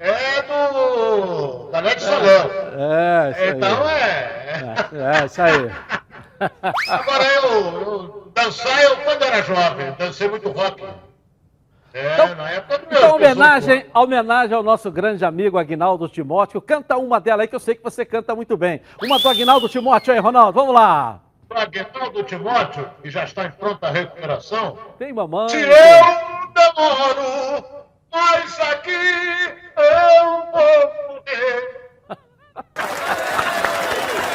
é 0.00 0.42
do. 0.42 1.70
da 1.70 1.82
Net 1.82 2.02
Solel. 2.02 2.50
É, 2.78 3.30
isso 3.30 3.40
aí. 3.40 3.50
Então 3.50 3.88
é. 3.88 4.40
É, 4.92 5.22
é, 5.22 5.26
isso 5.26 5.42
aí. 5.42 5.70
Agora 6.88 7.24
eu, 7.24 7.80
eu 7.80 8.32
dançar, 8.34 8.82
eu 8.82 8.96
quando 8.98 9.22
era 9.22 9.42
jovem, 9.42 9.92
dancei 9.98 10.28
muito 10.28 10.48
rock. 10.50 10.82
É, 11.92 12.34
na 12.34 12.50
época 12.50 12.78
do 12.78 12.88
meu. 12.88 12.98
Então, 12.98 13.16
homenagem, 13.16 13.86
homenagem 13.92 14.56
ao 14.56 14.62
nosso 14.62 14.90
grande 14.90 15.24
amigo 15.24 15.58
Agnaldo 15.58 16.08
Timóteo. 16.08 16.62
Canta 16.62 16.96
uma 16.96 17.20
dela 17.20 17.42
aí 17.42 17.48
que 17.48 17.54
eu 17.54 17.60
sei 17.60 17.74
que 17.74 17.82
você 17.82 18.04
canta 18.04 18.34
muito 18.34 18.56
bem. 18.56 18.80
Uma 19.02 19.18
do 19.18 19.28
Agnaldo 19.28 19.68
Timóteo 19.68 20.14
aí, 20.14 20.20
Ronaldo. 20.20 20.52
Vamos 20.52 20.74
lá. 20.74 21.20
O 21.50 21.58
Aguinaldo 21.58 22.22
Timóteo, 22.22 22.88
que 23.02 23.10
já 23.10 23.24
está 23.24 23.44
em 23.44 23.50
pronta 23.50 23.90
recuperação. 23.90 24.78
Tem 24.98 25.12
mamãe. 25.12 25.48
Se 25.48 25.60
eu 25.60 25.68
demoro, 26.54 27.64
mas 28.12 28.60
aqui 28.60 29.69
eu 29.82 30.46
vou 30.52 30.88
poder. 31.18 31.90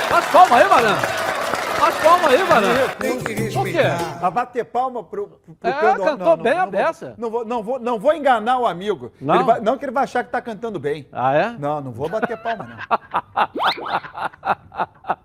Faz 0.10 0.26
palma 0.32 0.56
aí, 0.58 0.68
Maran. 0.70 0.96
Faz 0.96 1.96
palma 1.98 2.30
aí, 2.30 2.44
Maran. 2.44 2.88
Tem 3.00 3.20
que 3.20 3.52
Por 3.54 3.66
quê? 3.66 3.80
A 4.22 4.32
bater 4.32 4.64
palma 4.66 5.04
pro, 5.04 5.28
pro 5.28 5.70
É, 5.70 5.74
cantor- 5.74 6.06
cantou 6.06 6.38
bem 6.38 6.54
a 6.58 6.62
vou- 6.64 6.72
beça. 6.72 7.14
Não 7.18 7.30
vou, 7.30 7.46
não, 7.46 7.62
vou, 7.64 7.80
não 7.80 8.00
vou 8.00 8.14
enganar 8.14 8.58
o 8.60 8.66
amigo. 8.66 9.12
Não? 9.22 9.44
Vai- 9.46 9.60
não 9.60 9.78
que 9.78 9.86
ele 9.86 9.92
vai 9.92 10.04
achar 10.06 10.24
que 10.24 10.32
tá 10.32 10.42
cantando 10.42 10.80
bem. 10.80 11.08
Ah, 11.12 11.34
é? 11.36 11.50
Não, 11.60 11.82
não 11.82 11.92
vou 11.92 12.08
bater 12.10 12.38
palma, 12.42 12.66
não. 12.66 12.78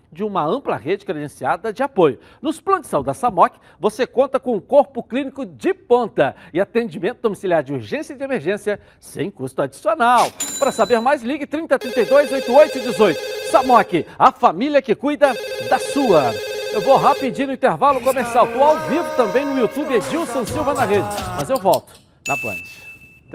uma 0.23 0.45
ampla 0.45 0.75
rede 0.75 1.05
credenciada 1.05 1.71
de 1.71 1.81
apoio. 1.81 2.19
Nos 2.41 2.59
planos 2.59 2.83
de 2.83 2.87
saúde 2.87 3.07
da 3.07 3.13
SAMOC, 3.13 3.57
você 3.79 4.05
conta 4.05 4.39
com 4.39 4.55
um 4.55 4.59
corpo 4.59 5.01
clínico 5.01 5.45
de 5.45 5.73
ponta 5.73 6.35
e 6.53 6.59
atendimento 6.59 7.21
domiciliar 7.21 7.63
de 7.63 7.73
urgência 7.73 8.13
e 8.13 8.17
de 8.17 8.23
emergência 8.23 8.79
sem 8.99 9.31
custo 9.31 9.61
adicional. 9.61 10.29
Para 10.59 10.71
saber 10.71 10.99
mais, 10.99 11.23
ligue 11.23 11.47
3032 11.47 12.31
8818. 12.31 13.19
SAMOC, 13.51 14.05
a 14.19 14.31
família 14.31 14.81
que 14.81 14.93
cuida 14.93 15.33
da 15.69 15.79
sua. 15.79 16.33
Eu 16.73 16.81
vou 16.81 16.97
rapidinho 16.97 17.47
no 17.47 17.53
intervalo 17.53 17.99
comercial. 18.01 18.45
Estou 18.45 18.63
ao 18.63 18.79
vivo 18.87 19.15
também 19.15 19.45
no 19.45 19.59
YouTube 19.59 19.93
Edilson 19.93 20.45
Silva 20.45 20.73
na 20.73 20.85
rede. 20.85 21.07
Mas 21.37 21.49
eu 21.49 21.57
volto 21.57 21.93
na 22.27 22.35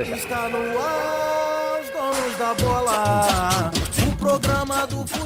já. 0.04 0.16
Está 0.16 0.48
no 0.48 0.58
ar, 0.78 1.80
os 1.80 1.90
donos 1.90 2.36
da 2.38 2.54
bola. 2.54 3.70
O 4.06 4.16
programa 4.16 4.86
do. 4.86 5.25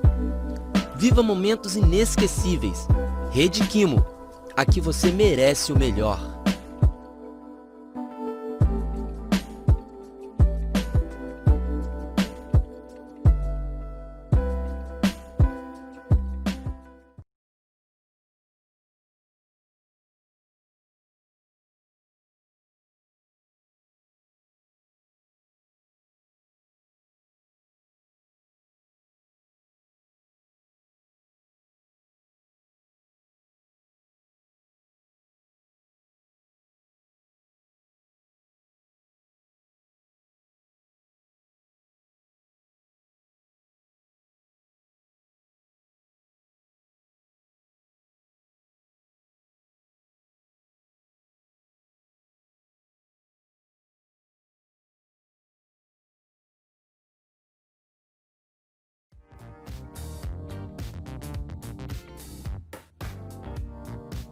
Viva 1.01 1.23
momentos 1.23 1.75
inesquecíveis. 1.75 2.87
Rede 3.31 3.65
Quimo. 3.65 4.05
Aqui 4.55 4.79
você 4.79 5.09
merece 5.11 5.73
o 5.73 5.75
melhor. 5.75 6.19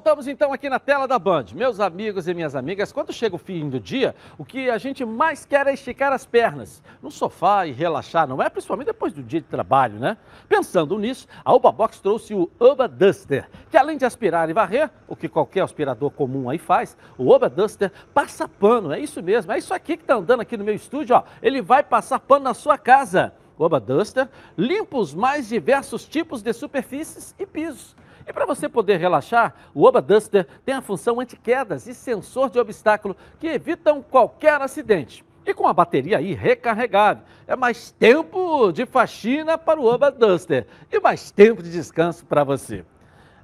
Voltamos 0.00 0.26
então 0.26 0.50
aqui 0.50 0.70
na 0.70 0.78
tela 0.78 1.06
da 1.06 1.18
Band. 1.18 1.44
Meus 1.54 1.78
amigos 1.78 2.26
e 2.26 2.32
minhas 2.32 2.56
amigas, 2.56 2.90
quando 2.90 3.12
chega 3.12 3.36
o 3.36 3.38
fim 3.38 3.68
do 3.68 3.78
dia, 3.78 4.14
o 4.38 4.46
que 4.46 4.70
a 4.70 4.78
gente 4.78 5.04
mais 5.04 5.44
quer 5.44 5.66
é 5.66 5.74
esticar 5.74 6.10
as 6.10 6.24
pernas 6.24 6.82
no 7.02 7.10
sofá 7.10 7.66
e 7.66 7.72
relaxar, 7.72 8.26
não 8.26 8.42
é? 8.42 8.48
Principalmente 8.48 8.86
depois 8.86 9.12
do 9.12 9.22
dia 9.22 9.42
de 9.42 9.46
trabalho, 9.46 9.98
né? 9.98 10.16
Pensando 10.48 10.98
nisso, 10.98 11.28
a 11.44 11.54
Uba 11.54 11.70
Box 11.70 12.00
trouxe 12.00 12.32
o 12.32 12.50
Uba 12.58 12.88
Duster, 12.88 13.46
que 13.70 13.76
além 13.76 13.98
de 13.98 14.06
aspirar 14.06 14.48
e 14.48 14.54
varrer, 14.54 14.90
o 15.06 15.14
que 15.14 15.28
qualquer 15.28 15.60
aspirador 15.60 16.10
comum 16.10 16.48
aí 16.48 16.56
faz, 16.56 16.96
o 17.18 17.34
Uba 17.34 17.50
Duster 17.50 17.92
passa 18.14 18.48
pano, 18.48 18.94
é 18.94 18.98
isso 18.98 19.22
mesmo, 19.22 19.52
é 19.52 19.58
isso 19.58 19.74
aqui 19.74 19.98
que 19.98 20.02
está 20.02 20.14
andando 20.14 20.40
aqui 20.40 20.56
no 20.56 20.64
meu 20.64 20.74
estúdio, 20.74 21.14
ó. 21.14 21.24
Ele 21.42 21.60
vai 21.60 21.82
passar 21.82 22.20
pano 22.20 22.44
na 22.44 22.54
sua 22.54 22.78
casa. 22.78 23.34
O 23.58 23.66
Uba 23.66 23.78
Duster 23.78 24.30
limpa 24.56 24.96
os 24.96 25.12
mais 25.12 25.50
diversos 25.50 26.08
tipos 26.08 26.40
de 26.40 26.54
superfícies 26.54 27.34
e 27.38 27.44
pisos. 27.44 27.94
E 28.30 28.32
para 28.32 28.46
você 28.46 28.68
poder 28.68 29.00
relaxar, 29.00 29.56
o 29.74 29.84
Oba 29.84 30.00
Duster 30.00 30.46
tem 30.64 30.76
a 30.76 30.80
função 30.80 31.18
anti-quedas 31.18 31.88
e 31.88 31.92
sensor 31.92 32.48
de 32.48 32.60
obstáculo 32.60 33.16
que 33.40 33.48
evitam 33.48 34.00
qualquer 34.00 34.62
acidente. 34.62 35.24
E 35.44 35.52
com 35.52 35.66
a 35.66 35.72
bateria 35.72 36.18
aí 36.18 36.32
recarregável, 36.32 37.24
é 37.44 37.56
mais 37.56 37.90
tempo 37.90 38.70
de 38.70 38.86
faxina 38.86 39.58
para 39.58 39.80
o 39.80 39.84
Oba 39.84 40.12
Duster 40.12 40.64
e 40.92 41.00
mais 41.00 41.32
tempo 41.32 41.60
de 41.60 41.72
descanso 41.72 42.24
para 42.24 42.44
você. 42.44 42.84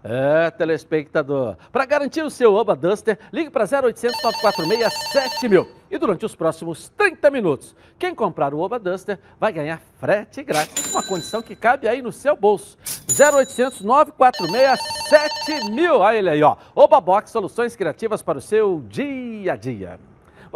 É, 0.08 0.52
telespectador. 0.52 1.56
Para 1.72 1.84
garantir 1.84 2.22
o 2.22 2.30
seu 2.30 2.54
Oba 2.54 2.76
Duster, 2.76 3.18
ligue 3.32 3.50
para 3.50 3.64
0800 3.64 4.22
946 4.22 4.94
7000. 5.12 5.68
E 5.90 5.98
durante 5.98 6.24
os 6.24 6.36
próximos 6.36 6.88
30 6.96 7.28
minutos, 7.28 7.74
quem 7.98 8.14
comprar 8.14 8.54
o 8.54 8.60
Oba 8.60 8.78
Duster 8.78 9.18
vai 9.38 9.52
ganhar 9.52 9.80
frete 9.98 10.44
grátis, 10.44 10.92
uma 10.92 11.02
condição 11.02 11.42
que 11.42 11.56
cabe 11.56 11.88
aí 11.88 12.00
no 12.00 12.12
seu 12.12 12.36
bolso. 12.36 12.78
0800 13.08 13.80
946 13.80 14.80
7000. 15.08 15.98
Olha 15.98 16.16
ele 16.16 16.30
aí, 16.30 16.42
ó. 16.42 16.56
Oba 16.74 17.00
Box, 17.00 17.32
soluções 17.32 17.74
criativas 17.74 18.22
para 18.22 18.38
o 18.38 18.42
seu 18.42 18.80
dia 18.88 19.54
a 19.54 19.56
dia. 19.56 19.98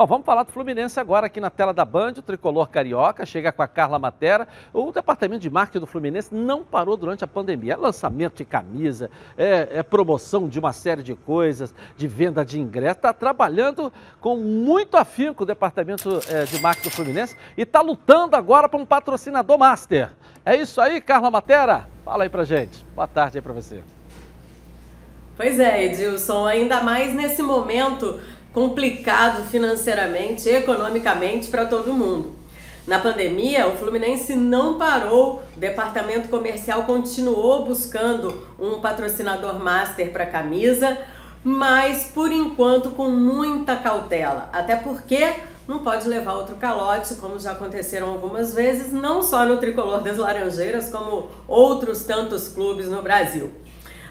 Bom, 0.00 0.06
vamos 0.06 0.24
falar 0.24 0.44
do 0.44 0.50
Fluminense 0.50 0.98
agora 0.98 1.26
aqui 1.26 1.42
na 1.42 1.50
tela 1.50 1.74
da 1.74 1.84
Band, 1.84 2.14
o 2.16 2.22
tricolor 2.22 2.70
carioca, 2.70 3.26
chega 3.26 3.52
com 3.52 3.60
a 3.60 3.68
Carla 3.68 3.98
Matera. 3.98 4.48
O 4.72 4.90
departamento 4.90 5.42
de 5.42 5.50
marketing 5.50 5.80
do 5.80 5.86
Fluminense 5.86 6.34
não 6.34 6.64
parou 6.64 6.96
durante 6.96 7.22
a 7.22 7.26
pandemia. 7.26 7.74
É 7.74 7.76
lançamento 7.76 8.38
de 8.38 8.46
camisa, 8.46 9.10
é, 9.36 9.68
é 9.72 9.82
promoção 9.82 10.48
de 10.48 10.58
uma 10.58 10.72
série 10.72 11.02
de 11.02 11.14
coisas, 11.14 11.74
de 11.98 12.08
venda 12.08 12.42
de 12.42 12.58
ingresso. 12.58 12.96
Está 12.96 13.12
trabalhando 13.12 13.92
com 14.22 14.36
muito 14.36 14.96
afinco 14.96 15.42
o 15.42 15.46
departamento 15.46 16.18
é, 16.30 16.44
de 16.44 16.58
marketing 16.62 16.88
do 16.88 16.94
Fluminense 16.94 17.36
e 17.54 17.60
está 17.60 17.82
lutando 17.82 18.36
agora 18.36 18.70
para 18.70 18.80
um 18.80 18.86
patrocinador 18.86 19.58
master. 19.58 20.12
É 20.46 20.56
isso 20.56 20.80
aí, 20.80 21.02
Carla 21.02 21.30
Matera? 21.30 21.86
Fala 22.06 22.22
aí 22.24 22.30
pra 22.30 22.44
gente. 22.44 22.86
Boa 22.94 23.06
tarde 23.06 23.36
aí 23.36 23.42
para 23.42 23.52
você. 23.52 23.84
Pois 25.36 25.60
é, 25.60 25.84
Edilson, 25.84 26.46
ainda 26.46 26.82
mais 26.82 27.14
nesse 27.14 27.42
momento 27.42 28.18
complicado 28.52 29.44
financeiramente, 29.48 30.48
economicamente 30.48 31.48
para 31.48 31.66
todo 31.66 31.92
mundo. 31.92 32.34
Na 32.86 32.98
pandemia, 32.98 33.68
o 33.68 33.76
Fluminense 33.76 34.34
não 34.34 34.78
parou, 34.78 35.42
o 35.56 35.60
departamento 35.60 36.28
comercial 36.28 36.84
continuou 36.84 37.64
buscando 37.64 38.48
um 38.58 38.80
patrocinador 38.80 39.58
master 39.62 40.10
para 40.10 40.24
a 40.24 40.26
camisa, 40.26 40.98
mas 41.44 42.10
por 42.12 42.32
enquanto 42.32 42.90
com 42.90 43.08
muita 43.08 43.76
cautela, 43.76 44.48
até 44.52 44.74
porque 44.76 45.34
não 45.68 45.78
pode 45.84 46.08
levar 46.08 46.34
outro 46.34 46.56
calote, 46.56 47.14
como 47.14 47.38
já 47.38 47.52
aconteceram 47.52 48.08
algumas 48.08 48.52
vezes, 48.52 48.92
não 48.92 49.22
só 49.22 49.46
no 49.46 49.58
tricolor 49.58 50.00
das 50.00 50.16
Laranjeiras, 50.16 50.90
como 50.90 51.28
outros 51.46 52.02
tantos 52.02 52.48
clubes 52.48 52.88
no 52.88 53.02
Brasil. 53.02 53.52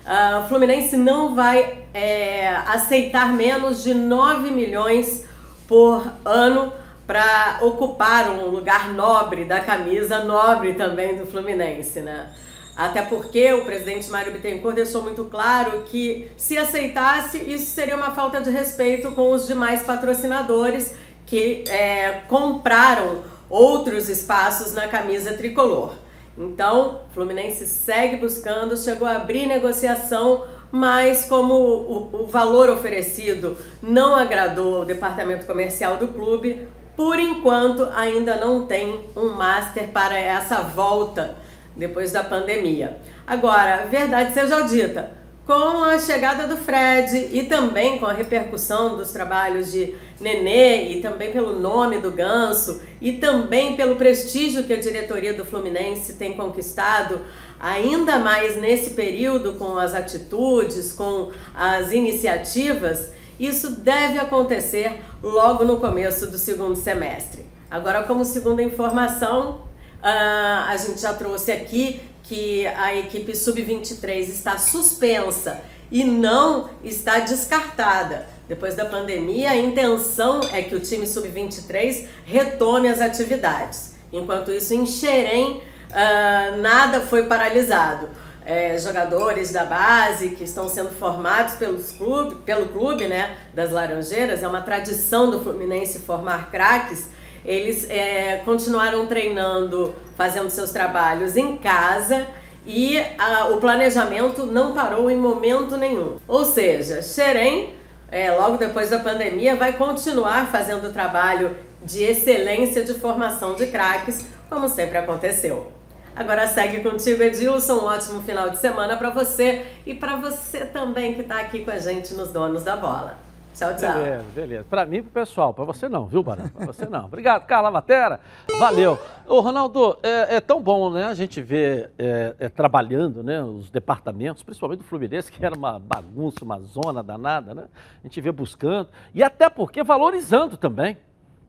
Uh, 0.09 0.43
o 0.43 0.47
Fluminense 0.47 0.97
não 0.97 1.35
vai 1.35 1.83
é, 1.93 2.47
aceitar 2.65 3.31
menos 3.31 3.83
de 3.83 3.93
9 3.93 4.49
milhões 4.49 5.23
por 5.67 6.11
ano 6.25 6.73
para 7.05 7.59
ocupar 7.61 8.27
um 8.31 8.47
lugar 8.47 8.91
nobre 8.91 9.45
da 9.45 9.59
camisa 9.59 10.23
nobre 10.23 10.73
também 10.73 11.15
do 11.15 11.27
Fluminense, 11.27 12.01
né? 12.01 12.31
Até 12.75 13.03
porque 13.03 13.53
o 13.53 13.65
presidente 13.65 14.09
Mário 14.09 14.31
Bittencourt 14.31 14.73
deixou 14.73 15.03
muito 15.03 15.25
claro 15.25 15.83
que 15.83 16.31
se 16.35 16.57
aceitasse, 16.57 17.37
isso 17.37 17.67
seria 17.67 17.95
uma 17.95 18.09
falta 18.09 18.41
de 18.41 18.49
respeito 18.49 19.11
com 19.11 19.31
os 19.31 19.45
demais 19.45 19.83
patrocinadores 19.83 20.95
que 21.27 21.65
é, 21.69 22.21
compraram 22.27 23.21
outros 23.47 24.09
espaços 24.09 24.73
na 24.73 24.87
camisa 24.87 25.33
tricolor. 25.33 25.93
Então, 26.39 27.01
Fluminense 27.13 27.67
segue 27.67 28.15
buscando, 28.15 28.77
chegou 28.77 29.05
a 29.05 29.17
abrir 29.17 29.45
negociação, 29.45 30.45
mas 30.71 31.25
como 31.25 31.53
o, 31.53 32.23
o 32.23 32.27
valor 32.27 32.69
oferecido 32.69 33.57
não 33.81 34.15
agradou 34.15 34.81
o 34.81 34.85
departamento 34.85 35.45
comercial 35.45 35.97
do 35.97 36.07
clube, 36.07 36.65
por 36.95 37.19
enquanto 37.19 37.89
ainda 37.93 38.37
não 38.37 38.65
tem 38.65 39.09
um 39.17 39.29
master 39.29 39.89
para 39.89 40.17
essa 40.17 40.61
volta 40.61 41.35
depois 41.75 42.13
da 42.13 42.23
pandemia. 42.23 42.97
Agora, 43.27 43.85
verdade 43.89 44.33
seja 44.33 44.61
dita, 44.61 45.11
com 45.49 45.83
a 45.83 45.97
chegada 45.97 46.45
do 46.45 46.57
Fred 46.57 47.29
e 47.31 47.41
também 47.45 47.97
com 47.97 48.05
a 48.05 48.13
repercussão 48.13 48.95
dos 48.95 49.11
trabalhos 49.11 49.71
de 49.71 49.95
Nenê 50.21 50.91
e 50.91 51.01
também 51.01 51.31
pelo 51.31 51.59
nome 51.59 51.97
do 51.97 52.11
Ganso 52.11 52.79
e 53.01 53.13
também 53.13 53.75
pelo 53.75 53.95
prestígio 53.95 54.63
que 54.65 54.73
a 54.73 54.79
diretoria 54.79 55.33
do 55.33 55.43
Fluminense 55.43 56.13
tem 56.13 56.33
conquistado, 56.33 57.21
ainda 57.59 58.19
mais 58.19 58.57
nesse 58.57 58.91
período 58.91 59.53
com 59.53 59.75
as 59.75 59.95
atitudes, 59.95 60.93
com 60.93 61.31
as 61.55 61.91
iniciativas, 61.91 63.11
isso 63.39 63.71
deve 63.71 64.19
acontecer 64.19 65.01
logo 65.23 65.63
no 65.63 65.79
começo 65.79 66.29
do 66.29 66.37
segundo 66.37 66.75
semestre. 66.75 67.43
Agora, 67.71 68.03
como 68.03 68.23
segunda 68.23 68.61
informação, 68.61 69.61
ah, 69.99 70.67
a 70.69 70.77
gente 70.77 71.01
já 71.01 71.11
trouxe 71.11 71.51
aqui 71.51 72.01
que 72.29 72.67
a 72.67 72.95
equipe 72.95 73.35
sub-23 73.35 74.29
está 74.29 74.55
suspensa 74.59 75.61
e 75.91 76.03
não 76.03 76.69
está 76.83 77.17
descartada. 77.17 78.27
Depois 78.47 78.75
da 78.75 78.85
pandemia, 78.85 79.49
a 79.49 79.57
intenção 79.57 80.39
é 80.53 80.61
que 80.61 80.75
o 80.75 80.79
time 80.79 81.07
sub-23 81.07 82.05
retome 82.23 82.87
as 82.87 83.01
atividades. 83.01 83.95
Enquanto 84.13 84.51
isso, 84.51 84.75
em 84.75 84.85
Xerém, 84.85 85.63
uh, 85.89 86.57
nada 86.61 87.01
foi 87.01 87.23
paralisado. 87.23 88.09
É, 88.45 88.77
jogadores 88.77 89.51
da 89.51 89.65
base 89.65 90.29
que 90.29 90.43
estão 90.43 90.69
sendo 90.69 90.89
formados 90.91 91.55
pelos 91.55 91.91
clube, 91.91 92.35
pelo 92.45 92.67
clube 92.69 93.07
né, 93.07 93.37
das 93.53 93.71
Laranjeiras, 93.71 94.41
é 94.41 94.47
uma 94.47 94.61
tradição 94.61 95.29
do 95.29 95.41
Fluminense 95.41 95.99
formar 95.99 96.49
craques 96.49 97.07
eles 97.45 97.89
é, 97.89 98.41
continuaram 98.45 99.05
treinando, 99.07 99.95
fazendo 100.17 100.49
seus 100.49 100.71
trabalhos 100.71 101.37
em 101.37 101.57
casa 101.57 102.27
e 102.65 102.99
a, 103.17 103.47
o 103.49 103.57
planejamento 103.57 104.45
não 104.45 104.73
parou 104.73 105.09
em 105.09 105.17
momento 105.17 105.77
nenhum. 105.77 106.17
Ou 106.27 106.45
seja, 106.45 107.01
Xerém, 107.01 107.73
é, 108.11 108.31
logo 108.31 108.57
depois 108.57 108.89
da 108.89 108.99
pandemia, 108.99 109.55
vai 109.55 109.73
continuar 109.73 110.47
fazendo 110.51 110.87
o 110.87 110.93
trabalho 110.93 111.55
de 111.83 112.03
excelência 112.03 112.83
de 112.83 112.93
formação 112.93 113.55
de 113.55 113.67
craques, 113.67 114.25
como 114.49 114.67
sempre 114.67 114.97
aconteceu. 114.97 115.71
Agora 116.15 116.47
segue 116.47 116.81
contigo, 116.81 117.23
Edilson. 117.23 117.75
Um 117.75 117.85
ótimo 117.85 118.21
final 118.23 118.49
de 118.49 118.57
semana 118.57 118.97
para 118.97 119.09
você 119.09 119.65
e 119.85 119.95
para 119.95 120.17
você 120.17 120.65
também 120.65 121.13
que 121.13 121.21
está 121.21 121.39
aqui 121.39 121.63
com 121.63 121.71
a 121.71 121.79
gente 121.79 122.13
nos 122.13 122.29
Donos 122.29 122.63
da 122.63 122.75
Bola. 122.75 123.28
Tchau, 123.53 123.75
tchau. 123.75 123.93
Beleza, 123.93 124.25
beleza. 124.33 124.65
Para 124.69 124.85
mim 124.85 124.97
e 124.97 125.01
pro 125.01 125.11
pessoal. 125.11 125.53
Para 125.53 125.65
você 125.65 125.89
não, 125.89 126.05
viu, 126.05 126.23
Barão? 126.23 126.47
Para 126.49 126.65
você 126.65 126.85
não. 126.85 127.05
Obrigado, 127.05 127.45
Carla 127.45 127.69
Matera. 127.69 128.19
Valeu. 128.59 128.97
Ô, 129.27 129.39
Ronaldo, 129.41 129.97
é, 130.01 130.37
é 130.37 130.41
tão 130.41 130.61
bom, 130.61 130.91
né, 130.91 131.05
a 131.05 131.13
gente 131.13 131.41
ver 131.41 131.91
é, 131.97 132.35
é, 132.39 132.49
trabalhando, 132.49 133.23
né, 133.23 133.43
os 133.43 133.69
departamentos, 133.69 134.43
principalmente 134.43 134.79
do 134.79 134.85
Fluminense, 134.85 135.31
que 135.31 135.45
era 135.45 135.55
uma 135.55 135.77
bagunça, 135.77 136.43
uma 136.43 136.59
zona 136.59 137.03
danada, 137.03 137.53
né? 137.53 137.65
A 138.03 138.07
gente 138.07 138.19
vê 138.21 138.31
buscando. 138.31 138.89
E 139.13 139.21
até 139.21 139.49
porque 139.49 139.83
valorizando 139.83 140.57
também, 140.57 140.97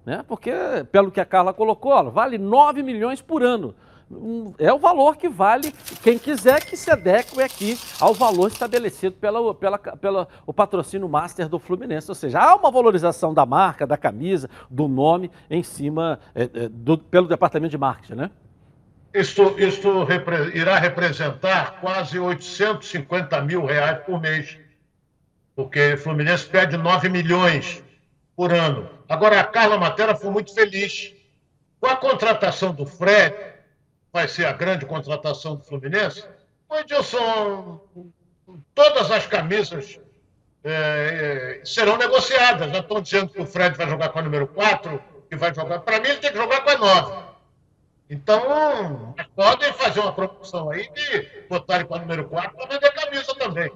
né? 0.04 0.24
Porque, 0.26 0.52
pelo 0.90 1.10
que 1.10 1.20
a 1.20 1.24
Carla 1.24 1.52
colocou, 1.52 1.92
ó, 1.92 2.02
vale 2.04 2.38
9 2.38 2.82
milhões 2.82 3.22
por 3.22 3.42
ano 3.42 3.74
é 4.58 4.72
o 4.72 4.78
valor 4.78 5.16
que 5.16 5.28
vale, 5.28 5.72
quem 6.02 6.18
quiser 6.18 6.64
que 6.64 6.76
se 6.76 6.90
adeque 6.90 7.40
aqui 7.40 7.78
ao 8.00 8.12
valor 8.12 8.48
estabelecido 8.48 9.14
pela, 9.16 9.54
pela, 9.54 9.78
pela 9.78 10.28
o 10.44 10.52
patrocínio 10.52 11.08
master 11.08 11.48
do 11.48 11.60
Fluminense. 11.60 12.10
Ou 12.10 12.14
seja, 12.14 12.40
há 12.40 12.56
uma 12.56 12.70
valorização 12.70 13.32
da 13.32 13.46
marca, 13.46 13.86
da 13.86 13.96
camisa, 13.96 14.50
do 14.68 14.88
nome 14.88 15.30
em 15.48 15.62
cima 15.62 16.18
é, 16.34 16.42
é, 16.42 16.68
do, 16.68 16.98
pelo 16.98 17.28
departamento 17.28 17.70
de 17.70 17.78
marketing, 17.78 18.14
né? 18.14 18.30
Isso, 19.14 19.42
isso 19.58 20.04
repre 20.04 20.56
irá 20.56 20.78
representar 20.78 21.80
quase 21.80 22.18
850 22.18 23.40
mil 23.42 23.64
reais 23.64 24.04
por 24.04 24.20
mês, 24.20 24.56
porque 25.54 25.94
o 25.94 25.98
Fluminense 25.98 26.46
pede 26.46 26.76
9 26.76 27.08
milhões 27.08 27.82
por 28.36 28.52
ano. 28.52 28.88
Agora, 29.08 29.40
a 29.40 29.44
Carla 29.44 29.78
Matera 29.78 30.14
foi 30.14 30.30
muito 30.30 30.54
feliz. 30.54 31.14
Com 31.80 31.86
a 31.86 31.96
contratação 31.96 32.74
do 32.74 32.84
Fred, 32.84 33.34
vai 34.12 34.28
ser 34.28 34.46
a 34.46 34.52
grande 34.52 34.86
contratação 34.86 35.56
do 35.56 35.64
Fluminense, 35.64 36.24
o 36.68 36.76
Edilson, 36.76 37.80
todas 38.74 39.10
as 39.10 39.26
camisas 39.26 40.00
é, 40.62 41.58
é, 41.60 41.64
serão 41.64 41.96
negociadas. 41.96 42.70
Já 42.70 42.78
estão 42.78 43.00
dizendo 43.00 43.28
que 43.28 43.40
o 43.40 43.46
Fred 43.46 43.76
vai 43.76 43.88
jogar 43.88 44.10
com 44.10 44.18
a 44.18 44.22
número 44.22 44.46
4, 44.46 45.02
que 45.28 45.36
vai 45.36 45.54
jogar. 45.54 45.80
Para 45.80 46.00
mim, 46.00 46.08
ele 46.08 46.18
tem 46.18 46.30
que 46.30 46.38
jogar 46.38 46.62
com 46.62 46.70
a 46.70 46.78
9. 46.78 47.30
Então, 48.10 49.14
podem 49.36 49.72
fazer 49.72 50.00
uma 50.00 50.12
promoção 50.12 50.70
aí 50.70 50.90
de 50.92 51.46
botarem 51.48 51.86
com 51.86 51.94
a 51.94 52.00
número 52.00 52.28
4 52.28 52.56
para 52.56 52.66
vender 52.66 52.92
camisa 52.92 53.34
também. 53.36 53.72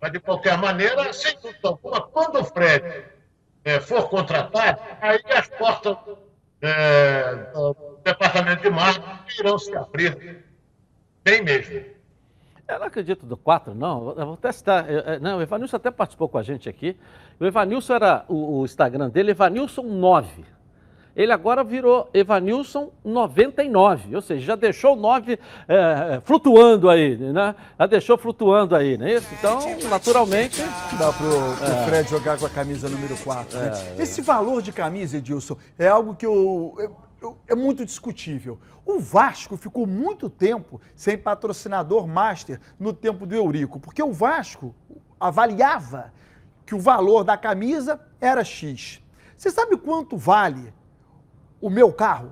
Mas, 0.00 0.12
de 0.12 0.20
qualquer 0.20 0.58
maneira, 0.58 1.12
sem 1.12 1.34
dúvida 1.40 1.68
alguma, 1.68 2.00
quando 2.00 2.40
o 2.40 2.44
Fred 2.44 3.04
é, 3.64 3.80
for 3.80 4.08
contratado, 4.08 4.80
aí 5.00 5.20
as 5.32 5.48
portas 5.48 5.96
é, 6.62 7.34
do 7.52 7.98
departamento 8.04 8.62
de 8.62 8.70
marketing 8.70 9.40
irão 9.40 9.58
se 9.58 9.76
abrir 9.76 10.44
bem 11.24 11.42
mesmo. 11.42 11.84
Eu 12.68 12.80
não 12.80 12.86
acredito 12.86 13.24
do 13.24 13.36
4, 13.36 13.74
não. 13.74 14.14
Eu 14.18 14.26
vou 14.26 14.36
testar. 14.36 14.84
Não, 15.20 15.38
o 15.38 15.42
Evanilson 15.42 15.76
até 15.76 15.90
participou 15.90 16.28
com 16.28 16.38
a 16.38 16.42
gente 16.42 16.68
aqui. 16.68 16.96
O 17.38 17.46
Evanilson 17.46 17.94
era 17.94 18.24
o, 18.28 18.60
o 18.60 18.64
Instagram 18.64 19.08
dele, 19.08 19.30
Evanilson 19.30 19.82
9 19.82 20.55
ele 21.16 21.32
agora 21.32 21.64
virou 21.64 22.10
Evanilson 22.12 22.92
99, 23.02 24.14
ou 24.14 24.20
seja, 24.20 24.48
já 24.48 24.54
deixou 24.54 24.92
o 24.92 25.00
9 25.00 25.38
é, 25.66 26.20
flutuando 26.22 26.90
aí, 26.90 27.16
né? 27.16 27.54
Já 27.78 27.86
deixou 27.86 28.18
flutuando 28.18 28.76
aí, 28.76 28.98
não 28.98 29.06
é 29.06 29.14
isso? 29.14 29.26
Então, 29.32 29.60
naturalmente. 29.88 30.62
Dá 30.98 31.10
pro, 31.14 31.56
pro 31.56 31.64
é. 31.64 31.84
Fred 31.86 32.10
jogar 32.10 32.38
com 32.38 32.44
a 32.44 32.50
camisa 32.50 32.90
número 32.90 33.16
4. 33.16 33.58
Né? 33.58 33.72
É, 33.96 34.02
Esse 34.02 34.20
valor 34.20 34.60
de 34.60 34.72
camisa, 34.72 35.16
Edilson, 35.16 35.56
é 35.78 35.88
algo 35.88 36.14
que 36.14 36.26
eu, 36.26 36.74
eu, 36.78 36.96
eu, 37.22 37.38
é 37.48 37.54
muito 37.54 37.82
discutível. 37.86 38.60
O 38.84 39.00
Vasco 39.00 39.56
ficou 39.56 39.86
muito 39.86 40.28
tempo 40.28 40.78
sem 40.94 41.16
patrocinador 41.16 42.06
master 42.06 42.60
no 42.78 42.92
tempo 42.92 43.24
do 43.24 43.34
Eurico, 43.34 43.80
porque 43.80 44.02
o 44.02 44.12
Vasco 44.12 44.74
avaliava 45.18 46.12
que 46.66 46.74
o 46.74 46.78
valor 46.78 47.24
da 47.24 47.38
camisa 47.38 47.98
era 48.20 48.44
X. 48.44 49.00
Você 49.34 49.50
sabe 49.50 49.78
quanto 49.78 50.18
vale 50.18 50.75
o 51.66 51.70
meu 51.70 51.92
carro? 51.92 52.30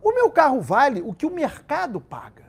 O 0.00 0.12
meu 0.12 0.30
carro 0.30 0.60
vale 0.60 1.02
o 1.02 1.12
que 1.12 1.26
o 1.26 1.30
mercado 1.30 2.00
paga. 2.00 2.44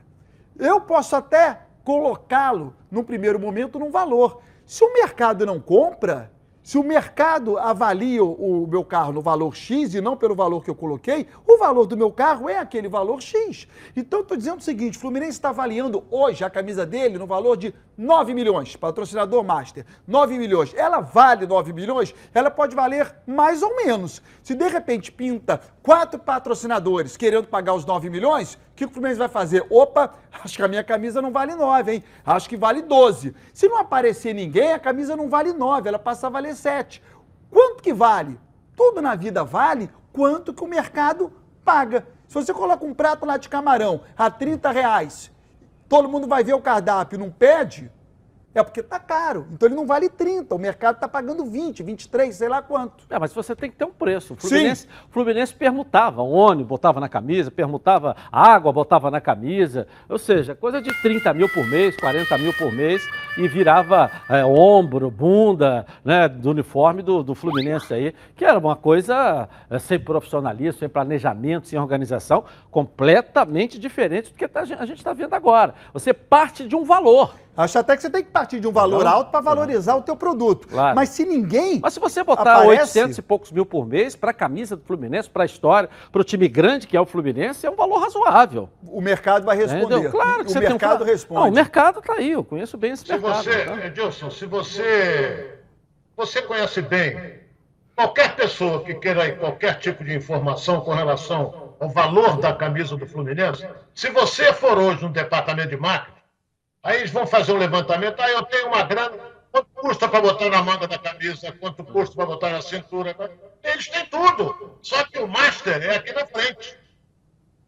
Eu 0.58 0.80
posso 0.82 1.16
até 1.16 1.62
colocá-lo, 1.84 2.76
no 2.92 3.04
primeiro 3.04 3.40
momento, 3.40 3.80
num 3.80 3.90
valor. 3.90 4.42
Se 4.64 4.84
o 4.84 4.94
mercado 4.94 5.46
não 5.46 5.60
compra, 5.60 6.32
se 6.62 6.78
o 6.78 6.84
mercado 6.84 7.58
avalia 7.58 8.24
o 8.24 8.68
meu 8.68 8.86
carro 8.86 9.12
no 9.12 9.20
valor 9.20 9.56
X 9.56 9.96
e 9.96 10.00
não 10.00 10.16
pelo 10.16 10.36
valor 10.36 10.64
que 10.64 10.70
eu 10.70 10.76
coloquei, 10.76 11.28
o 11.48 11.58
valor 11.58 11.88
do 11.88 11.98
meu 11.98 12.12
carro 12.12 12.48
é 12.48 12.60
aquele 12.60 12.88
valor 12.88 13.20
X. 13.20 13.68
Então, 13.96 14.22
estou 14.22 14.38
dizendo 14.38 14.60
o 14.60 14.64
seguinte: 14.64 14.98
o 14.98 15.02
Fluminense 15.02 15.32
está 15.32 15.50
avaliando 15.50 16.04
hoje 16.12 16.44
a 16.44 16.52
camisa 16.52 16.86
dele 16.86 17.18
no 17.18 17.26
valor 17.26 17.58
de 17.58 17.74
9 17.98 18.34
milhões, 18.34 18.76
patrocinador 18.76 19.44
master, 19.44 19.86
9 20.08 20.38
milhões. 20.38 20.74
Ela 20.74 21.02
vale 21.02 21.46
9 21.46 21.74
milhões? 21.74 22.16
Ela 22.34 22.50
pode 22.50 22.76
valer 22.76 23.16
mais 23.28 23.62
ou 23.62 23.76
menos. 23.76 24.22
Se 24.42 24.56
de 24.56 24.68
repente 24.68 25.12
pinta 25.12 25.60
quatro 25.84 26.20
patrocinadores 26.20 27.18
querendo 27.18 27.48
pagar 27.48 27.74
os 27.74 27.86
9 27.86 28.10
milhões, 28.10 28.56
o 28.56 28.60
que 28.76 28.86
o 28.86 28.90
Fluminense 28.90 29.20
vai 29.20 29.28
fazer? 29.28 29.66
Opa, 29.70 30.14
acho 30.44 30.56
que 30.56 30.64
a 30.64 30.68
minha 30.68 30.84
camisa 30.84 31.22
não 31.22 31.32
vale 31.32 31.54
9, 31.54 31.94
hein? 31.94 32.04
Acho 32.26 32.50
que 32.50 32.58
vale 32.58 32.82
12. 32.82 33.36
Se 33.54 33.68
não 33.68 33.78
aparecer 33.78 34.34
ninguém, 34.34 34.74
a 34.74 34.80
camisa 34.80 35.16
não 35.16 35.30
vale 35.30 35.54
9, 35.54 35.88
ela 35.88 36.00
passa 36.00 36.28
a 36.28 36.30
valer 36.30 36.56
7. 36.56 37.02
Quanto 37.50 37.84
que 37.84 37.94
vale? 37.94 38.40
Tudo 38.76 39.02
na 39.02 39.16
vida 39.16 39.44
vale 39.44 39.90
quanto 40.14 40.54
que 40.54 40.64
o 40.64 40.68
mercado 40.68 41.32
paga. 41.64 42.08
Se 42.28 42.36
você 42.36 42.54
coloca 42.54 42.86
um 42.86 42.94
prato 42.94 43.26
lá 43.26 43.38
de 43.38 43.50
camarão 43.50 44.02
a 44.18 44.32
30 44.32 44.72
reais, 44.72 45.32
todo 45.92 46.08
mundo 46.08 46.26
vai 46.26 46.42
ver 46.42 46.54
o 46.54 46.62
cardápio 46.62 47.20
não 47.20 47.30
pede, 47.30 47.92
é 48.54 48.64
porque 48.64 48.84
tá 48.84 49.00
caro. 49.00 49.48
Então 49.52 49.68
ele 49.68 49.76
não 49.76 49.86
vale 49.86 50.10
30. 50.10 50.54
O 50.54 50.60
mercado 50.60 51.00
tá 51.00 51.08
pagando 51.08 51.46
20, 51.46 51.84
23, 51.84 52.36
sei 52.36 52.50
lá 52.50 52.62
quanto. 52.62 53.06
É, 53.10 53.18
mas 53.18 53.34
você 53.34 53.56
tem 53.56 53.70
que 53.70 53.78
ter 53.78 53.86
um 53.86 53.92
preço. 53.92 54.34
O 54.34 54.38
Fluminense, 54.38 54.84
Sim. 54.84 54.88
Fluminense 55.10 55.54
permutava 55.54 56.22
ônibus, 56.22 56.68
botava 56.68 57.00
na 57.00 57.08
camisa, 57.08 57.50
permutava 57.50 58.16
água, 58.32 58.72
botava 58.72 59.10
na 59.10 59.22
camisa. 59.22 59.88
Ou 60.10 60.18
seja, 60.18 60.54
coisa 60.54 60.82
de 60.82 60.94
30 61.02 61.34
mil 61.34 61.50
por 61.50 61.66
mês, 61.66 61.96
40 61.98 62.38
mil 62.38 62.54
por 62.54 62.72
mês 62.72 63.02
e 63.38 63.48
virava 63.48 64.12
é, 64.30 64.44
ombro, 64.44 65.10
bunda, 65.10 65.86
né, 66.04 66.28
do 66.28 66.52
uniforme 66.52 67.02
do, 67.02 67.24
do 67.24 67.34
Fluminense 67.34 67.94
aí, 67.94 68.14
que 68.36 68.44
era 68.44 68.60
uma 68.60 68.76
coisa 68.76 69.48
é, 69.70 69.80
sem 69.80 70.00
profissionalismo, 70.00 70.80
sem 70.80 70.90
planejamento, 70.90 71.68
sem 71.68 71.80
organização, 71.80 72.44
completamente 72.70 73.80
diferente 73.80 74.32
do 74.32 74.38
que 74.38 74.48
tá, 74.48 74.62
a 74.62 74.86
gente 74.86 74.98
está 74.98 75.14
vendo 75.14 75.34
agora. 75.34 75.74
Você 75.94 76.14
parte 76.14 76.68
de 76.68 76.76
um 76.76 76.84
valor. 76.84 77.34
Acho 77.56 77.80
até 77.80 77.96
que 77.96 78.02
você 78.02 78.10
tem 78.10 78.24
que 78.24 78.32
partir 78.32 78.60
de 78.60 78.68
um 78.68 78.72
valor 78.72 79.06
alto 79.06 79.30
para 79.30 79.42
valorizar 79.42 79.96
o 79.96 80.02
teu 80.02 80.16
produto. 80.16 80.68
Claro. 80.68 80.96
Mas 80.96 81.10
se 81.10 81.26
ninguém. 81.26 81.80
Mas 81.82 81.94
se 81.94 82.00
você 82.00 82.24
botar 82.24 82.58
aparece... 82.58 83.00
800 83.00 83.18
e 83.18 83.22
poucos 83.22 83.52
mil 83.52 83.66
por 83.66 83.86
mês 83.86 84.16
para 84.16 84.32
a 84.32 84.34
camisa 84.34 84.76
do 84.76 84.84
Fluminense, 84.84 85.30
para 85.30 85.44
a 85.44 85.46
história, 85.46 85.90
para 86.12 86.22
o 86.22 86.24
time 86.24 86.48
grande 86.48 86.88
que 86.88 86.96
é 86.96 87.02
o 87.02 87.06
Fluminense, 87.06 87.66
é 87.66 87.70
um 87.70 87.76
valor 87.76 88.00
razoável. 88.00 88.70
O 88.88 89.02
mercado 89.02 89.46
vai 89.46 89.58
responder. 89.58 90.10
Claro 90.10 90.46
que 90.46 90.52
o 90.52 90.54
você 90.54 90.60
mercado 90.60 91.04
um... 91.04 91.08
responde. 91.08 91.42
Não, 91.42 91.50
o 91.50 91.52
mercado 91.54 92.00
está 92.00 92.14
aí, 92.14 92.32
eu 92.32 92.44
conheço 92.44 92.78
bem 92.78 92.92
esse 92.92 93.06
se 93.06 93.12
mercado. 93.12 93.44
Você, 93.44 93.66
tá? 93.66 93.86
Edilson, 93.86 94.32
se 94.32 94.46
você, 94.46 95.60
você 96.16 96.42
conhece 96.42 96.82
bem 96.82 97.42
qualquer 97.96 98.36
pessoa 98.36 98.84
que 98.84 98.96
queira 98.96 99.24
aí 99.24 99.34
qualquer 99.34 99.78
tipo 99.80 100.04
de 100.04 100.16
informação 100.16 100.82
com 100.82 100.94
relação 100.94 101.76
ao 101.80 101.90
valor 101.90 102.38
da 102.38 102.54
camisa 102.54 102.96
do 102.96 103.06
Fluminense, 103.06 103.68
se 103.94 104.10
você 104.10 104.54
for 104.54 104.78
hoje 104.78 105.04
no 105.04 105.10
departamento 105.10 105.70
de 105.70 105.78
marketing, 105.78 106.21
Aí 106.84 106.98
eles 106.98 107.12
vão 107.12 107.28
fazer 107.28 107.52
um 107.54 107.58
levantamento. 107.58 108.20
Aí 108.20 108.34
eu 108.34 108.44
tenho 108.44 108.68
uma 108.68 108.84
grana. 108.84 109.18
Quanto 109.52 109.70
custa 109.74 110.08
para 110.08 110.22
botar 110.22 110.50
na 110.50 110.62
manga 110.62 110.88
da 110.88 110.98
camisa? 110.98 111.52
Quanto 111.52 111.84
custa 111.84 112.16
para 112.16 112.26
botar 112.26 112.50
na 112.52 112.62
cintura? 112.62 113.16
Eles 113.64 113.88
têm 113.88 114.06
tudo. 114.06 114.80
Só 114.82 115.04
que 115.04 115.20
o 115.20 115.28
master 115.28 115.84
é 115.84 115.98
aqui 115.98 116.14
na 116.14 116.26
frente. 116.26 116.78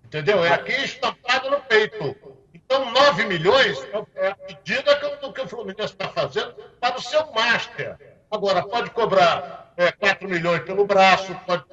Entendeu? 0.06 0.44
É 0.44 0.54
aqui 0.54 0.72
estampado 0.72 1.50
no 1.50 1.60
peito. 1.62 2.16
Então, 2.54 2.90
9 2.92 3.26
milhões 3.26 3.78
é 4.16 4.28
a 4.30 4.38
medida 4.48 4.96
que, 4.96 5.32
que 5.34 5.42
o 5.42 5.48
Fluminense 5.48 5.94
está 5.94 6.08
fazendo 6.10 6.54
para 6.80 6.98
o 6.98 7.02
seu 7.02 7.32
master. 7.34 7.98
Agora, 8.32 8.64
pode 8.64 8.90
cobrar 8.92 9.74
é, 9.76 9.92
4 9.92 10.28
milhões 10.28 10.62
pelo 10.64 10.86
braço, 10.86 11.36
pode, 11.46 11.64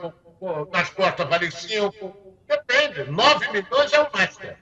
nas 0.72 0.90
costas 0.90 1.28
vale 1.28 1.50
5. 1.50 2.36
Depende. 2.46 3.10
9 3.10 3.52
milhões 3.52 3.92
é 3.92 4.00
o 4.00 4.10
master. 4.12 4.58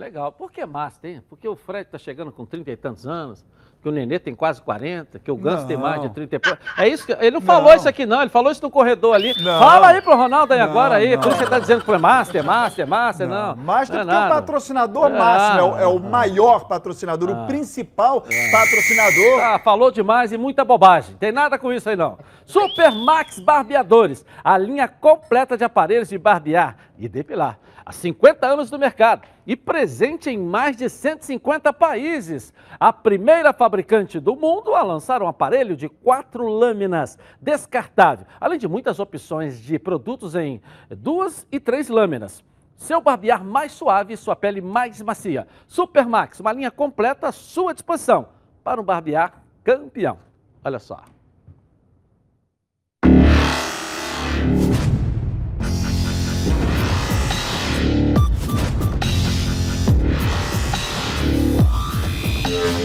Legal. 0.00 0.32
Por 0.32 0.50
que 0.50 0.64
Master, 0.64 1.10
hein? 1.10 1.22
Porque 1.28 1.46
o 1.46 1.54
Fred 1.54 1.82
está 1.82 1.98
chegando 1.98 2.32
com 2.32 2.46
30 2.46 2.70
e 2.70 2.76
tantos 2.76 3.06
anos, 3.06 3.44
que 3.82 3.88
o 3.88 3.92
Nenê 3.92 4.18
tem 4.18 4.34
quase 4.34 4.60
40, 4.62 5.18
que 5.18 5.30
o 5.30 5.36
Ganso 5.36 5.66
tem 5.66 5.76
mais 5.76 6.00
de 6.00 6.08
30 6.08 6.36
e 6.36 6.38
poucos. 6.38 6.66
É 6.78 6.88
isso 6.88 7.04
que. 7.04 7.12
Ele 7.12 7.32
não 7.32 7.42
falou 7.42 7.68
não. 7.68 7.76
isso 7.76 7.86
aqui, 7.86 8.06
não. 8.06 8.22
Ele 8.22 8.30
falou 8.30 8.50
isso 8.50 8.62
no 8.62 8.70
corredor 8.70 9.14
ali. 9.14 9.34
Não. 9.42 9.58
Fala 9.58 9.88
aí 9.88 10.00
pro 10.00 10.16
Ronaldo 10.16 10.54
aí 10.54 10.58
não, 10.58 10.66
agora 10.70 10.94
aí. 10.94 11.18
Por 11.18 11.28
isso 11.28 11.36
você 11.36 11.44
está 11.44 11.58
dizendo 11.58 11.80
que 11.80 11.86
foi 11.86 11.98
Master, 11.98 12.42
Master, 12.42 12.88
Master, 12.88 13.28
não. 13.28 13.48
não. 13.48 13.56
Master 13.62 14.00
é 14.00 14.04
porque 14.04 14.14
é 14.14 14.18
o 14.18 14.28
patrocinador 14.30 15.06
é, 15.06 15.18
máximo, 15.18 15.60
é, 15.60 15.62
o, 15.62 15.78
é 15.80 15.86
o 15.86 15.98
maior 15.98 16.66
patrocinador, 16.66 17.30
ah, 17.30 17.42
o 17.42 17.46
principal 17.46 18.24
é. 18.30 18.50
patrocinador. 18.50 19.40
Ah, 19.42 19.58
falou 19.58 19.90
demais 19.90 20.32
e 20.32 20.38
muita 20.38 20.64
bobagem. 20.64 21.14
Tem 21.16 21.30
nada 21.30 21.58
com 21.58 21.70
isso 21.70 21.90
aí, 21.90 21.96
não. 21.96 22.18
Super 22.46 22.90
Max 22.90 23.38
Barbeadores, 23.38 24.24
a 24.42 24.56
linha 24.56 24.88
completa 24.88 25.58
de 25.58 25.64
aparelhos 25.64 26.08
de 26.08 26.16
barbear 26.16 26.76
e 26.98 27.06
depilar 27.06 27.58
há 27.90 27.92
50 27.92 28.46
anos 28.46 28.70
no 28.70 28.78
mercado 28.78 29.26
e 29.44 29.56
presente 29.56 30.30
em 30.30 30.38
mais 30.38 30.76
de 30.76 30.88
150 30.88 31.72
países. 31.72 32.54
A 32.78 32.92
primeira 32.92 33.52
fabricante 33.52 34.20
do 34.20 34.36
mundo 34.36 34.74
a 34.74 34.82
lançar 34.82 35.20
um 35.22 35.26
aparelho 35.26 35.76
de 35.76 35.88
quatro 35.88 36.46
lâminas 36.46 37.18
descartável, 37.40 38.26
além 38.40 38.58
de 38.58 38.68
muitas 38.68 39.00
opções 39.00 39.60
de 39.60 39.78
produtos 39.78 40.36
em 40.36 40.62
duas 40.88 41.46
e 41.50 41.58
três 41.58 41.88
lâminas. 41.88 42.44
Seu 42.76 43.00
barbear 43.00 43.44
mais 43.44 43.72
suave 43.72 44.14
e 44.14 44.16
sua 44.16 44.36
pele 44.36 44.60
mais 44.60 45.02
macia. 45.02 45.46
Supermax, 45.66 46.40
uma 46.40 46.52
linha 46.52 46.70
completa 46.70 47.28
à 47.28 47.32
sua 47.32 47.74
disposição 47.74 48.28
para 48.62 48.80
um 48.80 48.84
barbear 48.84 49.42
campeão. 49.64 50.18
Olha 50.64 50.78
só. 50.78 51.02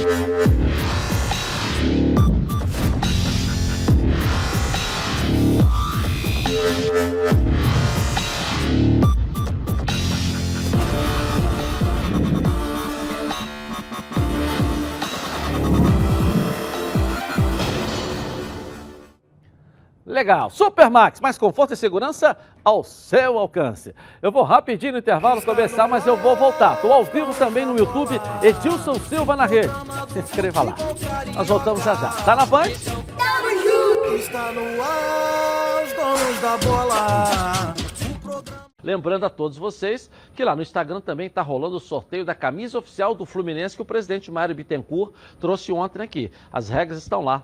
you. 0.06 0.55
Legal. 20.16 20.50
Supermax, 20.50 21.20
mais 21.20 21.38
conforto 21.38 21.74
e 21.74 21.76
segurança 21.76 22.38
ao 22.64 22.86
seu 22.86 23.38
alcance. 23.38 23.94
Eu 24.22 24.32
vou 24.32 24.44
rapidinho 24.44 24.94
no 24.94 25.00
intervalo 25.00 25.42
começar, 25.42 25.90
mas 25.90 26.08
eu 26.08 26.16
vou 26.16 26.38
voltar. 26.38 26.76
Estou 26.76 26.94
ao 26.94 27.04
vivo 27.04 27.34
também 27.34 27.66
no 27.66 27.78
YouTube, 27.78 28.18
Edilson 28.42 28.94
Silva 28.94 29.36
na 29.36 29.46
rede. 29.46 29.74
Se 30.14 30.20
inscreva 30.20 30.62
lá. 30.62 30.76
Nós 31.36 31.46
voltamos 31.50 31.84
já 31.84 31.96
já. 31.96 32.12
Tá 32.24 32.34
na 32.34 32.46
Band? 32.46 32.70
Está 34.16 34.54
no 34.54 34.82
ar, 34.82 35.84
os 35.84 35.92
donos 35.92 36.42
da 36.42 36.58
bola. 36.66 37.76
Lembrando 38.82 39.26
a 39.26 39.30
todos 39.30 39.58
vocês 39.58 40.10
que 40.34 40.46
lá 40.46 40.56
no 40.56 40.62
Instagram 40.62 41.02
também 41.02 41.28
está 41.28 41.42
rolando 41.42 41.76
o 41.76 41.80
sorteio 41.82 42.24
da 42.24 42.34
camisa 42.34 42.80
oficial 42.80 43.14
do 43.14 43.26
Fluminense 43.26 43.76
que 43.76 43.82
o 43.82 43.86
presidente 43.86 44.32
Mário 44.32 44.56
Bittencourt 44.56 45.12
trouxe 45.42 45.74
ontem 45.74 46.02
aqui. 46.02 46.32
As 46.54 46.70
regras 46.70 47.00
estão 47.00 47.20
lá 47.22 47.44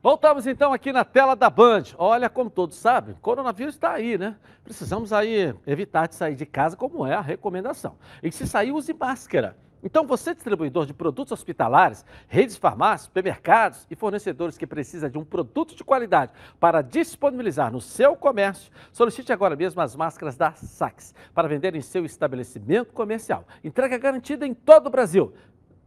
Voltamos 0.00 0.46
então 0.46 0.72
aqui 0.72 0.92
na 0.92 1.04
tela 1.04 1.34
da 1.34 1.50
Band. 1.50 1.82
Olha, 1.98 2.30
como 2.30 2.48
todos 2.48 2.76
sabem, 2.76 3.16
coronavírus 3.20 3.74
está 3.74 3.90
aí, 3.90 4.16
né? 4.16 4.36
Precisamos 4.62 5.12
aí 5.12 5.52
evitar 5.66 6.06
de 6.06 6.14
sair 6.14 6.36
de 6.36 6.46
casa, 6.46 6.76
como 6.76 7.04
é 7.04 7.14
a 7.14 7.20
recomendação. 7.20 7.96
E 8.22 8.30
se 8.30 8.46
sair, 8.46 8.70
use 8.70 8.94
máscara. 8.94 9.56
Então, 9.82 10.06
você, 10.06 10.34
distribuidor 10.34 10.86
de 10.86 10.94
produtos 10.94 11.32
hospitalares, 11.32 12.04
redes 12.28 12.54
de 12.54 12.60
farmácias, 12.60 13.06
supermercados 13.06 13.86
e 13.90 13.96
fornecedores 13.96 14.56
que 14.56 14.68
precisa 14.68 15.10
de 15.10 15.18
um 15.18 15.24
produto 15.24 15.74
de 15.74 15.82
qualidade 15.82 16.32
para 16.60 16.80
disponibilizar 16.80 17.72
no 17.72 17.80
seu 17.80 18.14
comércio, 18.14 18.70
solicite 18.92 19.32
agora 19.32 19.56
mesmo 19.56 19.80
as 19.80 19.96
máscaras 19.96 20.36
da 20.36 20.52
Sax 20.52 21.12
para 21.34 21.48
vender 21.48 21.74
em 21.74 21.80
seu 21.80 22.04
estabelecimento 22.04 22.92
comercial. 22.92 23.44
Entrega 23.64 23.98
garantida 23.98 24.46
em 24.46 24.54
todo 24.54 24.86
o 24.86 24.90
Brasil. 24.90 25.32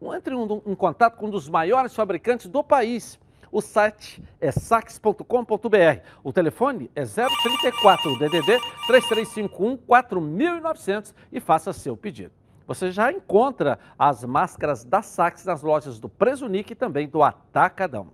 Entre 0.01 0.35
em 0.35 0.75
contato 0.75 1.15
com 1.15 1.27
um 1.27 1.29
dos 1.29 1.47
maiores 1.47 1.95
fabricantes 1.95 2.47
do 2.47 2.61
país. 2.61 3.17
O 3.51 3.59
site 3.59 4.23
é 4.39 4.49
sax.com.br. 4.49 5.99
O 6.23 6.31
telefone 6.31 6.89
é 6.95 7.03
034 7.03 8.17
DDD 8.17 8.59
3351 8.87 9.75
4900 9.75 11.13
e 11.31 11.39
faça 11.41 11.73
seu 11.73 11.97
pedido. 11.97 12.31
Você 12.65 12.89
já 12.89 13.11
encontra 13.11 13.77
as 13.99 14.23
máscaras 14.23 14.85
da 14.85 15.01
Sax 15.01 15.43
nas 15.43 15.61
lojas 15.61 15.99
do 15.99 16.07
Presunic 16.07 16.71
e 16.71 16.75
também 16.75 17.09
do 17.09 17.21
Atacadão. 17.21 18.07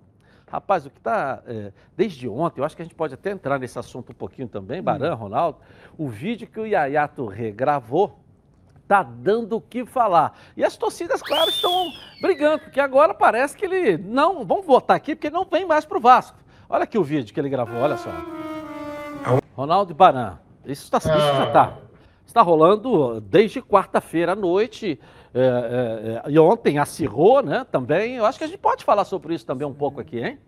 Rapaz, 0.50 0.86
o 0.86 0.90
que 0.90 0.98
está 0.98 1.44
é, 1.46 1.72
desde 1.96 2.28
ontem, 2.28 2.62
eu 2.62 2.66
acho 2.66 2.76
que 2.76 2.82
a 2.82 2.86
gente 2.86 2.96
pode 2.96 3.14
até 3.14 3.30
entrar 3.30 3.60
nesse 3.60 3.78
assunto 3.78 4.14
um 4.14 4.16
pouquinho 4.16 4.48
também, 4.48 4.82
Baran, 4.82 5.14
Ronaldo, 5.14 5.60
o 5.98 6.08
vídeo 6.08 6.48
que 6.48 6.60
o 6.60 6.66
Yayato 6.66 7.28
regravou 7.28 8.18
está 8.88 9.04
dando 9.04 9.58
o 9.58 9.62
que 9.62 9.86
falar. 9.86 10.34
E 10.56 10.64
as 10.64 10.78
torcidas, 10.78 11.22
claro, 11.22 11.50
estão 11.50 11.90
brigando, 12.22 12.60
porque 12.60 12.80
agora 12.80 13.14
parece 13.14 13.56
que 13.58 13.66
ele 13.66 13.98
não, 13.98 14.46
vamos 14.46 14.66
votar 14.66 14.96
aqui, 14.96 15.14
porque 15.14 15.30
não 15.30 15.44
vem 15.46 15.66
mais 15.66 15.84
para 15.84 15.98
o 15.98 16.02
Vasco. 16.02 16.38
Olha 16.70 16.86
aqui 16.86 16.98
o 16.98 17.04
vídeo 17.04 17.34
que 17.34 17.40
ele 17.40 17.50
gravou, 17.50 17.82
olha 17.82 17.98
só. 17.98 18.10
Ronaldo 19.56 19.94
Baran, 19.94 20.38
isso, 20.66 20.90
tá, 20.90 20.98
isso 21.00 21.08
já 21.08 21.48
está 21.48 21.78
está 22.38 22.42
rolando 22.42 23.20
desde 23.22 23.62
quarta-feira 23.62 24.34
à 24.34 24.36
noite. 24.36 25.00
É, 25.34 26.22
é, 26.26 26.32
e 26.32 26.38
ontem 26.38 26.78
acirrou, 26.78 27.42
né? 27.42 27.66
Também. 27.72 28.16
Eu 28.16 28.26
acho 28.26 28.38
que 28.38 28.44
a 28.44 28.48
gente 28.48 28.60
pode 28.60 28.84
falar 28.84 29.06
sobre 29.06 29.34
isso 29.34 29.46
também 29.46 29.68
um 29.68 29.74
pouco 29.74 30.00
aqui, 30.00 30.20
hein? 30.20 30.40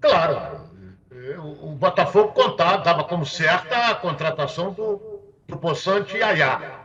Claro. 0.00 0.60
O 1.62 1.70
Botafogo 1.70 2.32
contava, 2.32 2.82
dava 2.82 3.04
como 3.04 3.24
certa 3.24 3.90
a 3.90 3.94
contratação 3.94 4.72
do, 4.72 5.00
do 5.46 5.56
Poçante 5.56 6.16
Yaya. 6.16 6.83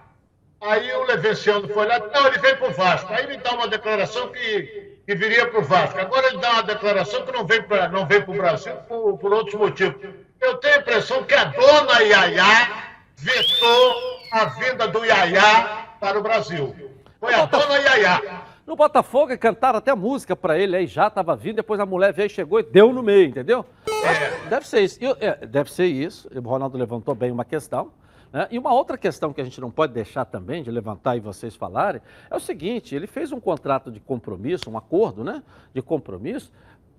Aí 0.62 0.92
o 0.94 1.04
Levenciano 1.06 1.68
foi 1.70 1.86
lá, 1.86 2.00
não, 2.00 2.28
ele 2.28 2.38
veio 2.40 2.58
para 2.58 2.70
o 2.70 2.74
Vasco. 2.74 3.14
Aí 3.14 3.24
ele 3.24 3.38
dá 3.38 3.54
uma 3.54 3.68
declaração 3.68 4.28
que, 4.30 4.98
que 5.06 5.16
viria 5.16 5.48
para 5.48 5.60
o 5.60 5.64
Vasco. 5.64 5.98
Agora 5.98 6.28
ele 6.28 6.38
dá 6.38 6.52
uma 6.52 6.64
declaração 6.64 7.26
que 7.26 7.32
não 7.32 7.46
vem 7.46 7.64
para 7.64 7.90
o 7.98 8.34
Brasil 8.34 8.76
por, 8.88 9.18
por 9.18 9.34
outros 9.34 9.56
motivos. 9.56 9.96
Eu 10.42 10.58
tenho 10.58 10.76
a 10.76 10.78
impressão 10.80 11.24
que 11.24 11.34
a 11.34 11.46
dona 11.46 12.00
Yaya 12.02 12.90
vetou 13.16 13.96
a 14.34 14.46
vinda 14.46 14.88
do 14.88 15.04
Yaya 15.06 15.88
para 16.00 16.20
o 16.20 16.24
Brasil. 16.24 16.76
Foi 17.20 17.34
a 17.34 17.46
dona 17.46 17.78
Yaya. 17.78 18.22
No 18.68 18.76
Botafogo, 18.76 19.36
cantaram 19.38 19.80
até 19.80 19.96
música 19.96 20.36
para 20.36 20.60
ele, 20.60 20.76
aí 20.76 20.86
já 20.86 21.08
estava 21.08 21.36
vindo, 21.36 21.56
depois 21.56 21.80
a 21.80 21.88
mulher 21.88 22.14
veio, 22.14 22.30
chegou 22.30 22.60
e 22.60 22.64
deu 22.64 22.94
no 22.94 23.02
meio, 23.02 23.30
entendeu? 23.30 23.66
É. 23.88 24.48
Deve 24.48 24.68
ser 24.68 24.82
isso. 24.82 24.98
Eu, 25.02 25.18
é, 25.20 25.44
deve 25.46 25.74
ser 25.74 25.86
isso. 25.88 26.30
O 26.34 26.42
Ronaldo 26.42 26.78
levantou 26.78 27.16
bem 27.16 27.32
uma 27.32 27.44
questão. 27.44 27.92
Né? 28.32 28.48
E 28.52 28.60
uma 28.60 28.74
outra 28.74 28.98
questão 28.98 29.34
que 29.34 29.42
a 29.42 29.44
gente 29.44 29.60
não 29.60 29.72
pode 29.72 29.94
deixar 29.94 30.26
também 30.26 30.64
de 30.64 30.70
levantar 30.70 31.16
e 31.16 31.20
vocês 31.20 31.56
falarem 31.56 32.02
é 32.30 32.36
o 32.36 32.40
seguinte: 32.40 32.96
ele 32.96 33.08
fez 33.08 33.32
um 33.32 33.40
contrato 33.40 33.92
de 33.92 34.00
compromisso, 34.00 34.70
um 34.70 34.78
acordo 34.78 35.24
né, 35.24 35.44
de 35.74 35.82
compromisso, 35.82 36.52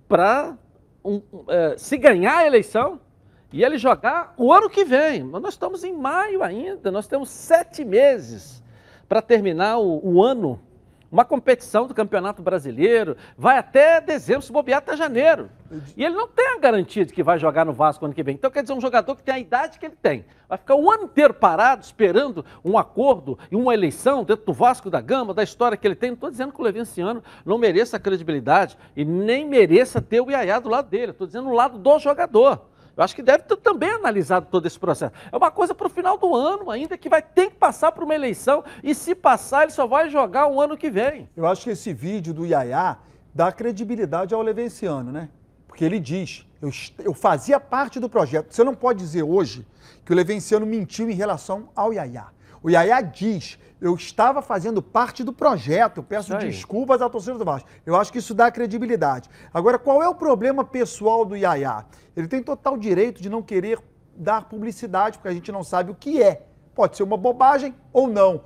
para 0.07 0.57
um, 1.03 1.21
é, 1.47 1.77
se 1.77 1.97
ganhar 1.97 2.39
a 2.39 2.45
eleição, 2.45 2.99
e 3.51 3.63
ele 3.63 3.77
jogar 3.77 4.33
o 4.37 4.53
ano 4.53 4.69
que 4.69 4.85
vem. 4.85 5.23
Nós 5.23 5.53
estamos 5.53 5.83
em 5.83 5.93
maio 5.93 6.41
ainda, 6.41 6.91
nós 6.91 7.07
temos 7.07 7.29
sete 7.29 7.83
meses 7.83 8.63
para 9.09 9.21
terminar 9.21 9.77
o, 9.77 9.99
o, 10.03 10.23
ano. 10.23 10.59
Uma 11.11 11.25
competição 11.25 11.87
do 11.87 11.93
Campeonato 11.93 12.41
Brasileiro 12.41 13.17
vai 13.37 13.57
até 13.57 13.99
dezembro, 13.99 14.43
se 14.43 14.51
bobear 14.51 14.77
até 14.77 14.95
janeiro. 14.95 15.49
E 15.97 16.05
ele 16.05 16.15
não 16.15 16.25
tem 16.25 16.47
a 16.55 16.57
garantia 16.57 17.03
de 17.03 17.11
que 17.11 17.21
vai 17.21 17.37
jogar 17.37 17.65
no 17.65 17.73
Vasco 17.73 18.05
ano 18.05 18.13
que 18.13 18.23
vem. 18.23 18.35
Então, 18.35 18.49
quer 18.49 18.61
dizer, 18.61 18.73
um 18.73 18.79
jogador 18.79 19.17
que 19.17 19.23
tem 19.23 19.35
a 19.35 19.39
idade 19.39 19.77
que 19.77 19.85
ele 19.85 19.97
tem. 20.01 20.23
Vai 20.47 20.57
ficar 20.57 20.75
o 20.75 20.89
ano 20.89 21.03
inteiro 21.03 21.33
parado, 21.33 21.83
esperando 21.83 22.45
um 22.63 22.77
acordo 22.77 23.37
e 23.51 23.57
uma 23.57 23.73
eleição 23.73 24.23
dentro 24.23 24.45
do 24.45 24.53
Vasco 24.53 24.89
da 24.89 25.01
Gama, 25.01 25.33
da 25.33 25.43
história 25.43 25.75
que 25.75 25.85
ele 25.85 25.95
tem. 25.95 26.11
Não 26.11 26.15
estou 26.15 26.31
dizendo 26.31 26.53
que 26.53 26.61
o 26.61 26.63
Levinciano 26.63 27.21
não 27.45 27.57
mereça 27.57 27.97
a 27.97 27.99
credibilidade 27.99 28.77
e 28.95 29.03
nem 29.03 29.45
mereça 29.45 30.01
ter 30.01 30.21
o 30.21 30.31
Iaiá 30.31 30.59
do 30.59 30.69
lado 30.69 30.89
dele. 30.89 31.11
Estou 31.11 31.27
dizendo 31.27 31.49
do 31.49 31.53
lado 31.53 31.77
do 31.77 31.99
jogador. 31.99 32.70
Eu 33.01 33.05
acho 33.05 33.15
que 33.15 33.23
deve 33.23 33.45
ter 33.45 33.57
também 33.57 33.89
analisado 33.89 34.45
todo 34.51 34.67
esse 34.67 34.77
processo. 34.77 35.11
É 35.31 35.35
uma 35.35 35.49
coisa 35.49 35.73
para 35.73 35.87
o 35.87 35.89
final 35.89 36.19
do 36.19 36.35
ano 36.35 36.69
ainda, 36.69 36.95
que 36.95 37.09
vai 37.09 37.19
ter 37.19 37.49
que 37.49 37.55
passar 37.55 37.91
por 37.91 38.03
uma 38.03 38.13
eleição 38.13 38.63
e 38.83 38.93
se 38.93 39.15
passar, 39.15 39.63
ele 39.63 39.71
só 39.71 39.87
vai 39.87 40.07
jogar 40.07 40.45
o 40.47 40.61
ano 40.61 40.77
que 40.77 40.91
vem. 40.91 41.27
Eu 41.35 41.47
acho 41.47 41.63
que 41.63 41.71
esse 41.71 41.93
vídeo 41.93 42.31
do 42.31 42.45
Yaya 42.45 42.99
dá 43.33 43.51
credibilidade 43.51 44.35
ao 44.35 44.41
Levenciano, 44.43 45.11
né? 45.11 45.29
Porque 45.67 45.83
ele 45.83 45.99
diz, 45.99 46.45
eu, 46.61 46.69
eu 47.03 47.11
fazia 47.11 47.59
parte 47.59 47.99
do 47.99 48.07
projeto. 48.07 48.53
Você 48.53 48.63
não 48.63 48.75
pode 48.75 48.99
dizer 48.99 49.23
hoje 49.23 49.65
que 50.05 50.13
o 50.13 50.15
Levenciano 50.15 50.67
mentiu 50.67 51.09
em 51.09 51.15
relação 51.15 51.69
ao 51.75 51.91
Yaya. 51.91 52.27
O 52.61 52.69
Yaya 52.69 53.01
diz, 53.01 53.57
eu 53.81 53.95
estava 53.95 54.43
fazendo 54.43 54.79
parte 54.79 55.23
do 55.23 55.33
projeto, 55.33 55.97
eu 55.97 56.03
peço 56.03 56.37
desculpas 56.37 57.01
à 57.01 57.09
torcida 57.09 57.35
do 57.35 57.43
Vasco. 57.43 57.67
Eu 57.83 57.95
acho 57.95 58.11
que 58.11 58.19
isso 58.19 58.35
dá 58.35 58.51
credibilidade. 58.51 59.27
Agora, 59.51 59.79
qual 59.79 60.03
é 60.03 60.07
o 60.07 60.13
problema 60.13 60.63
pessoal 60.63 61.25
do 61.25 61.35
Yaya? 61.35 61.83
Ele 62.15 62.27
tem 62.27 62.43
total 62.43 62.77
direito 62.77 63.19
de 63.19 63.27
não 63.27 63.41
querer 63.41 63.79
dar 64.15 64.43
publicidade, 64.43 65.17
porque 65.17 65.29
a 65.29 65.33
gente 65.33 65.51
não 65.51 65.63
sabe 65.63 65.89
o 65.89 65.95
que 65.95 66.21
é. 66.21 66.43
Pode 66.75 66.95
ser 66.95 67.01
uma 67.01 67.17
bobagem 67.17 67.73
ou 67.91 68.07
não. 68.07 68.43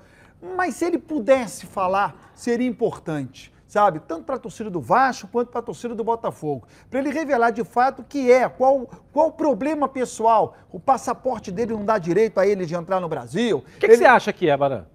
Mas 0.56 0.76
se 0.76 0.86
ele 0.86 0.98
pudesse 0.98 1.66
falar, 1.66 2.32
seria 2.34 2.68
importante, 2.68 3.54
sabe? 3.68 4.00
Tanto 4.00 4.24
para 4.24 4.36
a 4.36 4.40
torcida 4.40 4.70
do 4.70 4.80
Vasco 4.80 5.28
quanto 5.28 5.50
para 5.50 5.60
a 5.60 5.64
torcida 5.64 5.94
do 5.94 6.04
Botafogo. 6.04 6.66
Para 6.90 7.00
ele 7.00 7.10
revelar 7.10 7.52
de 7.52 7.64
fato 7.66 8.04
o 8.04 8.06
que 8.06 8.32
é, 8.32 8.48
qual, 8.48 8.90
qual 9.12 9.28
o 9.28 9.32
problema 9.34 9.90
pessoal. 9.90 10.56
O 10.72 10.80
passaporte 10.80 11.52
dele 11.52 11.74
não 11.74 11.84
dá 11.84 11.98
direito 11.98 12.40
a 12.40 12.48
ele 12.48 12.66
de 12.66 12.74
entrar 12.74 13.02
no 13.02 13.10
Brasil. 13.10 13.58
O 13.58 13.80
que, 13.80 13.88
que 13.88 13.98
você 13.98 14.06
acha 14.06 14.32
que 14.32 14.50
é, 14.50 14.56
Baran? 14.56 14.86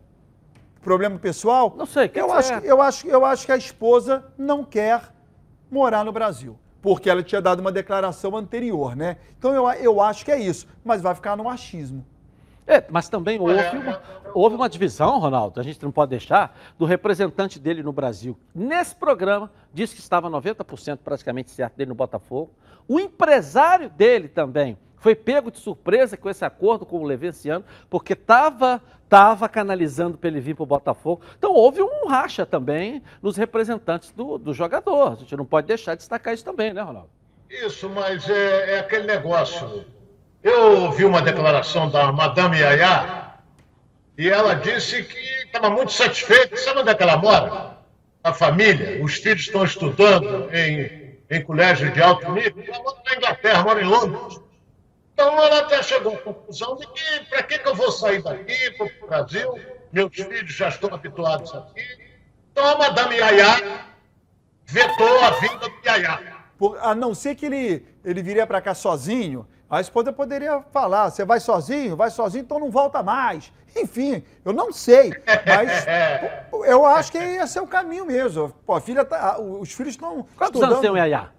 Problema 0.82 1.18
pessoal? 1.18 1.74
Não 1.76 1.86
sei. 1.86 2.04
Eu, 2.14 2.26
que 2.28 2.32
acho, 2.32 2.52
é? 2.52 2.60
eu, 2.64 2.80
acho, 2.80 3.06
eu 3.06 3.24
acho 3.24 3.46
que 3.46 3.52
a 3.52 3.56
esposa 3.56 4.24
não 4.36 4.64
quer 4.64 5.12
morar 5.70 6.04
no 6.04 6.12
Brasil. 6.12 6.58
Porque 6.80 7.10
ela 7.10 7.22
tinha 7.22 7.42
dado 7.42 7.60
uma 7.60 7.70
declaração 7.70 8.34
anterior, 8.36 8.96
né? 8.96 9.18
Então 9.38 9.54
eu, 9.54 9.70
eu 9.72 10.00
acho 10.00 10.24
que 10.24 10.32
é 10.32 10.40
isso. 10.40 10.66
Mas 10.82 11.02
vai 11.02 11.14
ficar 11.14 11.36
no 11.36 11.44
machismo. 11.44 12.04
É, 12.66 12.84
mas 12.88 13.08
também 13.08 13.38
houve 13.40 13.76
uma, 13.76 14.02
houve 14.32 14.54
uma 14.54 14.68
divisão, 14.68 15.18
Ronaldo, 15.18 15.58
a 15.58 15.62
gente 15.62 15.82
não 15.82 15.90
pode 15.90 16.10
deixar, 16.10 16.56
do 16.78 16.84
representante 16.84 17.58
dele 17.58 17.82
no 17.82 17.92
Brasil. 17.92 18.38
Nesse 18.54 18.94
programa, 18.94 19.50
disse 19.74 19.94
que 19.94 20.00
estava 20.00 20.30
90% 20.30 20.98
praticamente 21.02 21.50
certo 21.50 21.76
dele 21.76 21.88
no 21.88 21.96
Botafogo. 21.96 22.52
O 22.86 23.00
empresário 23.00 23.90
dele 23.90 24.28
também 24.28 24.78
foi 25.00 25.14
pego 25.14 25.50
de 25.50 25.58
surpresa 25.58 26.16
com 26.16 26.30
esse 26.30 26.44
acordo 26.44 26.86
com 26.86 26.98
o 26.98 27.04
Levenciano, 27.04 27.64
porque 27.88 28.12
estava 28.12 28.80
tava 29.08 29.48
canalizando 29.48 30.16
para 30.16 30.28
ele 30.28 30.40
vir 30.40 30.54
para 30.54 30.62
o 30.62 30.66
Botafogo. 30.66 31.22
Então 31.36 31.52
houve 31.52 31.82
um 31.82 32.06
racha 32.06 32.46
também 32.46 33.02
nos 33.20 33.36
representantes 33.36 34.12
do, 34.12 34.38
do 34.38 34.54
jogador. 34.54 35.14
A 35.14 35.16
gente 35.16 35.36
não 35.36 35.44
pode 35.44 35.66
deixar 35.66 35.94
de 35.94 35.98
destacar 35.98 36.32
isso 36.32 36.44
também, 36.44 36.72
né, 36.72 36.80
Ronaldo? 36.80 37.10
Isso, 37.50 37.88
mas 37.90 38.30
é, 38.30 38.74
é 38.74 38.78
aquele 38.78 39.08
negócio. 39.08 39.84
Eu 40.40 40.82
ouvi 40.82 41.04
uma 41.04 41.20
declaração 41.20 41.90
da 41.90 42.12
Madame 42.12 42.58
Yaya 42.58 43.34
e 44.16 44.28
ela 44.28 44.54
disse 44.54 45.02
que 45.02 45.18
estava 45.44 45.70
muito 45.70 45.90
satisfeita. 45.90 46.56
Sabe 46.56 46.80
onde 46.80 46.90
é 46.90 46.94
que 46.94 47.02
ela 47.02 47.16
mora? 47.16 47.78
A 48.22 48.32
família, 48.32 49.02
os 49.02 49.14
filhos 49.14 49.40
estão 49.40 49.64
estudando 49.64 50.54
em, 50.54 51.18
em 51.28 51.42
colégio 51.42 51.90
de 51.92 52.00
alto 52.00 52.30
nível. 52.30 52.62
Ela 52.64 52.78
mora 52.80 52.98
na 53.04 53.16
Inglaterra, 53.16 53.62
mora 53.64 53.82
em 53.82 53.86
Londres. 53.86 54.40
Então 55.14 55.38
ela 55.42 55.60
até 55.60 55.82
chegou 55.82 56.14
à 56.14 56.18
conclusão 56.18 56.76
de 56.76 56.86
que 56.86 57.24
para 57.28 57.42
que, 57.42 57.58
que 57.58 57.68
eu 57.68 57.74
vou 57.74 57.90
sair 57.92 58.22
daqui 58.22 58.70
para 58.72 58.86
o 58.86 59.06
Brasil? 59.08 59.60
Meus 59.92 60.14
filhos 60.14 60.52
já 60.52 60.68
estão 60.68 60.92
habituados 60.94 61.54
aqui. 61.54 61.84
Então 62.52 62.64
a 62.66 62.78
Madame 62.78 63.16
Yaya 63.16 63.84
vetou 64.66 65.20
a 65.20 65.30
vinda 65.32 65.68
do 65.68 65.74
Yaya. 65.86 66.20
Por- 66.58 66.78
a 66.80 66.94
não 66.94 67.14
ser 67.14 67.34
que 67.34 67.46
ele, 67.46 67.86
ele 68.04 68.22
viria 68.22 68.46
para 68.46 68.60
cá 68.60 68.74
sozinho, 68.74 69.46
a 69.68 69.80
esposa 69.80 70.12
poderia 70.12 70.60
falar: 70.72 71.10
você 71.10 71.24
vai 71.24 71.40
sozinho? 71.40 71.96
Vai 71.96 72.10
sozinho, 72.10 72.42
então 72.42 72.58
não 72.58 72.70
volta 72.70 73.02
mais. 73.02 73.52
Enfim, 73.76 74.24
eu 74.44 74.52
não 74.52 74.72
sei, 74.72 75.12
mas 75.46 75.86
eu 76.66 76.84
acho 76.84 77.12
que 77.12 77.18
esse 77.18 77.56
é 77.56 77.62
o 77.62 77.66
caminho 77.68 78.04
mesmo. 78.04 78.48
Pô, 78.66 78.74
a 78.74 78.80
filha 78.80 79.04
tá, 79.04 79.38
os 79.40 79.72
filhos 79.72 79.94
estão 79.94 80.26
Quantos 80.36 80.54
estudando. 80.60 80.70
anos 80.72 80.80
tem 80.80 80.90
o 80.90 80.96
Yaya? 80.96 81.30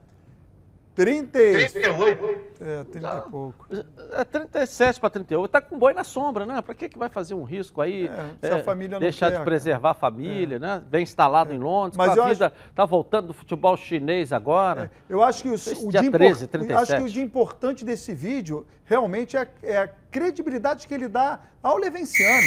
30, 0.95 1.31
38. 1.31 2.51
É, 2.59 2.83
30 2.83 3.23
e 3.27 3.31
pouco. 3.31 3.65
É 4.11 4.23
37 4.23 4.99
para 4.99 5.09
38. 5.09 5.45
Está 5.45 5.61
com 5.61 5.79
boi 5.79 5.93
na 5.93 6.03
sombra, 6.03 6.45
né? 6.45 6.61
Para 6.61 6.75
que, 6.75 6.89
que 6.89 6.97
vai 6.97 7.09
fazer 7.09 7.33
um 7.33 7.43
risco 7.43 7.81
aí? 7.81 8.09
É, 8.41 8.47
se 8.47 8.53
a 8.53 8.63
família 8.63 8.95
não 8.95 8.99
deixar 8.99 9.31
quer, 9.31 9.39
de 9.39 9.45
preservar 9.45 9.91
a 9.91 9.93
família, 9.93 10.59
né? 10.59 10.81
Bem 10.85 11.03
instalado 11.03 11.53
em 11.53 11.57
Londres. 11.57 11.97
Mas 11.97 12.17
a 12.17 12.27
vida 12.27 12.53
está 12.69 12.85
voltando 12.85 13.27
do 13.27 13.33
futebol 13.33 13.75
chinês 13.77 14.33
agora. 14.33 14.91
Eu 15.09 15.23
acho 15.23 15.43
que 15.43 15.49
o, 15.49 15.53
o 15.53 15.91
dia 15.91 16.01
dia 16.01 16.09
impor- 16.09 16.19
13, 16.19 16.43
acho 16.43 16.47
37. 16.49 16.97
que 16.97 17.03
o 17.03 17.09
dia 17.09 17.23
importante 17.23 17.85
desse 17.85 18.13
vídeo 18.13 18.67
realmente 18.85 19.37
é, 19.37 19.47
é 19.63 19.77
a 19.77 19.87
credibilidade 19.87 20.87
que 20.87 20.93
ele 20.93 21.07
dá 21.07 21.39
ao 21.63 21.77
Levenciano. 21.77 22.41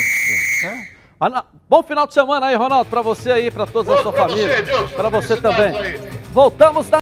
Né? 0.62 0.88
Ah. 1.20 1.44
Bom 1.68 1.82
final 1.82 2.06
de 2.06 2.12
semana 2.12 2.46
aí, 2.46 2.54
Ronaldo, 2.54 2.90
para 2.90 3.00
você 3.00 3.32
aí, 3.32 3.50
para 3.50 3.66
toda 3.66 3.94
a 3.94 4.02
sua 4.02 4.12
pra 4.12 4.26
você, 4.26 4.48
família. 4.48 4.88
Para 4.94 5.08
você 5.08 5.36
também. 5.40 5.72
Voltamos 6.32 6.90
da 6.90 7.00